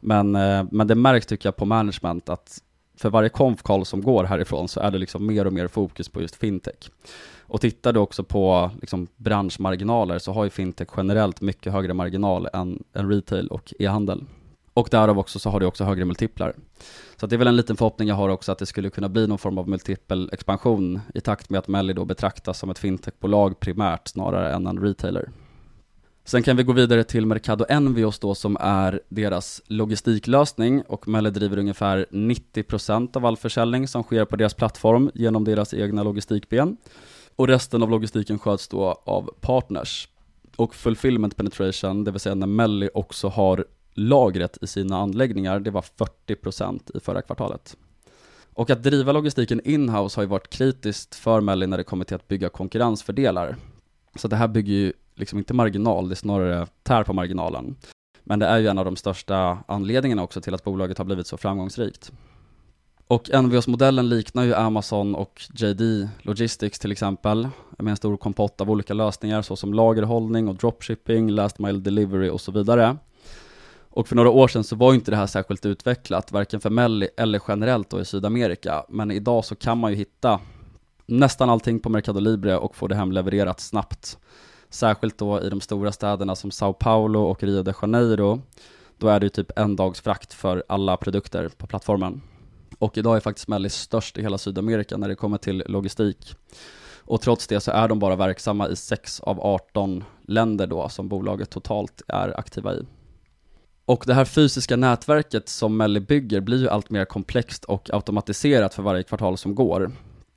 Men, 0.00 0.36
eh, 0.36 0.64
men 0.70 0.86
det 0.86 0.94
märks 0.94 1.26
tycker 1.26 1.46
jag 1.46 1.56
på 1.56 1.64
management 1.64 2.28
att 2.28 2.62
för 2.96 3.10
varje 3.10 3.28
konf 3.28 3.62
call 3.62 3.84
som 3.84 4.02
går 4.02 4.24
härifrån 4.24 4.68
så 4.68 4.80
är 4.80 4.90
det 4.90 4.98
liksom 4.98 5.26
mer 5.26 5.46
och 5.46 5.52
mer 5.52 5.68
fokus 5.68 6.08
på 6.08 6.20
just 6.20 6.36
fintech. 6.36 6.90
Och 7.48 7.60
tittar 7.60 7.92
du 7.92 8.00
också 8.00 8.24
på 8.24 8.70
liksom 8.80 9.06
branschmarginaler 9.16 10.18
så 10.18 10.32
har 10.32 10.44
ju 10.44 10.50
fintech 10.50 10.88
generellt 10.96 11.40
mycket 11.40 11.72
högre 11.72 11.94
marginal 11.94 12.48
än, 12.52 12.84
än 12.92 13.10
retail 13.10 13.48
och 13.48 13.74
e-handel. 13.78 14.24
Och 14.74 14.88
därav 14.90 15.18
också 15.18 15.38
så 15.38 15.50
har 15.50 15.60
det 15.60 15.66
också 15.66 15.84
högre 15.84 16.04
multiplar. 16.04 16.54
Så 17.16 17.26
det 17.26 17.36
är 17.36 17.38
väl 17.38 17.46
en 17.46 17.56
liten 17.56 17.76
förhoppning 17.76 18.08
jag 18.08 18.14
har 18.14 18.28
också 18.28 18.52
att 18.52 18.58
det 18.58 18.66
skulle 18.66 18.90
kunna 18.90 19.08
bli 19.08 19.26
någon 19.26 19.38
form 19.38 19.58
av 19.58 19.68
multipel 19.68 20.30
expansion 20.32 21.00
i 21.14 21.20
takt 21.20 21.50
med 21.50 21.58
att 21.58 21.68
Melli 21.68 21.92
då 21.92 22.04
betraktas 22.04 22.58
som 22.58 22.70
ett 22.70 22.78
fintechbolag 22.78 23.60
primärt 23.60 24.08
snarare 24.08 24.54
än 24.54 24.66
en 24.66 24.78
retailer. 24.78 25.30
Sen 26.28 26.42
kan 26.42 26.56
vi 26.56 26.62
gå 26.62 26.72
vidare 26.72 27.04
till 27.04 27.26
Mercado 27.26 27.64
Envios 27.68 28.18
då 28.18 28.34
som 28.34 28.56
är 28.60 29.00
deras 29.08 29.62
logistiklösning 29.66 30.82
och 30.82 31.08
Melle 31.08 31.30
driver 31.30 31.58
ungefär 31.58 32.06
90% 32.10 33.16
av 33.16 33.26
all 33.26 33.36
försäljning 33.36 33.88
som 33.88 34.02
sker 34.02 34.24
på 34.24 34.36
deras 34.36 34.54
plattform 34.54 35.10
genom 35.14 35.44
deras 35.44 35.74
egna 35.74 36.02
logistikben. 36.02 36.76
Och 37.36 37.48
resten 37.48 37.82
av 37.82 37.90
logistiken 37.90 38.38
sköts 38.38 38.68
då 38.68 39.02
av 39.04 39.30
partners. 39.40 40.08
Och 40.56 40.74
fulfillment 40.74 41.36
penetration, 41.36 42.04
det 42.04 42.10
vill 42.10 42.20
säga 42.20 42.34
när 42.34 42.46
Melli 42.46 42.88
också 42.94 43.28
har 43.28 43.64
lagret 43.94 44.58
i 44.62 44.66
sina 44.66 44.96
anläggningar, 44.98 45.60
det 45.60 45.70
var 45.70 45.84
40% 46.26 46.96
i 46.96 47.00
förra 47.00 47.22
kvartalet. 47.22 47.76
Och 48.54 48.70
att 48.70 48.82
driva 48.82 49.12
logistiken 49.12 49.60
inhouse 49.64 50.18
har 50.18 50.22
ju 50.22 50.28
varit 50.28 50.50
kritiskt 50.50 51.14
för 51.14 51.40
Melli 51.40 51.66
när 51.66 51.76
det 51.76 51.84
kommer 51.84 52.04
till 52.04 52.16
att 52.16 52.28
bygga 52.28 52.48
konkurrensfördelar. 52.48 53.56
Så 54.14 54.28
det 54.28 54.36
här 54.36 54.48
bygger 54.48 54.72
ju 54.72 54.92
liksom 55.16 55.38
inte 55.38 55.54
marginal, 55.54 56.08
det 56.08 56.12
är 56.12 56.16
snarare 56.16 56.66
tär 56.82 57.04
på 57.04 57.12
marginalen. 57.12 57.76
Men 58.24 58.38
det 58.38 58.46
är 58.46 58.58
ju 58.58 58.68
en 58.68 58.78
av 58.78 58.84
de 58.84 58.96
största 58.96 59.58
anledningarna 59.66 60.22
också 60.22 60.40
till 60.40 60.54
att 60.54 60.64
bolaget 60.64 60.98
har 60.98 61.04
blivit 61.04 61.26
så 61.26 61.36
framgångsrikt. 61.36 62.12
Och 63.08 63.30
NVOS-modellen 63.42 64.08
liknar 64.08 64.44
ju 64.44 64.54
Amazon 64.54 65.14
och 65.14 65.42
JD 65.54 66.08
Logistics 66.22 66.78
till 66.78 66.92
exempel, 66.92 67.48
med 67.78 67.90
en 67.90 67.96
stor 67.96 68.16
kompott 68.16 68.60
av 68.60 68.70
olika 68.70 68.94
lösningar 68.94 69.42
såsom 69.42 69.74
lagerhållning 69.74 70.48
och 70.48 70.54
dropshipping, 70.54 71.30
last 71.30 71.58
mile 71.58 71.78
delivery 71.78 72.30
och 72.30 72.40
så 72.40 72.52
vidare. 72.52 72.96
Och 73.90 74.08
för 74.08 74.16
några 74.16 74.30
år 74.30 74.48
sedan 74.48 74.64
så 74.64 74.76
var 74.76 74.94
inte 74.94 75.10
det 75.10 75.16
här 75.16 75.26
särskilt 75.26 75.66
utvecklat, 75.66 76.32
varken 76.32 76.60
för 76.60 76.70
Melli 76.70 77.08
eller 77.16 77.40
generellt 77.48 77.90
då 77.90 78.00
i 78.00 78.04
Sydamerika. 78.04 78.84
Men 78.88 79.10
idag 79.10 79.44
så 79.44 79.54
kan 79.54 79.78
man 79.78 79.90
ju 79.90 79.96
hitta 79.96 80.40
nästan 81.06 81.50
allting 81.50 81.80
på 81.80 81.88
Mercado 81.88 82.20
Libre 82.20 82.58
och 82.58 82.76
få 82.76 82.86
det 82.86 82.94
hemlevererat 82.94 83.60
snabbt. 83.60 84.18
Särskilt 84.76 85.18
då 85.18 85.42
i 85.42 85.48
de 85.48 85.60
stora 85.60 85.92
städerna 85.92 86.36
som 86.36 86.50
Sao 86.50 86.72
Paulo 86.72 87.22
och 87.22 87.42
Rio 87.42 87.62
de 87.62 87.72
Janeiro. 87.82 88.42
Då 88.98 89.08
är 89.08 89.20
det 89.20 89.26
ju 89.26 89.30
typ 89.30 89.58
en 89.58 89.76
dags 89.76 90.00
frakt 90.00 90.34
för 90.34 90.64
alla 90.68 90.96
produkter 90.96 91.48
på 91.48 91.66
plattformen. 91.66 92.22
Och 92.78 92.98
idag 92.98 93.16
är 93.16 93.20
faktiskt 93.20 93.48
Mellis 93.48 93.74
störst 93.74 94.18
i 94.18 94.22
hela 94.22 94.38
Sydamerika 94.38 94.96
när 94.96 95.08
det 95.08 95.14
kommer 95.14 95.38
till 95.38 95.62
logistik. 95.66 96.34
Och 96.98 97.20
trots 97.20 97.46
det 97.46 97.60
så 97.60 97.70
är 97.70 97.88
de 97.88 97.98
bara 97.98 98.16
verksamma 98.16 98.68
i 98.68 98.76
6 98.76 99.20
av 99.20 99.40
18 99.40 100.04
länder 100.26 100.66
då 100.66 100.88
som 100.88 101.08
bolaget 101.08 101.50
totalt 101.50 102.02
är 102.08 102.38
aktiva 102.38 102.74
i. 102.74 102.86
Och 103.84 104.04
det 104.06 104.14
här 104.14 104.24
fysiska 104.24 104.76
nätverket 104.76 105.48
som 105.48 105.76
Melli 105.76 106.00
bygger 106.00 106.40
blir 106.40 106.58
ju 106.58 106.68
allt 106.68 106.90
mer 106.90 107.04
komplext 107.04 107.64
och 107.64 107.90
automatiserat 107.92 108.74
för 108.74 108.82
varje 108.82 109.02
kvartal 109.02 109.38
som 109.38 109.54
går. 109.54 109.92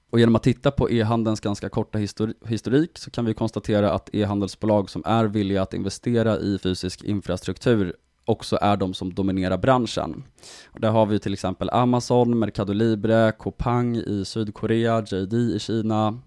Och 0.09 0.19
genom 0.19 0.35
att 0.35 0.43
titta 0.43 0.71
på 0.71 0.91
e-handelns 0.91 1.39
ganska 1.39 1.69
korta 1.69 1.99
historik 2.45 2.97
så 2.97 3.11
kan 3.11 3.25
vi 3.25 3.33
konstatera 3.33 3.91
att 3.91 4.09
e-handelsbolag 4.13 4.89
som 4.89 5.03
är 5.05 5.25
villiga 5.25 5.61
att 5.61 5.73
investera 5.73 6.39
i 6.39 6.59
fysisk 6.63 7.03
infrastruktur 7.03 7.95
också 8.25 8.57
är 8.61 8.77
de 8.77 8.93
som 8.93 9.13
dominerar 9.13 9.57
branschen. 9.57 10.23
Och 10.67 10.79
där 10.79 10.91
har 10.91 11.05
vi 11.05 11.19
till 11.19 11.33
exempel 11.33 11.69
Amazon, 11.69 12.39
Mercado 12.39 12.73
Libre, 12.73 13.31
Coupang 13.39 13.97
i 13.97 14.23
Sydkorea, 14.25 15.03
JD 15.07 15.33
i 15.33 15.59
Kina, 15.59 16.19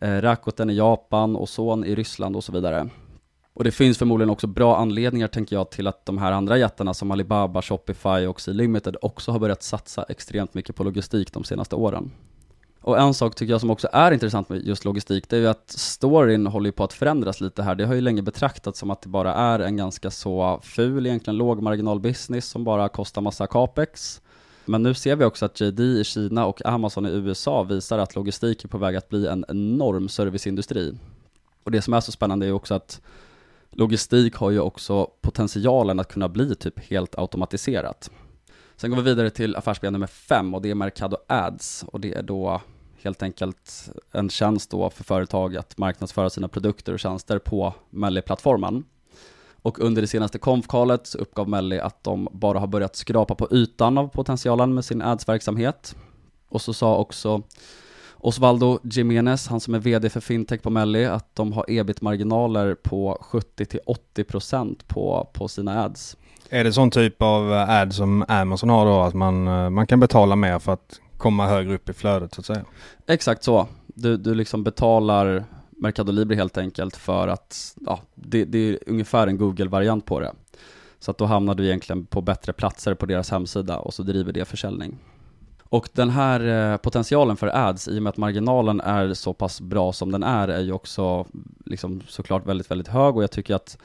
eh, 0.00 0.20
Rakuten 0.20 0.70
i 0.70 0.74
Japan, 0.74 1.36
Ozon 1.36 1.84
i 1.84 1.94
Ryssland 1.94 2.36
och 2.36 2.44
så 2.44 2.52
vidare. 2.52 2.88
Och 3.54 3.64
det 3.64 3.70
finns 3.70 3.98
förmodligen 3.98 4.30
också 4.30 4.46
bra 4.46 4.76
anledningar, 4.76 5.28
tänker 5.28 5.56
jag, 5.56 5.70
till 5.70 5.86
att 5.86 6.06
de 6.06 6.18
här 6.18 6.32
andra 6.32 6.58
jättarna 6.58 6.94
som 6.94 7.10
Alibaba, 7.10 7.62
Shopify 7.62 8.26
och 8.26 8.40
C-Limited 8.40 8.96
också 9.02 9.32
har 9.32 9.38
börjat 9.38 9.62
satsa 9.62 10.02
extremt 10.02 10.54
mycket 10.54 10.76
på 10.76 10.84
logistik 10.84 11.32
de 11.32 11.44
senaste 11.44 11.76
åren. 11.76 12.10
Och 12.80 12.98
en 13.00 13.14
sak 13.14 13.34
tycker 13.34 13.52
jag 13.52 13.60
som 13.60 13.70
också 13.70 13.88
är 13.92 14.12
intressant 14.12 14.48
med 14.48 14.66
just 14.66 14.84
logistik, 14.84 15.28
det 15.28 15.36
är 15.36 15.40
ju 15.40 15.48
att 15.48 15.70
storyn 15.70 16.46
håller 16.46 16.70
på 16.70 16.84
att 16.84 16.92
förändras 16.92 17.40
lite 17.40 17.62
här. 17.62 17.74
Det 17.74 17.86
har 17.86 17.94
ju 17.94 18.00
länge 18.00 18.22
betraktats 18.22 18.78
som 18.78 18.90
att 18.90 19.02
det 19.02 19.08
bara 19.08 19.34
är 19.34 19.58
en 19.58 19.76
ganska 19.76 20.10
så 20.10 20.60
ful, 20.62 21.06
egentligen 21.06 21.38
lågmarginal-business 21.38 22.40
som 22.48 22.64
bara 22.64 22.88
kostar 22.88 23.22
massa 23.22 23.46
capex. 23.46 24.20
Men 24.64 24.82
nu 24.82 24.94
ser 24.94 25.16
vi 25.16 25.24
också 25.24 25.44
att 25.44 25.60
JD 25.60 25.82
i 25.82 26.04
Kina 26.04 26.46
och 26.46 26.66
Amazon 26.66 27.06
i 27.06 27.10
USA 27.10 27.62
visar 27.62 27.98
att 27.98 28.16
logistik 28.16 28.64
är 28.64 28.68
på 28.68 28.78
väg 28.78 28.96
att 28.96 29.08
bli 29.08 29.26
en 29.26 29.44
enorm 29.48 30.08
serviceindustri. 30.08 30.98
Och 31.64 31.70
det 31.70 31.82
som 31.82 31.94
är 31.94 32.00
så 32.00 32.12
spännande 32.12 32.46
är 32.46 32.52
också 32.52 32.74
att 32.74 33.00
logistik 33.70 34.34
har 34.34 34.50
ju 34.50 34.60
också 34.60 35.10
potentialen 35.20 36.00
att 36.00 36.12
kunna 36.12 36.28
bli 36.28 36.54
typ 36.54 36.80
helt 36.90 37.18
automatiserat. 37.18 38.10
Sen 38.80 38.90
går 38.90 38.96
vi 38.96 39.02
vidare 39.02 39.30
till 39.30 39.56
affärsben 39.56 39.92
nummer 39.92 40.06
fem 40.06 40.54
och 40.54 40.62
det 40.62 40.70
är 40.70 40.74
Mercado 40.74 41.16
Ads 41.26 41.84
och 41.86 42.00
det 42.00 42.14
är 42.14 42.22
då 42.22 42.60
helt 43.02 43.22
enkelt 43.22 43.90
en 44.12 44.30
tjänst 44.30 44.70
då 44.70 44.90
för 44.90 45.04
företag 45.04 45.56
att 45.56 45.78
marknadsföra 45.78 46.30
sina 46.30 46.48
produkter 46.48 46.92
och 46.92 47.00
tjänster 47.00 47.38
på 47.38 47.74
Melli-plattformen. 47.90 48.84
Och 49.62 49.80
under 49.80 50.02
det 50.02 50.08
senaste 50.08 50.38
konfkalet 50.38 51.06
så 51.06 51.18
uppgav 51.18 51.48
Melli 51.48 51.80
att 51.80 52.04
de 52.04 52.28
bara 52.32 52.58
har 52.58 52.66
börjat 52.66 52.96
skrapa 52.96 53.34
på 53.34 53.48
ytan 53.50 53.98
av 53.98 54.08
potentialen 54.08 54.74
med 54.74 54.84
sin 54.84 55.02
ads-verksamhet. 55.02 55.96
Och 56.48 56.62
så 56.62 56.72
sa 56.72 56.96
också 56.96 57.42
Osvaldo 58.14 58.78
Jimenez, 58.82 59.48
han 59.48 59.60
som 59.60 59.74
är 59.74 59.78
VD 59.78 60.10
för 60.10 60.20
Fintech 60.20 60.62
på 60.62 60.70
Melli, 60.70 61.04
att 61.04 61.34
de 61.34 61.52
har 61.52 61.64
ebit-marginaler 61.68 62.74
på 62.74 63.18
70-80% 63.22 64.80
på, 64.86 65.28
på 65.32 65.48
sina 65.48 65.84
ads. 65.84 66.16
Är 66.52 66.64
det 66.64 66.72
sån 66.72 66.90
typ 66.90 67.22
av 67.22 67.52
eh, 67.52 67.70
ad 67.70 67.94
som 67.94 68.24
Amazon 68.28 68.70
har 68.70 68.86
då, 68.86 69.00
att 69.00 69.14
man, 69.14 69.48
eh, 69.48 69.70
man 69.70 69.86
kan 69.86 70.00
betala 70.00 70.36
mer 70.36 70.58
för 70.58 70.72
att 70.72 71.00
komma 71.16 71.46
högre 71.46 71.74
upp 71.74 71.88
i 71.88 71.92
flödet 71.92 72.34
så 72.34 72.40
att 72.40 72.46
säga? 72.46 72.64
Exakt 73.06 73.42
så. 73.42 73.68
Du, 73.86 74.16
du 74.16 74.34
liksom 74.34 74.64
betalar 74.64 75.44
Mercado 75.70 76.12
Libre 76.12 76.36
helt 76.36 76.58
enkelt 76.58 76.96
för 76.96 77.28
att, 77.28 77.76
ja, 77.86 78.00
det, 78.14 78.44
det 78.44 78.58
är 78.58 78.78
ungefär 78.86 79.26
en 79.26 79.38
Google-variant 79.38 80.06
på 80.06 80.20
det. 80.20 80.32
Så 80.98 81.10
att 81.10 81.18
då 81.18 81.24
hamnar 81.24 81.54
du 81.54 81.66
egentligen 81.66 82.06
på 82.06 82.20
bättre 82.20 82.52
platser 82.52 82.94
på 82.94 83.06
deras 83.06 83.30
hemsida 83.30 83.78
och 83.78 83.94
så 83.94 84.02
driver 84.02 84.32
det 84.32 84.44
försäljning. 84.44 84.98
Och 85.64 85.88
den 85.92 86.10
här 86.10 86.72
eh, 86.72 86.76
potentialen 86.76 87.36
för 87.36 87.46
ads, 87.68 87.88
i 87.88 87.98
och 87.98 88.02
med 88.02 88.10
att 88.10 88.16
marginalen 88.16 88.80
är 88.80 89.14
så 89.14 89.32
pass 89.32 89.60
bra 89.60 89.92
som 89.92 90.12
den 90.12 90.22
är, 90.22 90.48
är 90.48 90.60
ju 90.60 90.72
också 90.72 91.26
liksom 91.66 92.02
såklart 92.08 92.46
väldigt, 92.46 92.70
väldigt 92.70 92.88
hög 92.88 93.16
och 93.16 93.22
jag 93.22 93.30
tycker 93.30 93.54
att 93.54 93.78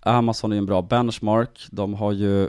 Amazon 0.00 0.52
är 0.52 0.56
en 0.56 0.66
bra 0.66 0.82
benchmark. 0.82 1.66
De 1.70 1.94
har 1.94 2.12
ju 2.12 2.48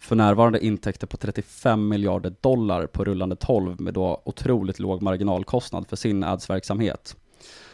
för 0.00 0.16
närvarande 0.16 0.64
intäkter 0.64 1.06
på 1.06 1.16
35 1.16 1.88
miljarder 1.88 2.34
dollar 2.40 2.86
på 2.86 3.04
rullande 3.04 3.36
12 3.36 3.80
med 3.80 3.94
då 3.94 4.22
otroligt 4.24 4.78
låg 4.78 5.02
marginalkostnad 5.02 5.88
för 5.88 5.96
sin 5.96 6.24
ads-verksamhet. 6.24 7.16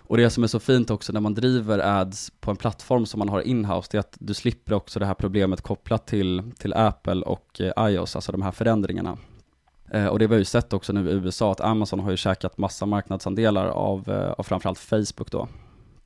Och 0.08 0.16
det 0.16 0.30
som 0.30 0.42
är 0.42 0.48
så 0.48 0.60
fint 0.60 0.90
också 0.90 1.12
när 1.12 1.20
man 1.20 1.34
driver 1.34 1.78
ads 1.78 2.32
på 2.40 2.50
en 2.50 2.56
plattform 2.56 3.06
som 3.06 3.18
man 3.18 3.28
har 3.28 3.40
inhouse, 3.40 3.88
det 3.90 3.96
är 3.96 4.00
att 4.00 4.16
du 4.20 4.34
slipper 4.34 4.72
också 4.72 4.98
det 4.98 5.06
här 5.06 5.14
problemet 5.14 5.60
kopplat 5.60 6.06
till, 6.06 6.52
till 6.58 6.74
Apple 6.74 7.22
och 7.22 7.60
eh, 7.60 7.88
iOS, 7.88 8.16
alltså 8.16 8.32
de 8.32 8.42
här 8.42 8.52
förändringarna. 8.52 9.18
Eh, 9.90 10.06
och 10.06 10.18
det 10.18 10.24
har 10.24 10.30
vi 10.30 10.36
ju 10.36 10.44
sett 10.44 10.72
också 10.72 10.92
nu 10.92 11.10
i 11.10 11.12
USA, 11.12 11.52
att 11.52 11.60
Amazon 11.60 12.00
har 12.00 12.10
ju 12.10 12.16
käkat 12.16 12.58
massa 12.58 12.86
marknadsandelar 12.86 13.66
av, 13.66 14.08
eh, 14.08 14.30
av 14.30 14.42
framförallt 14.42 14.78
Facebook 14.78 15.30
då. 15.30 15.48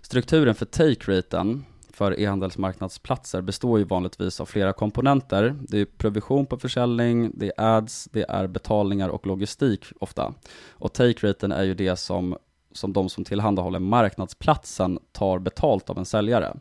Strukturen 0.02 0.54
för 0.54 0.66
take-raten 0.66 1.64
för 1.92 2.20
e-handelsmarknadsplatser 2.20 3.40
består 3.40 3.78
ju 3.78 3.84
vanligtvis 3.84 4.40
av 4.40 4.46
flera 4.46 4.72
komponenter. 4.72 5.56
Det 5.68 5.78
är 5.78 5.84
provision 5.84 6.46
på 6.46 6.58
försäljning, 6.58 7.30
det 7.34 7.46
är 7.46 7.76
ads, 7.76 8.08
det 8.12 8.24
är 8.28 8.46
betalningar 8.46 9.08
och 9.08 9.26
logistik 9.26 9.84
ofta. 10.00 10.34
Och 10.70 10.92
take-raten 10.92 11.52
är 11.52 11.62
ju 11.62 11.74
det 11.74 11.96
som, 11.96 12.36
som 12.72 12.92
de 12.92 13.08
som 13.08 13.24
tillhandahåller 13.24 13.78
marknadsplatsen 13.78 14.98
tar 15.12 15.38
betalt 15.38 15.90
av 15.90 15.98
en 15.98 16.04
säljare. 16.04 16.56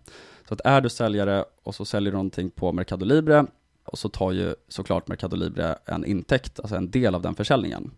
Så 0.48 0.54
att 0.54 0.62
är 0.66 0.82
du 0.82 0.90
säljare 0.90 1.46
och 1.64 1.76
så 1.76 1.86
säljer 1.86 2.12
du 2.12 2.18
någonting 2.18 2.50
på 2.50 2.72
Mercado 2.72 3.06
Libre 3.06 3.46
och 3.86 4.00
så 4.00 4.10
tar 4.10 4.32
ju 4.32 4.56
såklart 4.68 5.08
Mercado 5.08 5.36
Libre 5.36 5.76
en 5.86 6.06
intäkt, 6.06 6.60
alltså 6.60 6.76
en 6.76 6.92
del 6.92 7.16
av 7.16 7.22
den 7.22 7.36
försäljningen. 7.36 7.92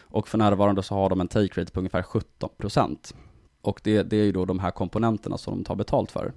Och 0.00 0.28
för 0.28 0.38
närvarande 0.38 0.82
så 0.82 0.94
har 0.94 1.10
de 1.10 1.20
en 1.20 1.28
take 1.28 1.60
rate 1.60 1.72
på 1.72 1.80
ungefär 1.80 2.02
17%. 2.02 3.14
Och 3.60 3.80
det, 3.84 4.02
det 4.02 4.16
är 4.16 4.24
ju 4.24 4.32
då 4.32 4.44
de 4.44 4.58
här 4.58 4.70
komponenterna 4.70 5.38
som 5.38 5.54
de 5.54 5.64
tar 5.64 5.74
betalt 5.74 6.10
för. 6.10 6.32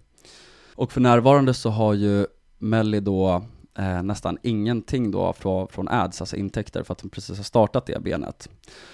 Och 0.77 0.91
för 0.91 1.01
närvarande 1.01 1.53
så 1.53 1.69
har 1.69 1.93
ju 1.93 2.25
Melli 2.57 2.99
då 2.99 3.43
eh, 3.77 4.03
nästan 4.03 4.37
ingenting 4.41 5.11
då 5.11 5.33
från, 5.33 5.67
från 5.67 5.87
ads, 5.87 6.21
alltså 6.21 6.35
intäkter, 6.35 6.83
för 6.83 6.91
att 6.91 6.97
de 6.97 7.09
precis 7.09 7.37
har 7.37 7.43
startat 7.43 7.85
det 7.85 8.03
benet. 8.03 8.49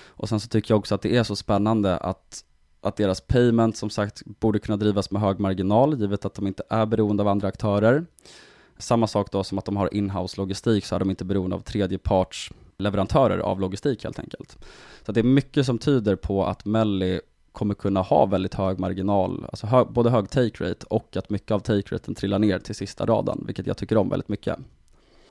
Och 0.07 0.29
sen 0.29 0.39
så 0.39 0.47
tycker 0.47 0.71
jag 0.71 0.79
också 0.79 0.95
att 0.95 1.01
det 1.01 1.17
är 1.17 1.23
så 1.23 1.35
spännande 1.35 1.97
att, 1.97 2.43
att 2.81 2.95
deras 2.95 3.21
payment 3.21 3.77
som 3.77 3.89
sagt 3.89 4.21
borde 4.25 4.59
kunna 4.59 4.77
drivas 4.77 5.11
med 5.11 5.21
hög 5.21 5.39
marginal, 5.39 5.99
givet 5.99 6.25
att 6.25 6.33
de 6.33 6.47
inte 6.47 6.63
är 6.69 6.85
beroende 6.85 7.23
av 7.23 7.27
andra 7.27 7.47
aktörer. 7.47 8.05
Samma 8.77 9.07
sak 9.07 9.31
då 9.31 9.43
som 9.43 9.57
att 9.57 9.65
de 9.65 9.77
har 9.77 9.93
inhouse 9.93 10.41
logistik 10.41 10.85
så 10.85 10.95
är 10.95 10.99
de 10.99 11.09
inte 11.09 11.25
beroende 11.25 11.55
av 11.55 11.59
tredjeparts 11.59 12.51
leverantörer 12.77 13.37
av 13.37 13.59
logistik 13.59 14.03
helt 14.03 14.19
enkelt. 14.19 14.57
Så 15.05 15.11
det 15.11 15.19
är 15.19 15.23
mycket 15.23 15.65
som 15.65 15.77
tyder 15.77 16.15
på 16.15 16.45
att 16.45 16.65
Melli 16.65 17.21
kommer 17.53 17.73
kunna 17.73 18.01
ha 18.01 18.25
väldigt 18.25 18.53
hög 18.53 18.79
marginal, 18.79 19.45
alltså 19.49 19.67
hög, 19.67 19.87
både 19.87 20.09
hög 20.09 20.29
take 20.29 20.69
rate 20.69 20.85
och 20.89 21.17
att 21.17 21.29
mycket 21.29 21.51
av 21.51 21.59
take 21.59 21.95
raten 21.95 22.15
trillar 22.15 22.39
ner 22.39 22.59
till 22.59 22.75
sista 22.75 23.05
raden, 23.05 23.43
vilket 23.47 23.67
jag 23.67 23.77
tycker 23.77 23.97
om 23.97 24.09
väldigt 24.09 24.29
mycket. 24.29 24.57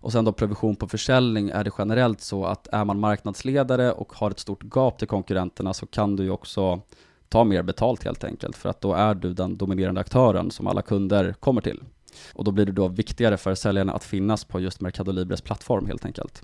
Och 0.00 0.12
sen 0.12 0.24
då 0.24 0.32
provision 0.32 0.76
på 0.76 0.88
försäljning 0.88 1.48
är 1.48 1.64
det 1.64 1.70
generellt 1.78 2.20
så 2.20 2.44
att 2.44 2.68
är 2.72 2.84
man 2.84 3.00
marknadsledare 3.00 3.92
och 3.92 4.12
har 4.12 4.30
ett 4.30 4.38
stort 4.38 4.74
gap 4.74 4.98
till 4.98 5.08
konkurrenterna 5.08 5.74
så 5.74 5.86
kan 5.86 6.16
du 6.16 6.22
ju 6.22 6.30
också 6.30 6.80
ta 7.28 7.44
mer 7.44 7.62
betalt 7.62 8.04
helt 8.04 8.24
enkelt, 8.24 8.56
för 8.56 8.68
att 8.68 8.80
då 8.80 8.94
är 8.94 9.14
du 9.14 9.34
den 9.34 9.56
dominerande 9.56 10.00
aktören 10.00 10.50
som 10.50 10.66
alla 10.66 10.82
kunder 10.82 11.32
kommer 11.40 11.60
till. 11.60 11.80
Och 12.34 12.44
då 12.44 12.50
blir 12.50 12.66
det 12.66 12.72
då 12.72 12.88
viktigare 12.88 13.36
för 13.36 13.54
säljarna 13.54 13.92
att 13.92 14.04
finnas 14.04 14.44
på 14.44 14.60
just 14.60 14.80
Mercado 14.80 15.12
Libres 15.12 15.40
plattform 15.40 15.86
helt 15.86 16.04
enkelt. 16.04 16.42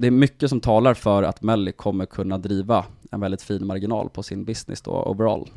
Det 0.00 0.06
är 0.06 0.10
mycket 0.10 0.50
som 0.50 0.60
talar 0.60 0.94
för 0.94 1.22
att 1.22 1.42
Melli 1.42 1.72
kommer 1.72 2.06
kunna 2.06 2.38
driva 2.38 2.84
en 3.10 3.20
väldigt 3.20 3.42
fin 3.42 3.66
marginal 3.66 4.10
på 4.10 4.22
sin 4.22 4.44
business 4.44 4.82
då 4.82 4.92
overall. 4.92 5.48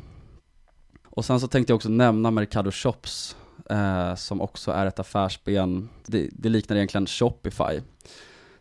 Och 1.06 1.24
sen 1.24 1.40
så 1.40 1.48
tänkte 1.48 1.70
jag 1.70 1.76
också 1.76 1.88
nämna 1.88 2.30
Mercado 2.30 2.70
Shops 2.70 3.36
eh, 3.70 4.14
som 4.14 4.40
också 4.40 4.70
är 4.70 4.86
ett 4.86 4.98
affärsben. 4.98 5.88
Det, 6.06 6.28
det, 6.32 6.48
liknar 6.48 6.76
egentligen 6.76 7.06
Shopify. 7.06 7.80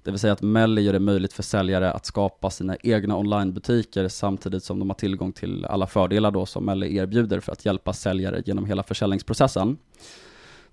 Det 0.03 0.11
vill 0.11 0.19
säga 0.19 0.33
att 0.33 0.41
Melli 0.41 0.81
gör 0.81 0.93
det 0.93 0.99
möjligt 0.99 1.33
för 1.33 1.43
säljare 1.43 1.91
att 1.91 2.05
skapa 2.05 2.49
sina 2.49 2.77
egna 2.83 3.17
onlinebutiker 3.17 4.07
samtidigt 4.07 4.63
som 4.63 4.79
de 4.79 4.89
har 4.89 4.95
tillgång 4.95 5.31
till 5.31 5.65
alla 5.65 5.87
fördelar 5.87 6.31
då 6.31 6.45
som 6.45 6.65
Melli 6.65 6.97
erbjuder 6.97 7.39
för 7.39 7.51
att 7.51 7.65
hjälpa 7.65 7.93
säljare 7.93 8.43
genom 8.45 8.65
hela 8.65 8.83
försäljningsprocessen. 8.83 9.77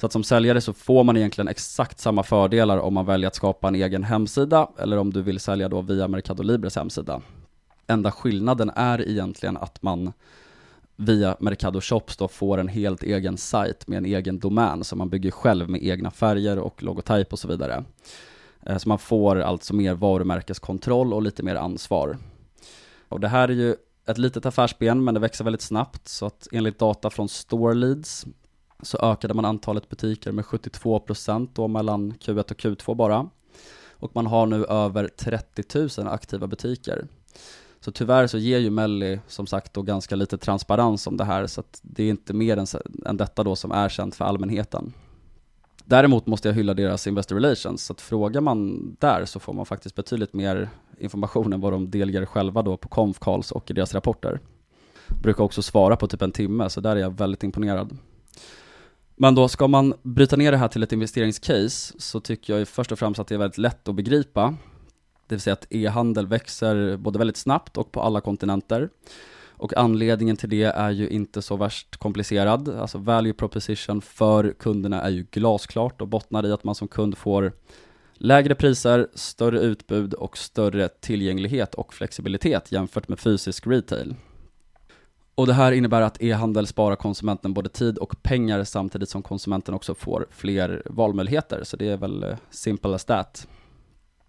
Så 0.01 0.07
att 0.07 0.13
som 0.13 0.25
säljare 0.25 0.61
så 0.61 0.73
får 0.73 1.05
man 1.05 1.17
egentligen 1.17 1.49
exakt 1.49 1.99
samma 1.99 2.23
fördelar 2.23 2.79
om 2.79 2.95
man 2.95 3.07
väljer 3.07 3.29
att 3.29 3.35
skapa 3.35 3.69
en 3.69 3.75
egen 3.75 4.05
hemsida 4.05 4.71
eller 4.79 4.97
om 4.97 5.13
du 5.13 5.23
vill 5.23 5.41
sälja 5.41 5.69
då 5.69 5.81
via 5.81 6.09
Mercado 6.09 6.43
Libres 6.43 6.77
hemsida. 6.77 7.21
Enda 7.87 8.11
skillnaden 8.11 8.71
är 8.75 9.09
egentligen 9.09 9.57
att 9.57 9.83
man 9.83 10.13
via 10.97 11.37
Mercado 11.41 11.81
Shops 11.81 12.17
då 12.17 12.29
får 12.29 12.59
en 12.59 12.69
helt 12.69 13.03
egen 13.03 13.37
sajt 13.37 13.87
med 13.89 13.99
en 13.99 14.05
egen 14.05 14.39
domän 14.39 14.85
som 14.85 14.99
man 14.99 15.09
bygger 15.09 15.31
själv 15.31 15.69
med 15.69 15.85
egna 15.85 16.11
färger 16.11 16.59
och 16.59 16.83
logotyp 16.83 17.33
och 17.33 17.39
så 17.39 17.49
vidare. 17.49 17.85
Eh, 18.67 18.79
så 18.79 18.89
man 18.89 18.99
får 18.99 19.41
alltså 19.41 19.75
mer 19.75 19.95
varumärkeskontroll 19.95 21.13
och 21.15 21.23
lite 21.23 21.43
mer 21.43 21.55
ansvar. 21.55 22.19
Och 23.09 23.21
det 23.21 23.29
här 23.29 23.49
är 23.49 23.53
ju 23.53 23.77
ett 24.07 24.19
litet 24.19 24.47
affärsben 24.47 25.05
men 25.05 25.15
det 25.15 25.21
växer 25.21 25.45
väldigt 25.45 25.63
snabbt 25.63 26.09
så 26.09 26.27
att 26.27 26.49
enligt 26.53 26.79
data 26.79 27.11
från 27.11 27.29
StoreLeads 27.29 28.27
så 28.83 28.99
ökade 28.99 29.35
man 29.35 29.45
antalet 29.45 29.89
butiker 29.89 30.33
med 30.33 30.45
72% 30.45 31.49
då 31.53 31.69
mellan 31.69 32.13
Q1 32.13 32.39
och 32.39 32.61
Q2 32.61 32.95
bara. 32.95 33.29
Och 33.91 34.11
man 34.15 34.27
har 34.27 34.47
nu 34.47 34.65
över 34.65 35.09
30 35.09 36.01
000 36.03 36.09
aktiva 36.09 36.47
butiker. 36.47 37.07
Så 37.81 37.93
tyvärr 37.93 38.27
så 38.27 38.39
ger 38.39 38.59
ju 38.59 38.71
Melli 38.71 39.21
som 39.27 39.47
sagt 39.47 39.75
då 39.75 39.83
ganska 39.83 40.17
lite 40.17 40.39
transparens 40.39 41.07
om 41.07 41.17
det 41.17 41.25
här 41.25 41.47
så 41.47 41.61
att 41.61 41.81
det 41.83 42.05
är 42.05 42.11
inte 42.11 42.33
mer 42.33 42.57
än, 42.57 42.67
än 43.07 43.17
detta 43.17 43.45
då 43.45 43.57
som 43.57 43.73
är 43.73 43.89
känt 43.89 44.15
för 44.15 44.25
allmänheten. 44.25 44.93
Däremot 45.85 46.27
måste 46.27 46.49
jag 46.49 46.55
hylla 46.55 46.75
deras 46.75 47.07
Investor 47.07 47.37
Relations, 47.37 47.85
så 47.85 47.93
att 47.93 48.01
frågar 48.01 48.41
man 48.41 48.91
där 49.01 49.25
så 49.25 49.41
får 49.41 49.53
man 49.53 49.67
faktiskt 49.67 49.95
betydligt 49.95 50.35
mer 50.35 50.71
information 50.99 51.53
än 51.53 51.61
vad 51.61 51.73
de 51.73 51.91
delger 51.91 52.27
själva 52.27 52.63
då 52.63 52.77
på 52.77 52.89
conf 52.89 53.19
calls 53.19 53.53
och 53.53 53.71
i 53.71 53.75
deras 53.75 53.95
rapporter. 53.95 54.41
Brukar 55.23 55.45
också 55.45 55.63
svara 55.63 55.97
på 55.97 56.07
typ 56.07 56.23
en 56.23 56.33
timme, 56.33 56.71
så 56.71 56.81
där 56.81 56.97
är 56.97 57.01
jag 57.01 57.19
väldigt 57.19 57.43
imponerad. 57.43 57.99
Men 59.23 59.35
då 59.35 59.49
ska 59.49 59.69
man 59.69 59.95
bryta 60.03 60.37
ner 60.37 60.53
det 60.53 60.59
här 60.59 60.69
till 60.69 60.83
ett 60.83 60.93
investeringscase 60.93 61.95
så 61.99 62.21
tycker 62.21 62.53
jag 62.53 62.61
ju 62.61 62.67
först 62.67 62.93
och 62.93 62.99
främst 62.99 63.21
att 63.21 63.27
det 63.27 63.35
är 63.35 63.39
väldigt 63.39 63.59
lätt 63.59 63.89
att 63.89 63.95
begripa. 63.95 64.55
Det 65.27 65.35
vill 65.35 65.41
säga 65.41 65.53
att 65.53 65.67
e-handel 65.71 66.27
växer 66.27 66.97
både 66.97 67.19
väldigt 67.19 67.37
snabbt 67.37 67.77
och 67.77 67.93
på 67.93 68.03
alla 68.03 68.21
kontinenter. 68.21 68.89
Och 69.49 69.77
anledningen 69.77 70.37
till 70.37 70.51
det 70.51 70.63
är 70.63 70.91
ju 70.91 71.09
inte 71.09 71.43
så 71.43 71.57
värst 71.57 71.97
komplicerad. 71.97 72.69
Alltså 72.69 72.99
value 72.99 73.33
proposition 73.33 74.03
för 74.03 74.53
kunderna 74.59 75.03
är 75.03 75.11
ju 75.11 75.27
glasklart 75.31 76.01
och 76.01 76.09
bottnar 76.09 76.47
i 76.47 76.53
att 76.53 76.65
man 76.65 76.75
som 76.75 76.89
kund 76.89 77.19
får 77.19 77.53
lägre 78.15 78.55
priser, 78.55 79.09
större 79.15 79.61
utbud 79.61 80.15
och 80.15 80.39
större 80.39 80.89
tillgänglighet 80.89 81.75
och 81.75 81.95
flexibilitet 81.95 82.73
jämfört 82.73 83.09
med 83.09 83.19
fysisk 83.19 83.67
retail. 83.67 84.15
Och 85.41 85.47
det 85.47 85.53
här 85.53 85.73
innebär 85.73 86.01
att 86.01 86.23
e-handel 86.23 86.67
sparar 86.67 86.97
konsumenten 86.97 87.55
både 87.55 87.69
tid 87.69 87.99
och 87.99 88.23
pengar 88.23 88.65
samtidigt 88.65 89.09
som 89.09 89.23
konsumenten 89.23 89.75
också 89.75 89.95
får 89.95 90.27
fler 90.31 90.83
valmöjligheter. 90.85 91.65
Så 91.65 91.77
det 91.77 91.89
är 91.89 91.97
väl 91.97 92.23
eh, 92.23 92.37
simple 92.51 92.95
as 92.95 93.05
that. 93.05 93.49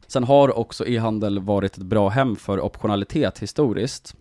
Sen 0.07 0.24
har 0.24 0.57
också 0.57 0.88
e-handel 0.88 1.39
varit 1.39 1.78
ett 1.78 1.84
bra 1.84 2.09
hem 2.09 2.36
för 2.36 2.62
optionalitet 2.62 3.39
historiskt. 3.39 4.16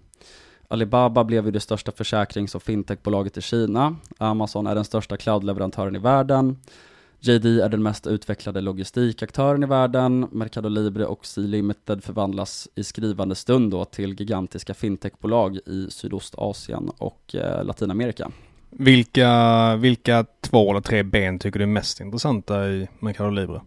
Alibaba 0.69 1.25
blev 1.25 1.45
ju 1.45 1.51
det 1.51 1.61
största 1.61 1.93
försäkrings 1.93 2.55
och 2.55 2.63
fintechbolaget 2.63 3.37
i 3.37 3.41
Kina. 3.41 3.97
Amazon 4.19 4.67
är 4.67 4.75
den 4.75 4.85
största 4.85 5.17
cloudleverantören 5.17 5.97
i 5.97 5.99
världen. 5.99 6.57
JD 7.23 7.47
är 7.47 7.69
den 7.69 7.83
mest 7.83 8.07
utvecklade 8.07 8.61
logistikaktören 8.61 9.63
i 9.63 9.67
världen. 9.67 10.29
Mercado 10.33 10.69
Libre 10.69 11.07
och 11.07 11.27
C-Limited 11.27 12.05
förvandlas 12.05 12.69
i 12.75 12.85
skrivande 12.85 13.35
stund 13.35 13.71
då 13.71 13.85
till 13.85 14.21
gigantiska 14.21 14.75
fintechbolag 14.75 15.57
i 15.57 15.87
Sydostasien 15.91 16.91
och 16.99 17.35
eh, 17.35 17.65
Latinamerika. 17.65 18.31
Vilka, 18.71 19.77
vilka 19.77 20.27
två 20.41 20.71
eller 20.71 20.81
tre 20.81 21.03
ben 21.03 21.39
tycker 21.39 21.59
du 21.59 21.63
är 21.63 21.69
mest 21.69 22.01
intressanta 22.01 22.69
i 22.69 22.89
Mercado 22.99 23.31
Libre? 23.31 23.61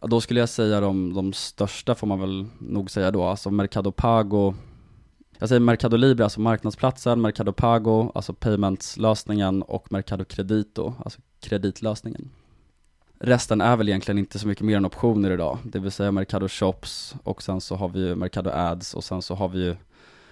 Ja, 0.00 0.06
då 0.06 0.20
skulle 0.20 0.40
jag 0.40 0.48
säga 0.48 0.80
de, 0.80 1.14
de 1.14 1.32
största 1.32 1.94
får 1.94 2.06
man 2.06 2.20
väl 2.20 2.46
nog 2.58 2.90
säga 2.90 3.10
då, 3.10 3.24
alltså 3.24 3.50
Mercado 3.50 3.92
Pago 3.92 4.54
Jag 5.38 5.48
säger 5.48 5.60
Mercado 5.60 5.96
Libre, 5.96 6.24
alltså 6.24 6.40
marknadsplatsen, 6.40 7.20
Mercado 7.20 7.52
Pago, 7.52 8.12
alltså 8.14 8.32
payments-lösningen 8.32 9.62
och 9.62 9.92
Mercado 9.92 10.24
Credito, 10.24 10.94
alltså 11.04 11.20
kreditlösningen. 11.40 12.30
Resten 13.24 13.60
är 13.60 13.76
väl 13.76 13.88
egentligen 13.88 14.18
inte 14.18 14.38
så 14.38 14.48
mycket 14.48 14.64
mer 14.64 14.76
än 14.76 14.84
optioner 14.84 15.30
idag, 15.30 15.58
det 15.64 15.78
vill 15.78 15.90
säga 15.90 16.12
Mercado 16.12 16.48
Shops 16.48 17.14
och 17.24 17.42
sen 17.42 17.60
så 17.60 17.76
har 17.76 17.88
vi 17.88 18.00
ju 18.00 18.14
Mercado 18.14 18.50
Ads 18.50 18.94
och 18.94 19.04
sen 19.04 19.22
så 19.22 19.34
har 19.34 19.48
vi 19.48 19.58
ju 19.64 19.76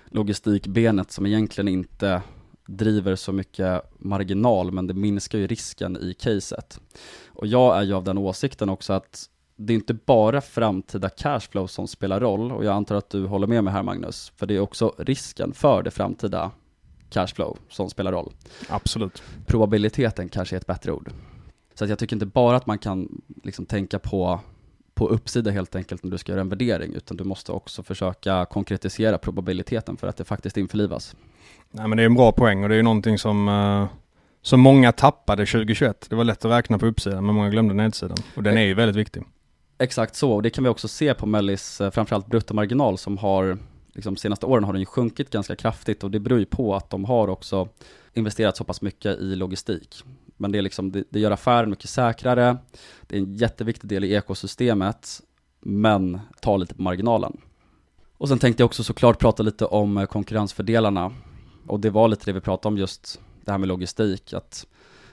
logistikbenet 0.07 1.13
som 1.13 1.27
egentligen 1.27 1.69
inte 1.69 2.23
driver 2.67 3.17
så 3.17 3.33
mycket 3.33 3.83
marginal 3.99 4.73
men 4.73 4.87
det 4.87 4.95
minskar 4.95 5.39
ju 5.39 5.47
risken 5.47 5.97
i 5.97 6.15
caset. 6.15 6.81
Och 7.29 7.47
jag 7.47 7.79
är 7.79 7.83
ju 7.83 7.95
av 7.95 8.05
den 8.05 8.19
åsikten 8.19 8.69
också 8.69 8.93
att 8.93 9.29
det 9.57 9.73
är 9.73 9.75
inte 9.75 9.95
bara 9.95 10.41
framtida 10.41 11.09
cashflow 11.09 11.67
som 11.67 11.89
spelar 11.89 12.21
roll 12.21 12.53
och 12.53 12.65
jag 12.65 12.75
antar 12.75 12.95
att 12.95 13.11
du 13.11 13.27
håller 13.27 13.47
med 13.47 13.65
mig 13.65 13.73
här 13.73 13.83
Magnus, 13.83 14.33
för 14.37 14.47
det 14.47 14.55
är 14.57 14.61
också 14.61 14.95
risken 14.99 15.53
för 15.53 15.83
det 15.83 15.91
framtida 15.91 16.51
cashflow 17.11 17.59
som 17.69 17.91
spelar 17.91 18.13
roll. 18.13 18.33
Absolut. 18.69 19.23
Probabiliteten 19.47 20.29
kanske 20.29 20.57
är 20.57 20.61
ett 20.61 20.67
bättre 20.67 20.93
ord. 20.93 21.13
Så 21.81 21.85
att 21.85 21.91
jag 21.91 21.99
tycker 21.99 22.17
inte 22.17 22.27
bara 22.27 22.57
att 22.57 22.67
man 22.67 22.79
kan 22.79 23.23
liksom 23.43 23.67
tänka 23.67 23.99
på, 23.99 24.41
på 24.95 25.09
uppsida 25.09 25.51
helt 25.51 25.77
enkelt 25.77 26.05
när 26.05 26.11
du 26.11 26.19
ska 26.19 26.33
göra 26.33 26.41
en 26.41 26.49
värdering, 26.49 26.95
utan 26.95 27.17
du 27.17 27.25
måste 27.25 27.53
också 27.53 27.83
försöka 27.83 28.45
konkretisera 28.45 29.19
probabiliteten 29.19 29.97
för 29.97 30.07
att 30.07 30.17
det 30.17 30.25
faktiskt 30.25 30.57
införlivas. 30.57 31.17
Nej 31.71 31.89
men 31.89 31.97
det 31.97 32.03
är 32.03 32.07
en 32.07 32.15
bra 32.15 32.33
poäng 32.33 32.63
och 32.63 32.69
det 32.69 32.75
är 32.75 32.77
ju 32.77 32.83
någonting 32.83 33.19
som, 33.19 33.49
uh, 33.49 33.87
som 34.43 34.61
många 34.61 34.93
tappade 34.93 35.47
2021. 35.47 36.07
Det 36.11 36.17
var 36.17 36.25
lätt 36.25 36.45
att 36.45 36.51
räkna 36.51 36.79
på 36.79 36.87
uppsidan 36.87 37.27
men 37.27 37.35
många 37.35 37.51
glömde 37.51 37.75
nedsidan. 37.75 38.19
Och 38.37 38.43
den 38.43 38.59
är 38.59 38.65
ju 38.65 38.75
väldigt 38.75 38.97
viktig. 38.97 39.23
Exakt 39.79 40.17
så, 40.17 40.33
och 40.33 40.43
det 40.43 40.51
kan 40.51 40.65
vi 40.65 40.71
också 40.71 40.89
se 40.89 41.15
på 41.15 41.27
Mellis, 41.27 41.81
eh, 41.81 41.91
framförallt 41.91 42.27
bruttomarginal 42.27 42.99
som 42.99 43.19
har, 43.19 43.59
liksom 43.95 44.17
senaste 44.17 44.47
åren 44.47 44.65
har 44.65 44.73
den 44.73 44.81
ju 44.81 44.87
sjunkit 44.87 45.31
ganska 45.31 45.57
kraftigt 45.57 46.05
och 46.05 46.11
det 46.11 46.21
beror 46.21 46.39
ju 46.39 46.47
på 46.47 46.75
att 46.75 46.91
de 46.91 47.05
har 47.05 47.29
också 47.29 47.69
investerat 48.15 48.57
så 48.57 48.65
pass 48.65 48.83
mycket 48.83 49.19
i 49.19 49.37
logistik. 49.37 50.05
Men 50.41 50.53
det, 50.53 50.59
är 50.59 50.63
liksom, 50.63 50.93
det, 50.93 51.05
det 51.11 51.21
gör 51.21 51.31
affären 51.31 51.71
mycket 51.71 51.91
säkrare, 51.91 52.57
det 53.07 53.17
är 53.17 53.21
en 53.21 53.35
jätteviktig 53.35 53.89
del 53.89 54.05
i 54.05 54.15
ekosystemet, 54.15 55.21
men 55.61 56.21
tar 56.41 56.59
lite 56.59 56.75
på 56.75 56.83
marginalen. 56.83 57.37
Och 58.17 58.29
sen 58.29 58.39
tänkte 58.39 58.63
jag 58.63 58.67
också 58.67 58.85
såklart 58.85 59.19
prata 59.19 59.43
lite 59.43 59.65
om 59.65 59.97
eh, 59.99 60.07
konkurrensfördelarna. 60.07 61.13
Och 61.67 61.81
det 61.81 61.91
var 61.91 62.09
lite 62.09 62.25
det 62.25 62.33
vi 62.33 62.41
pratade 62.41 62.73
om 62.73 62.79
just 62.79 63.21
det 63.45 63.51
här 63.51 63.59
med 63.59 63.69
logistik, 63.69 64.33
att 64.33 64.67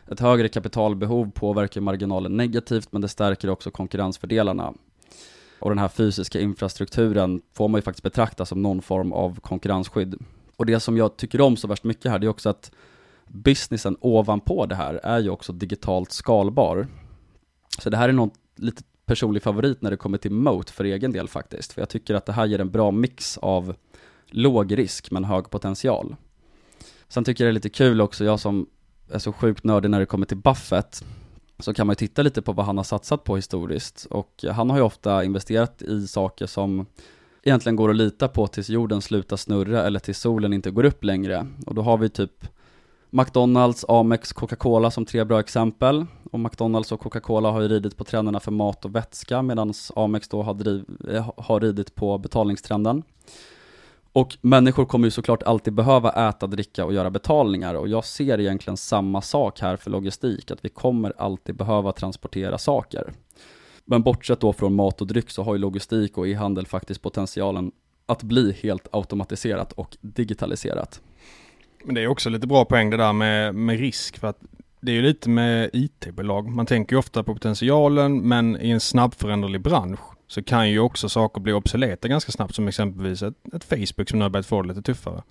ett 0.08 0.20
högre 0.20 0.50
kapitalbehov 0.50 1.32
påverkar 1.32 1.82
marginalen 1.82 2.38
negativt 2.38 2.92
men 2.92 3.02
det 3.02 3.08
stärker 3.08 3.50
också 3.50 3.72
konkurrensfördelarna. 3.72 4.74
Och 5.60 5.70
den 5.70 5.80
här 5.80 5.88
fysiska 5.88 6.40
infrastrukturen 6.40 7.42
får 7.54 7.68
man 7.68 7.78
ju 7.78 7.82
faktiskt 7.82 8.04
betrakta 8.04 8.46
som 8.46 8.62
någon 8.62 8.82
form 8.82 9.14
av 9.14 9.40
konkurrensskydd. 9.40 10.16
Och 10.56 10.66
det 10.66 10.80
som 10.80 10.98
jag 10.98 11.18
tycker 11.18 11.42
om 11.42 11.58
så 11.58 11.68
värst 11.68 11.84
mycket 11.84 12.12
här, 12.12 12.20
det 12.20 12.28
är 12.28 12.30
också 12.30 12.50
att 12.50 12.72
businessen 13.28 13.98
ovanpå 14.02 14.66
det 14.66 14.76
här 14.76 14.94
är 14.94 15.20
ju 15.20 15.30
också 15.30 15.54
digitalt 15.54 16.12
skalbar. 16.12 16.88
Så 17.80 17.90
det 17.90 17.98
här 17.98 18.10
är 18.10 18.14
något 18.14 18.34
lite 18.56 18.84
personlig 19.06 19.44
favorit 19.44 19.82
när 19.82 19.92
det 19.92 19.98
kommer 19.98 20.18
till 20.18 20.32
Moat 20.32 20.70
för 20.70 20.84
egen 20.84 21.12
del 21.12 21.28
faktiskt. 21.28 21.74
För 21.74 21.82
jag 21.82 21.90
tycker 21.90 22.16
att 22.16 22.26
det 22.26 22.34
här 22.34 22.46
ger 22.46 22.62
en 22.62 22.72
bra 22.72 22.92
mix 22.92 23.38
av 23.38 23.76
låg 24.30 24.78
risk 24.78 25.12
men 25.12 25.24
hög 25.24 25.50
potential. 25.50 26.16
Sen 27.08 27.24
tycker 27.24 27.44
jag 27.44 27.48
det 27.48 27.52
är 27.52 27.54
lite 27.54 27.70
kul 27.70 28.02
också, 28.02 28.26
jag 28.26 28.40
som 28.40 28.68
är 29.12 29.20
så 29.20 29.34
sjukt 29.34 29.64
nördig 29.64 29.90
när 29.90 30.00
det 30.00 30.06
kommer 30.06 30.26
till 30.26 30.38
Buffett, 30.38 31.06
så 31.60 31.74
kan 31.74 31.88
man 31.88 31.92
ju 31.92 31.96
titta 31.96 32.22
lite 32.22 32.42
på 32.42 32.54
vad 32.54 32.66
han 32.66 32.78
har 32.78 32.84
satsat 32.84 33.24
på 33.24 33.36
historiskt. 33.36 34.08
Och 34.10 34.46
han 34.52 34.70
har 34.70 34.78
ju 34.78 34.84
ofta 34.84 35.24
investerat 35.24 35.82
i 35.82 36.08
saker 36.08 36.46
som 36.46 36.86
egentligen 37.44 37.76
går 37.76 37.90
att 37.90 37.96
lita 37.96 38.28
på 38.28 38.48
tills 38.48 38.70
jorden 38.70 39.02
slutar 39.02 39.38
snurra 39.38 39.84
eller 39.84 40.00
tills 40.00 40.20
solen 40.20 40.54
inte 40.54 40.72
går 40.72 40.86
upp 40.86 41.04
längre. 41.04 41.48
Och 41.66 41.76
då 41.76 41.82
har 41.82 41.98
vi 41.98 42.10
typ 42.10 42.48
McDonalds, 43.10 43.86
Amex, 43.88 44.34
Coca-Cola 44.34 44.92
som 44.92 45.06
tre 45.06 45.24
bra 45.24 45.40
exempel. 45.40 46.06
Och 46.32 46.40
McDonalds 46.40 46.92
och 46.92 47.00
Coca-Cola 47.00 47.52
har 47.52 47.62
ju 47.62 47.68
ridit 47.68 47.98
på 47.98 48.04
trenderna 48.04 48.40
för 48.40 48.52
mat 48.52 48.86
och 48.86 48.96
vätska 48.96 49.42
medan 49.42 49.74
Amex 49.96 50.28
då 50.28 50.44
har, 50.44 50.54
driv, 50.54 50.86
eh, 51.10 51.32
har 51.38 51.60
ridit 51.60 51.96
på 51.96 52.18
betalningstrenden. 52.18 53.04
Och 54.14 54.38
människor 54.42 54.86
kommer 54.86 55.08
ju 55.08 55.12
såklart 55.12 55.44
alltid 55.44 55.74
behöva 55.74 56.30
äta, 56.30 56.48
dricka 56.48 56.86
och 56.86 56.94
göra 56.94 57.10
betalningar 57.10 57.74
och 57.74 57.88
jag 57.88 58.06
ser 58.06 58.40
egentligen 58.40 58.78
samma 58.78 59.22
sak 59.22 59.60
här 59.60 59.78
för 59.78 59.92
logistik, 59.92 60.52
att 60.52 60.66
vi 60.66 60.70
kommer 60.70 61.14
alltid 61.18 61.56
behöva 61.56 61.92
transportera 61.92 62.58
saker. 62.58 63.14
Men 63.86 64.04
bortsett 64.04 64.40
då 64.40 64.54
från 64.54 64.76
mat 64.76 65.02
och 65.02 65.08
dryck 65.08 65.30
så 65.30 65.44
har 65.44 65.54
ju 65.54 65.60
logistik 65.60 66.18
och 66.18 66.28
e-handel 66.28 66.68
faktiskt 66.68 67.02
potentialen 67.02 67.72
att 68.06 68.24
bli 68.24 68.52
helt 68.52 68.88
automatiserat 68.92 69.74
och 69.74 69.98
digitaliserat. 70.02 71.02
Men 71.84 71.96
det 71.96 72.02
är 72.02 72.08
också 72.08 72.30
lite 72.30 72.48
bra 72.48 72.66
poäng 72.66 72.90
det 72.90 72.98
där 72.98 73.14
med, 73.14 73.56
med 73.56 73.80
risk 73.80 74.18
för 74.18 74.28
att 74.28 74.40
det 74.82 74.92
är 74.92 74.96
ju 74.96 75.02
lite 75.02 75.30
med 75.30 75.70
IT-bolag. 75.74 76.50
Man 76.50 76.66
tänker 76.66 76.96
ju 76.96 77.00
ofta 77.00 77.24
på 77.24 77.34
potentialen 77.34 78.28
men 78.28 78.62
i 78.62 78.70
en 78.70 78.80
snabbföränderlig 78.80 79.62
bransch 79.62 80.00
så 80.28 80.44
kan 80.44 80.70
ju 80.70 80.80
också 80.80 81.10
saker 81.10 81.42
bli 81.42 81.54
obsoleta 81.54 82.08
ganska 82.08 82.32
snabbt 82.32 82.56
som 82.56 82.68
exempelvis 82.68 83.22
ett, 83.22 83.54
ett 83.54 83.64
Facebook 83.64 84.10
som 84.10 84.20
nu 84.20 84.26
har 84.26 84.30
börjat 84.30 84.46
få 84.46 84.62
det 84.62 84.68
lite 84.68 84.82
tuffare. 84.82 85.24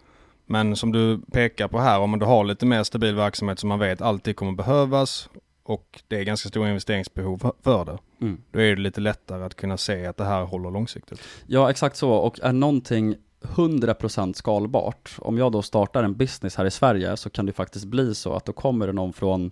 Men 0.47 0.77
som 0.77 0.93
du 0.93 1.21
pekar 1.33 1.69
på 1.69 1.79
här, 1.79 2.01
om 2.01 2.11
man 2.11 2.19
då 2.19 2.27
har 2.27 2.45
lite 2.45 2.67
mer 2.67 2.83
stabil 2.83 3.15
verksamhet 3.15 3.59
som 3.59 3.69
man 3.69 3.79
vet 3.79 4.01
alltid 4.01 4.37
kommer 4.37 4.53
behövas 4.53 5.29
och 5.63 6.03
det 6.09 6.17
är 6.19 6.25
ganska 6.25 6.49
stora 6.49 6.69
investeringsbehov 6.69 7.53
för 7.63 7.85
det. 7.85 7.99
Mm. 8.21 8.43
Då 8.51 8.61
är 8.61 8.77
det 8.77 8.83
lite 8.83 9.01
lättare 9.01 9.45
att 9.45 9.55
kunna 9.55 9.77
se 9.77 10.07
att 10.07 10.17
det 10.17 10.25
här 10.25 10.45
håller 10.45 10.71
långsiktigt. 10.71 11.21
Ja, 11.47 11.71
exakt 11.71 11.97
så. 11.97 12.11
Och 12.11 12.41
är 12.43 12.53
någonting 12.53 13.17
100% 13.47 14.33
skalbart, 14.33 15.17
om 15.19 15.39
jag 15.39 15.53
då 15.53 15.63
startar 15.63 16.03
en 16.03 16.17
business 16.17 16.57
här 16.57 16.65
i 16.65 16.71
Sverige 16.71 17.17
så 17.17 17.31
kan 17.31 17.47
det 17.47 17.53
faktiskt 17.53 17.85
bli 17.85 18.15
så 18.15 18.33
att 18.33 18.45
då 18.45 18.53
kommer 18.53 18.87
det 18.87 18.93
någon 18.93 19.13
från 19.13 19.51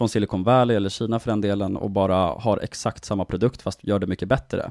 från 0.00 0.08
Silicon 0.08 0.42
Valley 0.42 0.76
eller 0.76 0.88
Kina 0.88 1.18
för 1.18 1.30
den 1.30 1.40
delen 1.40 1.76
och 1.76 1.90
bara 1.90 2.16
har 2.16 2.58
exakt 2.62 3.04
samma 3.04 3.24
produkt 3.24 3.62
fast 3.62 3.84
gör 3.84 3.98
det 3.98 4.06
mycket 4.06 4.28
bättre. 4.28 4.70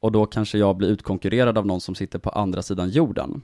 Och 0.00 0.12
då 0.12 0.26
kanske 0.26 0.58
jag 0.58 0.76
blir 0.76 0.88
utkonkurrerad 0.88 1.58
av 1.58 1.66
någon 1.66 1.80
som 1.80 1.94
sitter 1.94 2.18
på 2.18 2.30
andra 2.30 2.62
sidan 2.62 2.90
jorden. 2.90 3.42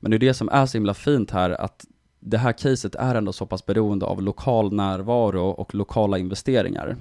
Men 0.00 0.10
det 0.10 0.16
är 0.16 0.18
det 0.18 0.34
som 0.34 0.48
är 0.48 0.66
så 0.66 0.78
himla 0.78 0.94
fint 0.94 1.30
här 1.30 1.50
att 1.50 1.84
det 2.20 2.38
här 2.38 2.52
caset 2.52 2.94
är 2.94 3.14
ändå 3.14 3.32
så 3.32 3.46
pass 3.46 3.66
beroende 3.66 4.06
av 4.06 4.22
lokal 4.22 4.72
närvaro 4.72 5.50
och 5.50 5.74
lokala 5.74 6.18
investeringar. 6.18 6.96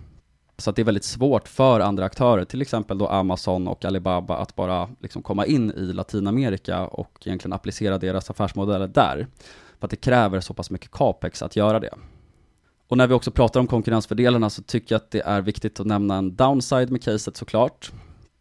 Så 0.57 0.69
att 0.69 0.75
det 0.75 0.81
är 0.81 0.85
väldigt 0.85 1.03
svårt 1.03 1.47
för 1.47 1.79
andra 1.79 2.05
aktörer, 2.05 2.45
till 2.45 2.61
exempel 2.61 2.97
då 2.97 3.07
Amazon 3.07 3.67
och 3.67 3.85
Alibaba, 3.85 4.37
att 4.37 4.55
bara 4.55 4.89
liksom 4.99 5.23
komma 5.23 5.45
in 5.45 5.71
i 5.71 5.93
Latinamerika 5.93 6.87
och 6.87 7.27
egentligen 7.27 7.53
applicera 7.53 7.97
deras 7.97 8.29
affärsmodeller 8.29 8.87
där. 8.87 9.27
För 9.79 9.87
att 9.87 9.91
det 9.91 9.95
kräver 9.95 10.39
så 10.39 10.53
pass 10.53 10.69
mycket 10.69 10.91
capex 10.91 11.41
att 11.41 11.55
göra 11.55 11.79
det. 11.79 11.93
Och 12.87 12.97
när 12.97 13.07
vi 13.07 13.13
också 13.13 13.31
pratar 13.31 13.59
om 13.59 13.67
konkurrensfördelarna 13.67 14.49
så 14.49 14.61
tycker 14.61 14.95
jag 14.95 14.99
att 14.99 15.11
det 15.11 15.21
är 15.21 15.41
viktigt 15.41 15.79
att 15.79 15.87
nämna 15.87 16.15
en 16.15 16.35
downside 16.35 16.91
med 16.91 17.03
caset 17.03 17.37
såklart. 17.37 17.91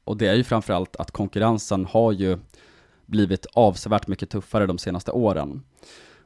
Och 0.04 0.16
det 0.16 0.26
är 0.26 0.34
ju 0.34 0.44
framförallt 0.44 0.96
att 0.96 1.10
konkurrensen 1.10 1.84
har 1.84 2.12
ju 2.12 2.38
blivit 3.06 3.46
avsevärt 3.52 4.06
mycket 4.06 4.30
tuffare 4.30 4.66
de 4.66 4.78
senaste 4.78 5.10
åren. 5.10 5.62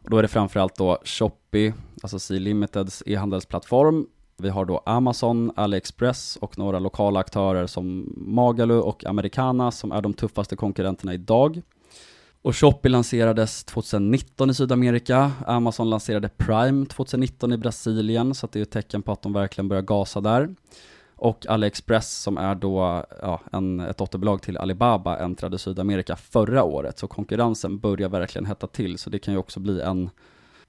Och 0.03 0.11
då 0.11 0.19
är 0.19 0.23
det 0.23 0.29
framförallt 0.29 0.77
då 0.77 0.99
Shopee, 1.05 1.75
alltså 2.03 2.19
C-Limiteds 2.19 3.03
e-handelsplattform. 3.07 4.07
Vi 4.39 4.49
har 4.49 4.65
då 4.65 4.83
Amazon, 4.87 5.53
AliExpress 5.57 6.37
och 6.41 6.59
några 6.59 6.79
lokala 6.79 7.21
aktörer 7.21 7.67
som 7.67 8.15
Magalu 8.17 8.75
och 8.75 9.07
Americana 9.07 9.71
som 9.71 9.93
är 9.93 10.03
de 10.03 10.15
tuffaste 10.15 10.57
konkurrenterna 10.57 11.15
idag. 11.15 11.63
Och 12.43 12.57
Shopee 12.57 12.89
lanserades 12.89 13.65
2019 13.65 14.51
i 14.51 14.55
Sydamerika, 14.55 15.33
Amazon 15.47 15.91
lanserade 15.91 16.29
Prime 16.29 16.87
2019 16.87 17.53
i 17.53 17.57
Brasilien, 17.57 18.35
så 18.35 18.49
det 18.53 18.59
är 18.59 18.63
ett 18.63 18.71
tecken 18.71 19.03
på 19.03 19.13
att 19.13 19.23
de 19.23 19.33
verkligen 19.33 19.69
börjar 19.69 19.83
gasa 19.83 20.21
där. 20.21 20.55
Och 21.15 21.47
AliExpress 21.47 22.23
som 22.23 22.39
är 22.39 22.55
då 22.55 23.05
ja, 23.23 23.41
en, 23.53 23.81
ett 23.81 23.97
dotterbolag 23.97 24.43
till 24.43 24.57
Alibaba 24.57 25.19
äntrade 25.19 25.59
Sydamerika 25.59 26.17
förra 26.17 26.65
året, 26.65 26.99
så 26.99 27.07
konkurrensen 27.07 27.79
börjar 27.79 28.09
verkligen 28.09 28.47
hetta 28.47 28.67
till, 28.67 28.99
så 28.99 29.11
det 29.11 29.19
kan 29.19 29.35
ju 29.35 29.39
också 29.39 29.61
bli 29.61 29.81
en 29.81 30.11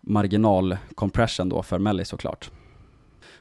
marginal 0.01 0.77
compression 0.95 1.49
då 1.49 1.63
för 1.63 1.79
Melli 1.79 2.05
såklart. 2.05 2.51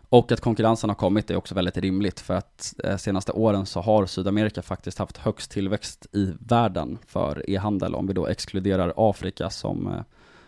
Och 0.08 0.32
att 0.32 0.40
konkurrensen 0.40 0.90
har 0.90 0.94
kommit 0.94 1.30
är 1.30 1.36
också 1.36 1.54
väldigt 1.54 1.76
rimligt 1.76 2.20
för 2.20 2.34
att 2.34 2.74
eh, 2.84 2.96
senaste 2.96 3.32
åren 3.32 3.66
så 3.66 3.80
har 3.80 4.06
Sydamerika 4.06 4.62
faktiskt 4.62 4.98
haft 4.98 5.16
högst 5.16 5.50
tillväxt 5.50 6.06
i 6.12 6.32
världen 6.38 6.98
för 7.06 7.50
e-handel 7.50 7.94
om 7.94 8.06
vi 8.06 8.12
då 8.12 8.26
exkluderar 8.26 8.92
Afrika 8.96 9.50
som 9.50 9.86
eh, 9.86 10.02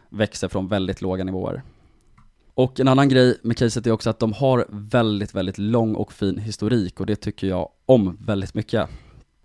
växer 0.08 0.48
från 0.48 0.68
väldigt 0.68 1.00
låga 1.00 1.24
nivåer. 1.24 1.62
Och 2.54 2.80
en 2.80 2.88
annan 2.88 3.08
grej 3.08 3.38
med 3.42 3.56
caset 3.56 3.86
är 3.86 3.90
också 3.90 4.10
att 4.10 4.18
de 4.18 4.32
har 4.32 4.66
väldigt, 4.68 5.34
väldigt 5.34 5.58
lång 5.58 5.94
och 5.94 6.12
fin 6.12 6.38
historik 6.38 7.00
och 7.00 7.06
det 7.06 7.16
tycker 7.16 7.46
jag 7.46 7.68
om 7.86 8.18
väldigt 8.20 8.54
mycket. 8.54 8.88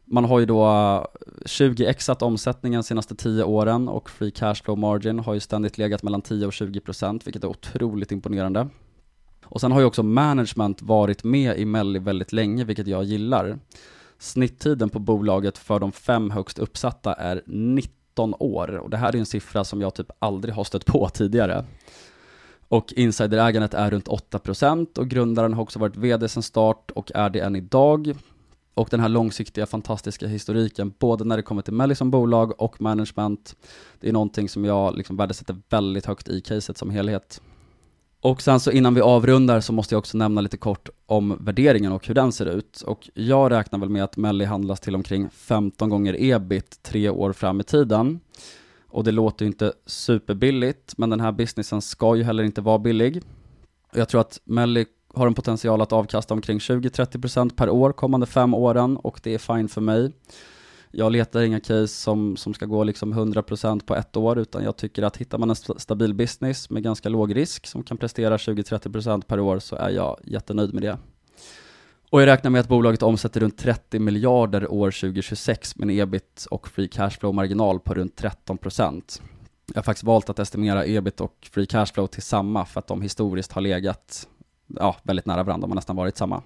Man 0.06 0.26
har 0.26 0.40
ju 0.40 0.46
då 0.46 0.64
eh, 0.64 1.06
20xat 1.46 2.24
omsättningen 2.24 2.28
omsättningen 2.28 2.84
senaste 2.84 3.16
10 3.16 3.44
åren 3.44 3.88
och 3.88 4.10
free 4.10 4.32
cash 4.32 4.56
flow 4.56 4.78
margin 4.78 5.20
har 5.20 5.34
ju 5.34 5.40
ständigt 5.40 5.78
legat 5.78 6.04
mellan 6.04 6.22
10 6.22 6.46
och 6.46 6.52
20% 6.52 7.22
vilket 7.26 7.44
är 7.44 7.48
otroligt 7.48 8.12
imponerande. 8.12 8.68
Och 9.54 9.62
sen 9.62 9.72
har 9.72 9.80
ju 9.80 9.86
också 9.86 10.04
management 10.04 10.82
varit 10.82 11.24
med 11.24 11.58
i 11.58 11.66
Melli 11.66 12.00
väldigt 12.00 12.34
länge, 12.34 12.64
vilket 12.64 12.88
jag 12.88 13.04
gillar. 13.04 13.60
Snitttiden 14.18 14.90
på 14.90 15.00
bolaget 15.00 15.58
för 15.58 15.80
de 15.80 15.92
fem 15.92 16.32
högst 16.32 16.60
uppsatta 16.60 17.14
är 17.14 17.44
19 17.46 18.36
år. 18.40 18.78
Och 18.78 18.90
det 18.90 18.98
här 18.98 19.16
är 19.16 19.20
en 19.20 19.26
siffra 19.26 19.64
som 19.64 19.82
jag 19.82 19.94
typ 19.94 20.12
aldrig 20.20 20.54
har 20.56 20.64
stött 20.64 20.86
på 20.86 21.10
tidigare. 21.14 21.66
Och 22.68 22.94
insiderägandet 22.94 23.74
är 23.74 23.92
runt 23.92 24.08
8% 24.08 25.00
och 25.00 25.08
grundaren 25.08 25.54
har 25.54 25.64
också 25.64 25.80
varit 25.80 25.98
VD 25.98 26.30
sedan 26.30 26.44
start 26.44 26.92
och 26.92 27.12
är 27.16 27.30
det 27.30 27.40
än 27.40 27.56
idag. 27.56 28.14
Och 28.74 28.88
den 28.92 29.00
här 29.00 29.10
långsiktiga 29.10 29.66
fantastiska 29.66 30.28
historiken, 30.28 30.94
både 31.00 31.24
när 31.24 31.38
det 31.38 31.44
kommer 31.44 31.62
till 31.62 31.74
Melly 31.74 31.96
som 31.96 32.12
bolag 32.12 32.62
och 32.62 32.82
management, 32.82 33.56
det 34.00 34.10
är 34.10 34.14
någonting 34.14 34.50
som 34.50 34.66
jag 34.66 34.98
liksom 34.98 35.18
värdesätter 35.18 35.58
väldigt 35.70 36.06
högt 36.06 36.28
i 36.28 36.42
caset 36.42 36.78
som 36.78 36.90
helhet. 36.90 37.42
Och 38.24 38.42
sen 38.42 38.60
så 38.60 38.72
innan 38.72 38.94
vi 38.94 39.02
avrundar 39.02 39.60
så 39.60 39.74
måste 39.74 39.96
jag 39.96 40.00
också 40.00 40.18
nämna 40.18 40.42
lite 40.42 40.58
kort 40.58 40.90
om 41.06 41.38
värderingen 41.40 41.92
och 41.92 42.08
hur 42.08 42.16
den 42.16 42.32
ser 42.32 42.46
ut. 42.46 42.82
Och 42.82 43.10
jag 43.14 43.52
räknar 43.52 43.80
väl 43.80 43.90
med 43.90 44.04
att 44.04 44.18
Melli 44.18 44.46
handlas 44.46 44.80
till 44.80 44.96
omkring 44.96 45.30
15 45.30 45.90
gånger 45.90 46.16
ebit 46.20 46.84
tre 46.84 47.10
år 47.10 47.34
fram 47.34 47.60
i 47.60 47.64
tiden. 47.64 48.20
Och 48.90 49.04
det 49.04 49.12
låter 49.12 49.46
ju 49.46 49.48
inte 49.48 49.74
superbilligt, 49.86 50.98
men 50.98 51.10
den 51.10 51.20
här 51.20 51.32
businessen 51.32 51.82
ska 51.82 52.16
ju 52.16 52.24
heller 52.24 52.44
inte 52.44 52.62
vara 52.62 52.80
billig. 52.80 53.22
Jag 53.94 54.10
tror 54.10 54.22
att 54.22 54.40
Melli 54.44 54.86
har 55.14 55.28
en 55.28 55.34
potential 55.34 55.82
att 55.82 55.94
avkasta 55.94 56.34
omkring 56.34 56.60
20-30% 56.60 57.56
per 57.56 57.70
år 57.70 57.92
kommande 57.92 58.26
fem 58.26 58.54
åren 58.54 58.98
och 58.98 59.20
det 59.24 59.34
är 59.34 59.38
fine 59.38 59.68
för 59.68 59.82
mig. 59.82 60.12
Jag 60.96 61.12
letar 61.12 61.42
inga 61.42 61.60
case 61.60 61.88
som, 61.88 62.38
som 62.38 62.54
ska 62.54 62.66
gå 62.66 62.84
liksom 62.84 63.14
100% 63.14 63.86
på 63.86 63.96
ett 63.96 64.18
år, 64.18 64.40
utan 64.40 64.64
jag 64.64 64.78
tycker 64.78 65.04
att 65.04 65.18
hittar 65.18 65.38
man 65.38 65.50
en 65.50 65.56
stabil 65.56 66.14
business 66.14 66.70
med 66.70 66.84
ganska 66.84 67.10
låg 67.10 67.36
risk 67.36 67.68
som 67.68 67.84
kan 67.84 67.98
prestera 67.98 68.38
20-30% 68.38 69.22
per 69.22 69.40
år 69.40 69.60
så 69.60 69.76
är 69.76 69.90
jag 69.90 70.20
jättenöjd 70.24 70.74
med 70.74 70.84
det. 70.84 70.98
Och 72.10 72.22
jag 72.22 72.28
räknar 72.28 72.52
med 72.52 72.62
att 72.62 72.68
bolaget 72.68 73.04
omsätter 73.04 73.40
runt 73.40 73.58
30 73.58 74.00
miljarder 74.00 74.72
år 74.72 74.92
2026 74.92 75.76
med 75.76 75.90
en 75.90 76.00
ebit 76.00 76.46
och 76.52 76.68
free 76.68 76.88
cashflow-marginal 76.88 77.80
på 77.80 77.94
runt 77.94 78.22
13%. 78.22 79.22
Jag 79.68 79.76
har 79.76 79.84
faktiskt 79.84 80.04
valt 80.04 80.30
att 80.30 80.40
estimera 80.40 80.86
ebit 80.86 81.22
och 81.22 81.48
free 81.52 81.66
cashflow 81.66 82.08
till 82.08 82.22
samma 82.22 82.66
för 82.66 82.80
att 82.80 82.88
de 82.88 83.02
historiskt 83.02 83.52
har 83.52 83.62
legat 83.62 84.28
ja, 84.68 84.96
väldigt 85.04 85.26
nära 85.26 85.44
varandra, 85.44 85.68
de 85.68 85.72
har 85.72 85.76
nästan 85.76 85.96
varit 85.96 86.18
samma. 86.18 86.42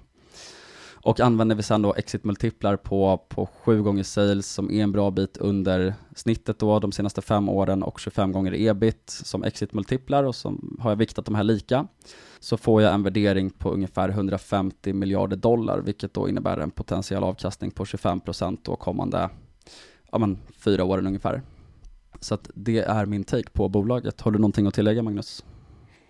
Och 1.04 1.20
använder 1.20 1.56
vi 1.56 1.64
sedan 1.64 1.82
då 1.82 1.94
exit-multiplar 1.94 2.78
på, 2.78 3.18
på 3.30 3.50
7 3.64 3.82
gånger 3.82 4.04
sales 4.04 4.48
som 4.48 4.72
är 4.72 4.84
en 4.84 4.92
bra 4.92 5.12
bit 5.12 5.38
under 5.38 5.94
snittet 6.16 6.60
då 6.60 6.80
de 6.80 6.92
senaste 6.92 7.22
fem 7.22 7.50
åren 7.50 7.84
och 7.84 8.00
25 8.00 8.32
gånger 8.32 8.54
ebit 8.54 9.10
som 9.10 9.44
exit-multiplar 9.44 10.24
och 10.24 10.36
som 10.36 10.78
har 10.82 10.92
jag 10.92 10.98
viktat 10.98 11.26
de 11.26 11.36
här 11.36 11.44
lika 11.44 11.88
så 12.40 12.58
får 12.58 12.82
jag 12.82 12.94
en 12.94 13.04
värdering 13.04 13.50
på 13.50 13.70
ungefär 13.70 14.10
150 14.10 14.94
miljarder 14.94 15.38
dollar 15.38 15.80
vilket 15.80 16.14
då 16.14 16.30
innebär 16.30 16.58
en 16.58 16.72
potentiell 16.72 17.24
avkastning 17.24 17.72
på 17.72 17.84
25% 17.84 18.58
då 18.64 18.76
kommande 18.76 19.30
ja, 20.12 20.18
men, 20.18 20.38
fyra 20.58 20.84
åren 20.84 21.08
ungefär. 21.08 21.42
Så 22.20 22.34
att 22.34 22.50
det 22.54 22.80
är 22.80 23.06
min 23.06 23.24
take 23.24 23.50
på 23.50 23.70
bolaget. 23.70 24.22
Har 24.22 24.32
du 24.32 24.40
någonting 24.40 24.68
att 24.68 24.74
tillägga 24.74 25.04
Magnus? 25.04 25.44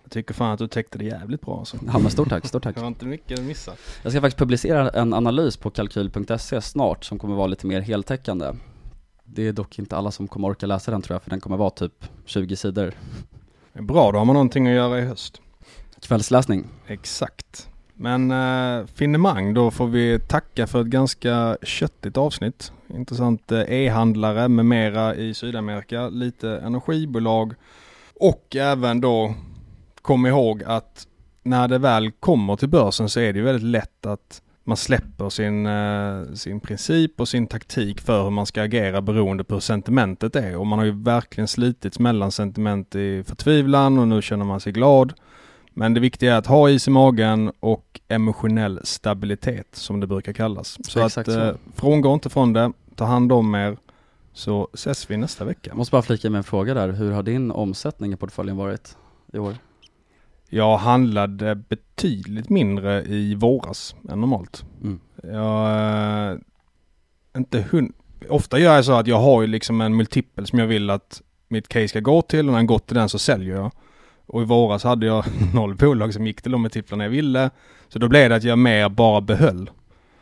Jag 0.08 0.12
tycker 0.12 0.34
fan 0.34 0.52
att 0.52 0.58
du 0.58 0.68
täckte 0.68 0.98
det 0.98 1.04
jävligt 1.04 1.40
bra 1.40 1.58
alltså. 1.58 1.76
Ja 1.86 1.98
men 1.98 2.10
stort 2.10 2.28
tack, 2.28 2.46
stort 2.46 2.62
tack. 2.62 2.74
Det 2.74 2.80
var 2.80 2.88
inte 2.88 3.06
mycket 3.06 3.38
att 3.38 3.44
missa. 3.44 3.72
Jag 4.02 4.12
ska 4.12 4.20
faktiskt 4.20 4.38
publicera 4.38 4.90
en 4.90 5.14
analys 5.14 5.56
på 5.56 5.70
kalkyl.se 5.70 6.60
snart 6.60 7.04
som 7.04 7.18
kommer 7.18 7.34
vara 7.34 7.46
lite 7.46 7.66
mer 7.66 7.80
heltäckande. 7.80 8.52
Det 9.24 9.48
är 9.48 9.52
dock 9.52 9.78
inte 9.78 9.96
alla 9.96 10.10
som 10.10 10.28
kommer 10.28 10.48
orka 10.48 10.66
läsa 10.66 10.90
den 10.90 11.02
tror 11.02 11.14
jag, 11.14 11.22
för 11.22 11.30
den 11.30 11.40
kommer 11.40 11.56
vara 11.56 11.70
typ 11.70 12.04
20 12.24 12.56
sidor. 12.56 12.94
Bra, 13.72 14.12
då 14.12 14.18
har 14.18 14.24
man 14.24 14.34
någonting 14.34 14.68
att 14.68 14.74
göra 14.74 14.98
i 14.98 15.02
höst. 15.02 15.40
Kvällsläsning. 16.00 16.64
Exakt. 16.86 17.68
Men 17.94 18.30
äh, 18.30 18.86
finemang, 18.86 19.54
då 19.54 19.70
får 19.70 19.86
vi 19.86 20.20
tacka 20.20 20.66
för 20.66 20.80
ett 20.80 20.86
ganska 20.86 21.56
köttigt 21.62 22.16
avsnitt. 22.16 22.72
Intressant 22.94 23.52
äh, 23.52 23.60
e-handlare 23.60 24.48
med 24.48 24.66
mera 24.66 25.14
i 25.14 25.34
Sydamerika, 25.34 26.08
lite 26.08 26.50
energibolag 26.50 27.54
och 28.20 28.56
även 28.56 29.00
då 29.00 29.34
kom 30.02 30.26
ihåg 30.26 30.62
att 30.62 31.06
när 31.42 31.68
det 31.68 31.78
väl 31.78 32.10
kommer 32.10 32.56
till 32.56 32.68
börsen 32.68 33.08
så 33.08 33.20
är 33.20 33.32
det 33.32 33.38
ju 33.38 33.44
väldigt 33.44 33.70
lätt 33.70 34.06
att 34.06 34.42
man 34.64 34.76
släpper 34.76 35.28
sin, 35.30 35.66
eh, 35.66 36.34
sin 36.34 36.60
princip 36.60 37.20
och 37.20 37.28
sin 37.28 37.46
taktik 37.46 38.00
för 38.00 38.22
hur 38.22 38.30
man 38.30 38.46
ska 38.46 38.62
agera 38.62 39.02
beroende 39.02 39.44
på 39.44 39.54
hur 39.54 39.60
sentimentet 39.60 40.36
är. 40.36 40.56
Och 40.56 40.66
man 40.66 40.78
har 40.78 40.86
ju 40.86 41.02
verkligen 41.02 41.48
slitits 41.48 41.98
mellan 41.98 42.32
sentiment 42.32 42.94
i 42.94 43.24
förtvivlan 43.24 43.98
och 43.98 44.08
nu 44.08 44.22
känner 44.22 44.44
man 44.44 44.60
sig 44.60 44.72
glad. 44.72 45.12
Men 45.74 45.94
det 45.94 46.00
viktiga 46.00 46.34
är 46.34 46.38
att 46.38 46.46
ha 46.46 46.70
is 46.70 46.88
i 46.88 46.90
magen 46.90 47.52
och 47.60 48.00
emotionell 48.08 48.80
stabilitet 48.84 49.68
som 49.72 50.00
det 50.00 50.06
brukar 50.06 50.32
kallas. 50.32 50.78
Så 50.88 51.04
Exakt 51.04 51.28
att 51.28 51.34
så. 51.34 51.40
Eh, 51.40 51.54
frångå 51.74 52.14
inte 52.14 52.30
från 52.30 52.52
det, 52.52 52.72
ta 52.94 53.04
hand 53.04 53.32
om 53.32 53.54
er 53.54 53.76
så 54.32 54.68
ses 54.72 55.10
vi 55.10 55.16
nästa 55.16 55.44
vecka. 55.44 55.70
Jag 55.70 55.76
måste 55.76 55.92
bara 55.92 56.02
flika 56.02 56.30
med 56.30 56.38
en 56.38 56.44
fråga 56.44 56.74
där. 56.74 56.88
Hur 56.88 57.12
har 57.12 57.22
din 57.22 57.50
omsättning 57.50 58.12
i 58.12 58.16
portföljen 58.16 58.56
varit 58.56 58.96
i 59.32 59.38
år? 59.38 59.54
Jag 60.48 60.76
handlade 60.76 61.54
betydligt 61.54 62.48
mindre 62.48 63.04
i 63.04 63.34
våras 63.34 63.96
än 64.08 64.20
normalt. 64.20 64.64
Mm. 64.82 65.00
Jag, 65.22 66.32
äh, 66.32 66.38
inte 67.36 67.64
hund... 67.70 67.92
Ofta 68.28 68.58
gör 68.58 68.74
jag 68.74 68.84
så 68.84 68.92
att 68.92 69.06
jag 69.06 69.20
har 69.20 69.42
ju 69.42 69.46
liksom 69.46 69.80
en 69.80 69.96
multipel 69.96 70.46
som 70.46 70.58
jag 70.58 70.66
vill 70.66 70.90
att 70.90 71.22
mitt 71.48 71.68
case 71.68 71.88
ska 71.88 72.00
gå 72.00 72.22
till 72.22 72.46
och 72.46 72.52
när 72.52 72.58
den 72.58 72.66
gått 72.66 72.86
till 72.86 72.96
den 72.96 73.08
så 73.08 73.18
säljer 73.18 73.56
jag. 73.56 73.70
Och 74.26 74.42
i 74.42 74.44
våras 74.44 74.84
hade 74.84 75.06
jag 75.06 75.24
noll 75.54 75.74
bolag 75.74 76.14
som 76.14 76.26
gick 76.26 76.42
till 76.42 76.52
de 76.52 76.62
multiplarna 76.62 77.04
jag 77.04 77.10
ville. 77.10 77.50
Så 77.88 77.98
då 77.98 78.08
blev 78.08 78.30
det 78.30 78.36
att 78.36 78.44
jag 78.44 78.58
mer 78.58 78.88
bara 78.88 79.20
behöll. 79.20 79.70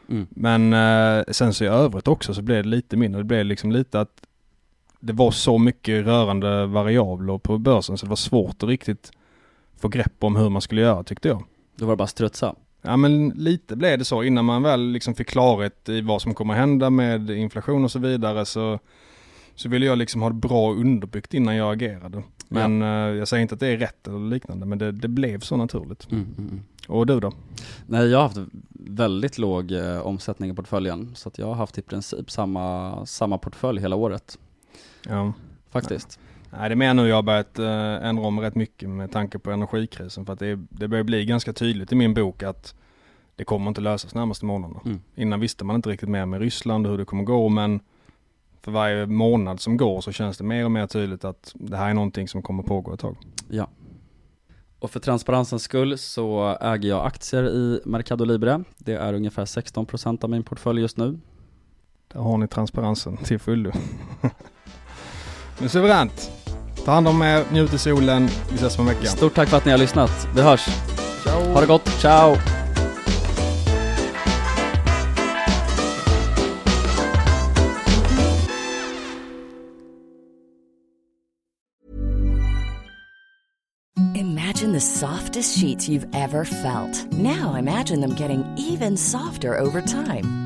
Mm. 0.08 0.26
Men 0.30 0.72
eh, 0.72 1.24
sen 1.28 1.54
så 1.54 1.64
i 1.64 1.66
övrigt 1.66 2.08
också 2.08 2.34
så 2.34 2.42
blev 2.42 2.62
det 2.62 2.68
lite 2.68 2.96
mindre. 2.96 3.20
Det 3.20 3.24
blev 3.24 3.46
liksom 3.46 3.72
lite 3.72 4.00
att 4.00 4.22
det 5.00 5.12
var 5.12 5.30
så 5.30 5.58
mycket 5.58 6.06
rörande 6.06 6.66
variabler 6.66 7.38
på 7.38 7.58
börsen 7.58 7.98
så 7.98 8.06
det 8.06 8.10
var 8.10 8.16
svårt 8.16 8.62
att 8.62 8.68
riktigt 8.68 9.12
få 9.76 9.88
grepp 9.88 10.24
om 10.24 10.36
hur 10.36 10.48
man 10.48 10.62
skulle 10.62 10.80
göra 10.80 11.04
tyckte 11.04 11.28
jag. 11.28 11.42
Då 11.76 11.86
var 11.86 11.92
det 11.92 11.96
bara 11.96 12.06
strutsa? 12.08 12.54
Ja 12.82 12.96
men 12.96 13.28
lite 13.28 13.76
blev 13.76 13.98
det 13.98 14.04
så 14.04 14.22
innan 14.22 14.44
man 14.44 14.62
väl 14.62 14.90
liksom 14.90 15.14
fick 15.14 15.28
klarhet 15.28 15.88
i 15.88 16.00
vad 16.00 16.22
som 16.22 16.34
kommer 16.34 16.54
hända 16.54 16.90
med 16.90 17.30
inflation 17.30 17.84
och 17.84 17.90
så 17.90 17.98
vidare 17.98 18.46
så, 18.46 18.78
så 19.54 19.68
ville 19.68 19.86
jag 19.86 19.98
liksom 19.98 20.22
ha 20.22 20.28
det 20.28 20.34
bra 20.34 20.72
underbyggt 20.72 21.34
innan 21.34 21.56
jag 21.56 21.72
agerade. 21.72 22.22
Men 22.48 22.80
ja. 22.80 23.10
uh, 23.10 23.16
jag 23.18 23.28
säger 23.28 23.42
inte 23.42 23.54
att 23.54 23.60
det 23.60 23.66
är 23.66 23.76
rätt 23.76 24.08
eller 24.08 24.30
liknande 24.30 24.66
men 24.66 24.78
det, 24.78 24.92
det 24.92 25.08
blev 25.08 25.40
så 25.40 25.56
naturligt. 25.56 26.10
Mm, 26.10 26.24
mm, 26.24 26.50
mm. 26.50 26.62
Och 26.88 27.06
du 27.06 27.20
då? 27.20 27.32
Nej 27.86 28.06
jag 28.06 28.18
har 28.18 28.22
haft 28.22 28.38
väldigt 28.70 29.38
låg 29.38 29.72
eh, 29.72 29.98
omsättning 29.98 30.50
i 30.50 30.54
portföljen 30.54 31.14
så 31.14 31.28
att 31.28 31.38
jag 31.38 31.46
har 31.46 31.54
haft 31.54 31.78
i 31.78 31.82
princip 31.82 32.30
samma, 32.30 33.06
samma 33.06 33.38
portfölj 33.38 33.80
hela 33.80 33.96
året. 33.96 34.38
Ja. 35.08 35.32
Faktiskt. 35.70 36.18
Nej, 36.50 36.68
det 36.68 36.94
nu 36.94 37.08
jag 37.08 37.16
har 37.16 37.22
börjat 37.22 37.58
äh, 37.58 38.08
ändra 38.08 38.24
om 38.24 38.40
rätt 38.40 38.54
mycket 38.54 38.88
med 38.88 39.12
tanke 39.12 39.38
på 39.38 39.50
energikrisen 39.50 40.26
för 40.26 40.32
att 40.32 40.38
det, 40.38 40.58
det 40.70 40.88
börjar 40.88 41.04
bli 41.04 41.24
ganska 41.24 41.52
tydligt 41.52 41.92
i 41.92 41.94
min 41.94 42.14
bok 42.14 42.42
att 42.42 42.74
det 43.36 43.44
kommer 43.44 43.68
inte 43.68 43.80
lösas 43.80 44.14
närmaste 44.14 44.44
månaderna. 44.44 44.80
Mm. 44.84 45.00
Innan 45.14 45.40
visste 45.40 45.64
man 45.64 45.76
inte 45.76 45.88
riktigt 45.88 46.08
mer 46.08 46.26
med 46.26 46.40
Ryssland 46.40 46.86
och 46.86 46.92
hur 46.92 46.98
det 46.98 47.04
kommer 47.04 47.24
gå 47.24 47.48
men 47.48 47.80
för 48.60 48.72
varje 48.72 49.06
månad 49.06 49.60
som 49.60 49.76
går 49.76 50.00
så 50.00 50.12
känns 50.12 50.38
det 50.38 50.44
mer 50.44 50.64
och 50.64 50.70
mer 50.70 50.86
tydligt 50.86 51.24
att 51.24 51.52
det 51.54 51.76
här 51.76 51.90
är 51.90 51.94
någonting 51.94 52.28
som 52.28 52.42
kommer 52.42 52.62
pågå 52.62 52.94
ett 52.94 53.00
tag. 53.00 53.16
Ja. 53.48 53.68
Och 54.78 54.90
för 54.90 55.00
transparensens 55.00 55.62
skull 55.62 55.98
så 55.98 56.56
äger 56.60 56.88
jag 56.88 57.06
aktier 57.06 57.48
i 57.48 57.80
Mercado 57.84 58.24
Libre. 58.24 58.64
Det 58.78 58.94
är 58.94 59.12
ungefär 59.12 59.44
16% 59.44 60.24
av 60.24 60.30
min 60.30 60.42
portfölj 60.42 60.80
just 60.80 60.96
nu. 60.96 61.18
Där 62.08 62.20
har 62.20 62.38
ni 62.38 62.48
transparensen 62.48 63.16
till 63.16 63.38
fullo. 63.38 63.72
Men 65.58 65.68
suveränt. 65.68 66.35
Ta 66.86 66.92
hand 66.92 67.08
om 67.08 67.22
er, 67.22 67.42
njut 67.50 67.72
i 67.74 67.78
solen. 67.82 68.28
Vi 68.50 68.56
ses 68.60 68.78
om 68.78 68.88
en 68.88 68.94
vecka. 68.94 69.10
Stort 69.10 69.34
tack 69.34 69.48
för 69.48 69.56
att 69.56 69.64
ni 69.64 69.70
har 69.70 69.78
lyssnat. 69.78 70.28
Vi 70.34 70.42
hörs. 70.42 70.66
Ciao. 71.24 71.52
Ha 71.52 71.60
det 71.60 71.66
gott. 71.66 71.88
Ciao. 72.00 72.36
Imagine 84.14 84.72
the 84.72 84.80
softest 84.80 85.58
sheets 85.58 85.88
you've 85.88 86.06
ever 86.14 86.44
felt. 86.44 87.12
Now 87.12 87.56
imagine 87.56 88.00
them 88.00 88.14
getting 88.14 88.44
even 88.58 88.96
softer 88.96 89.58
over 89.58 89.80
time. 89.80 90.45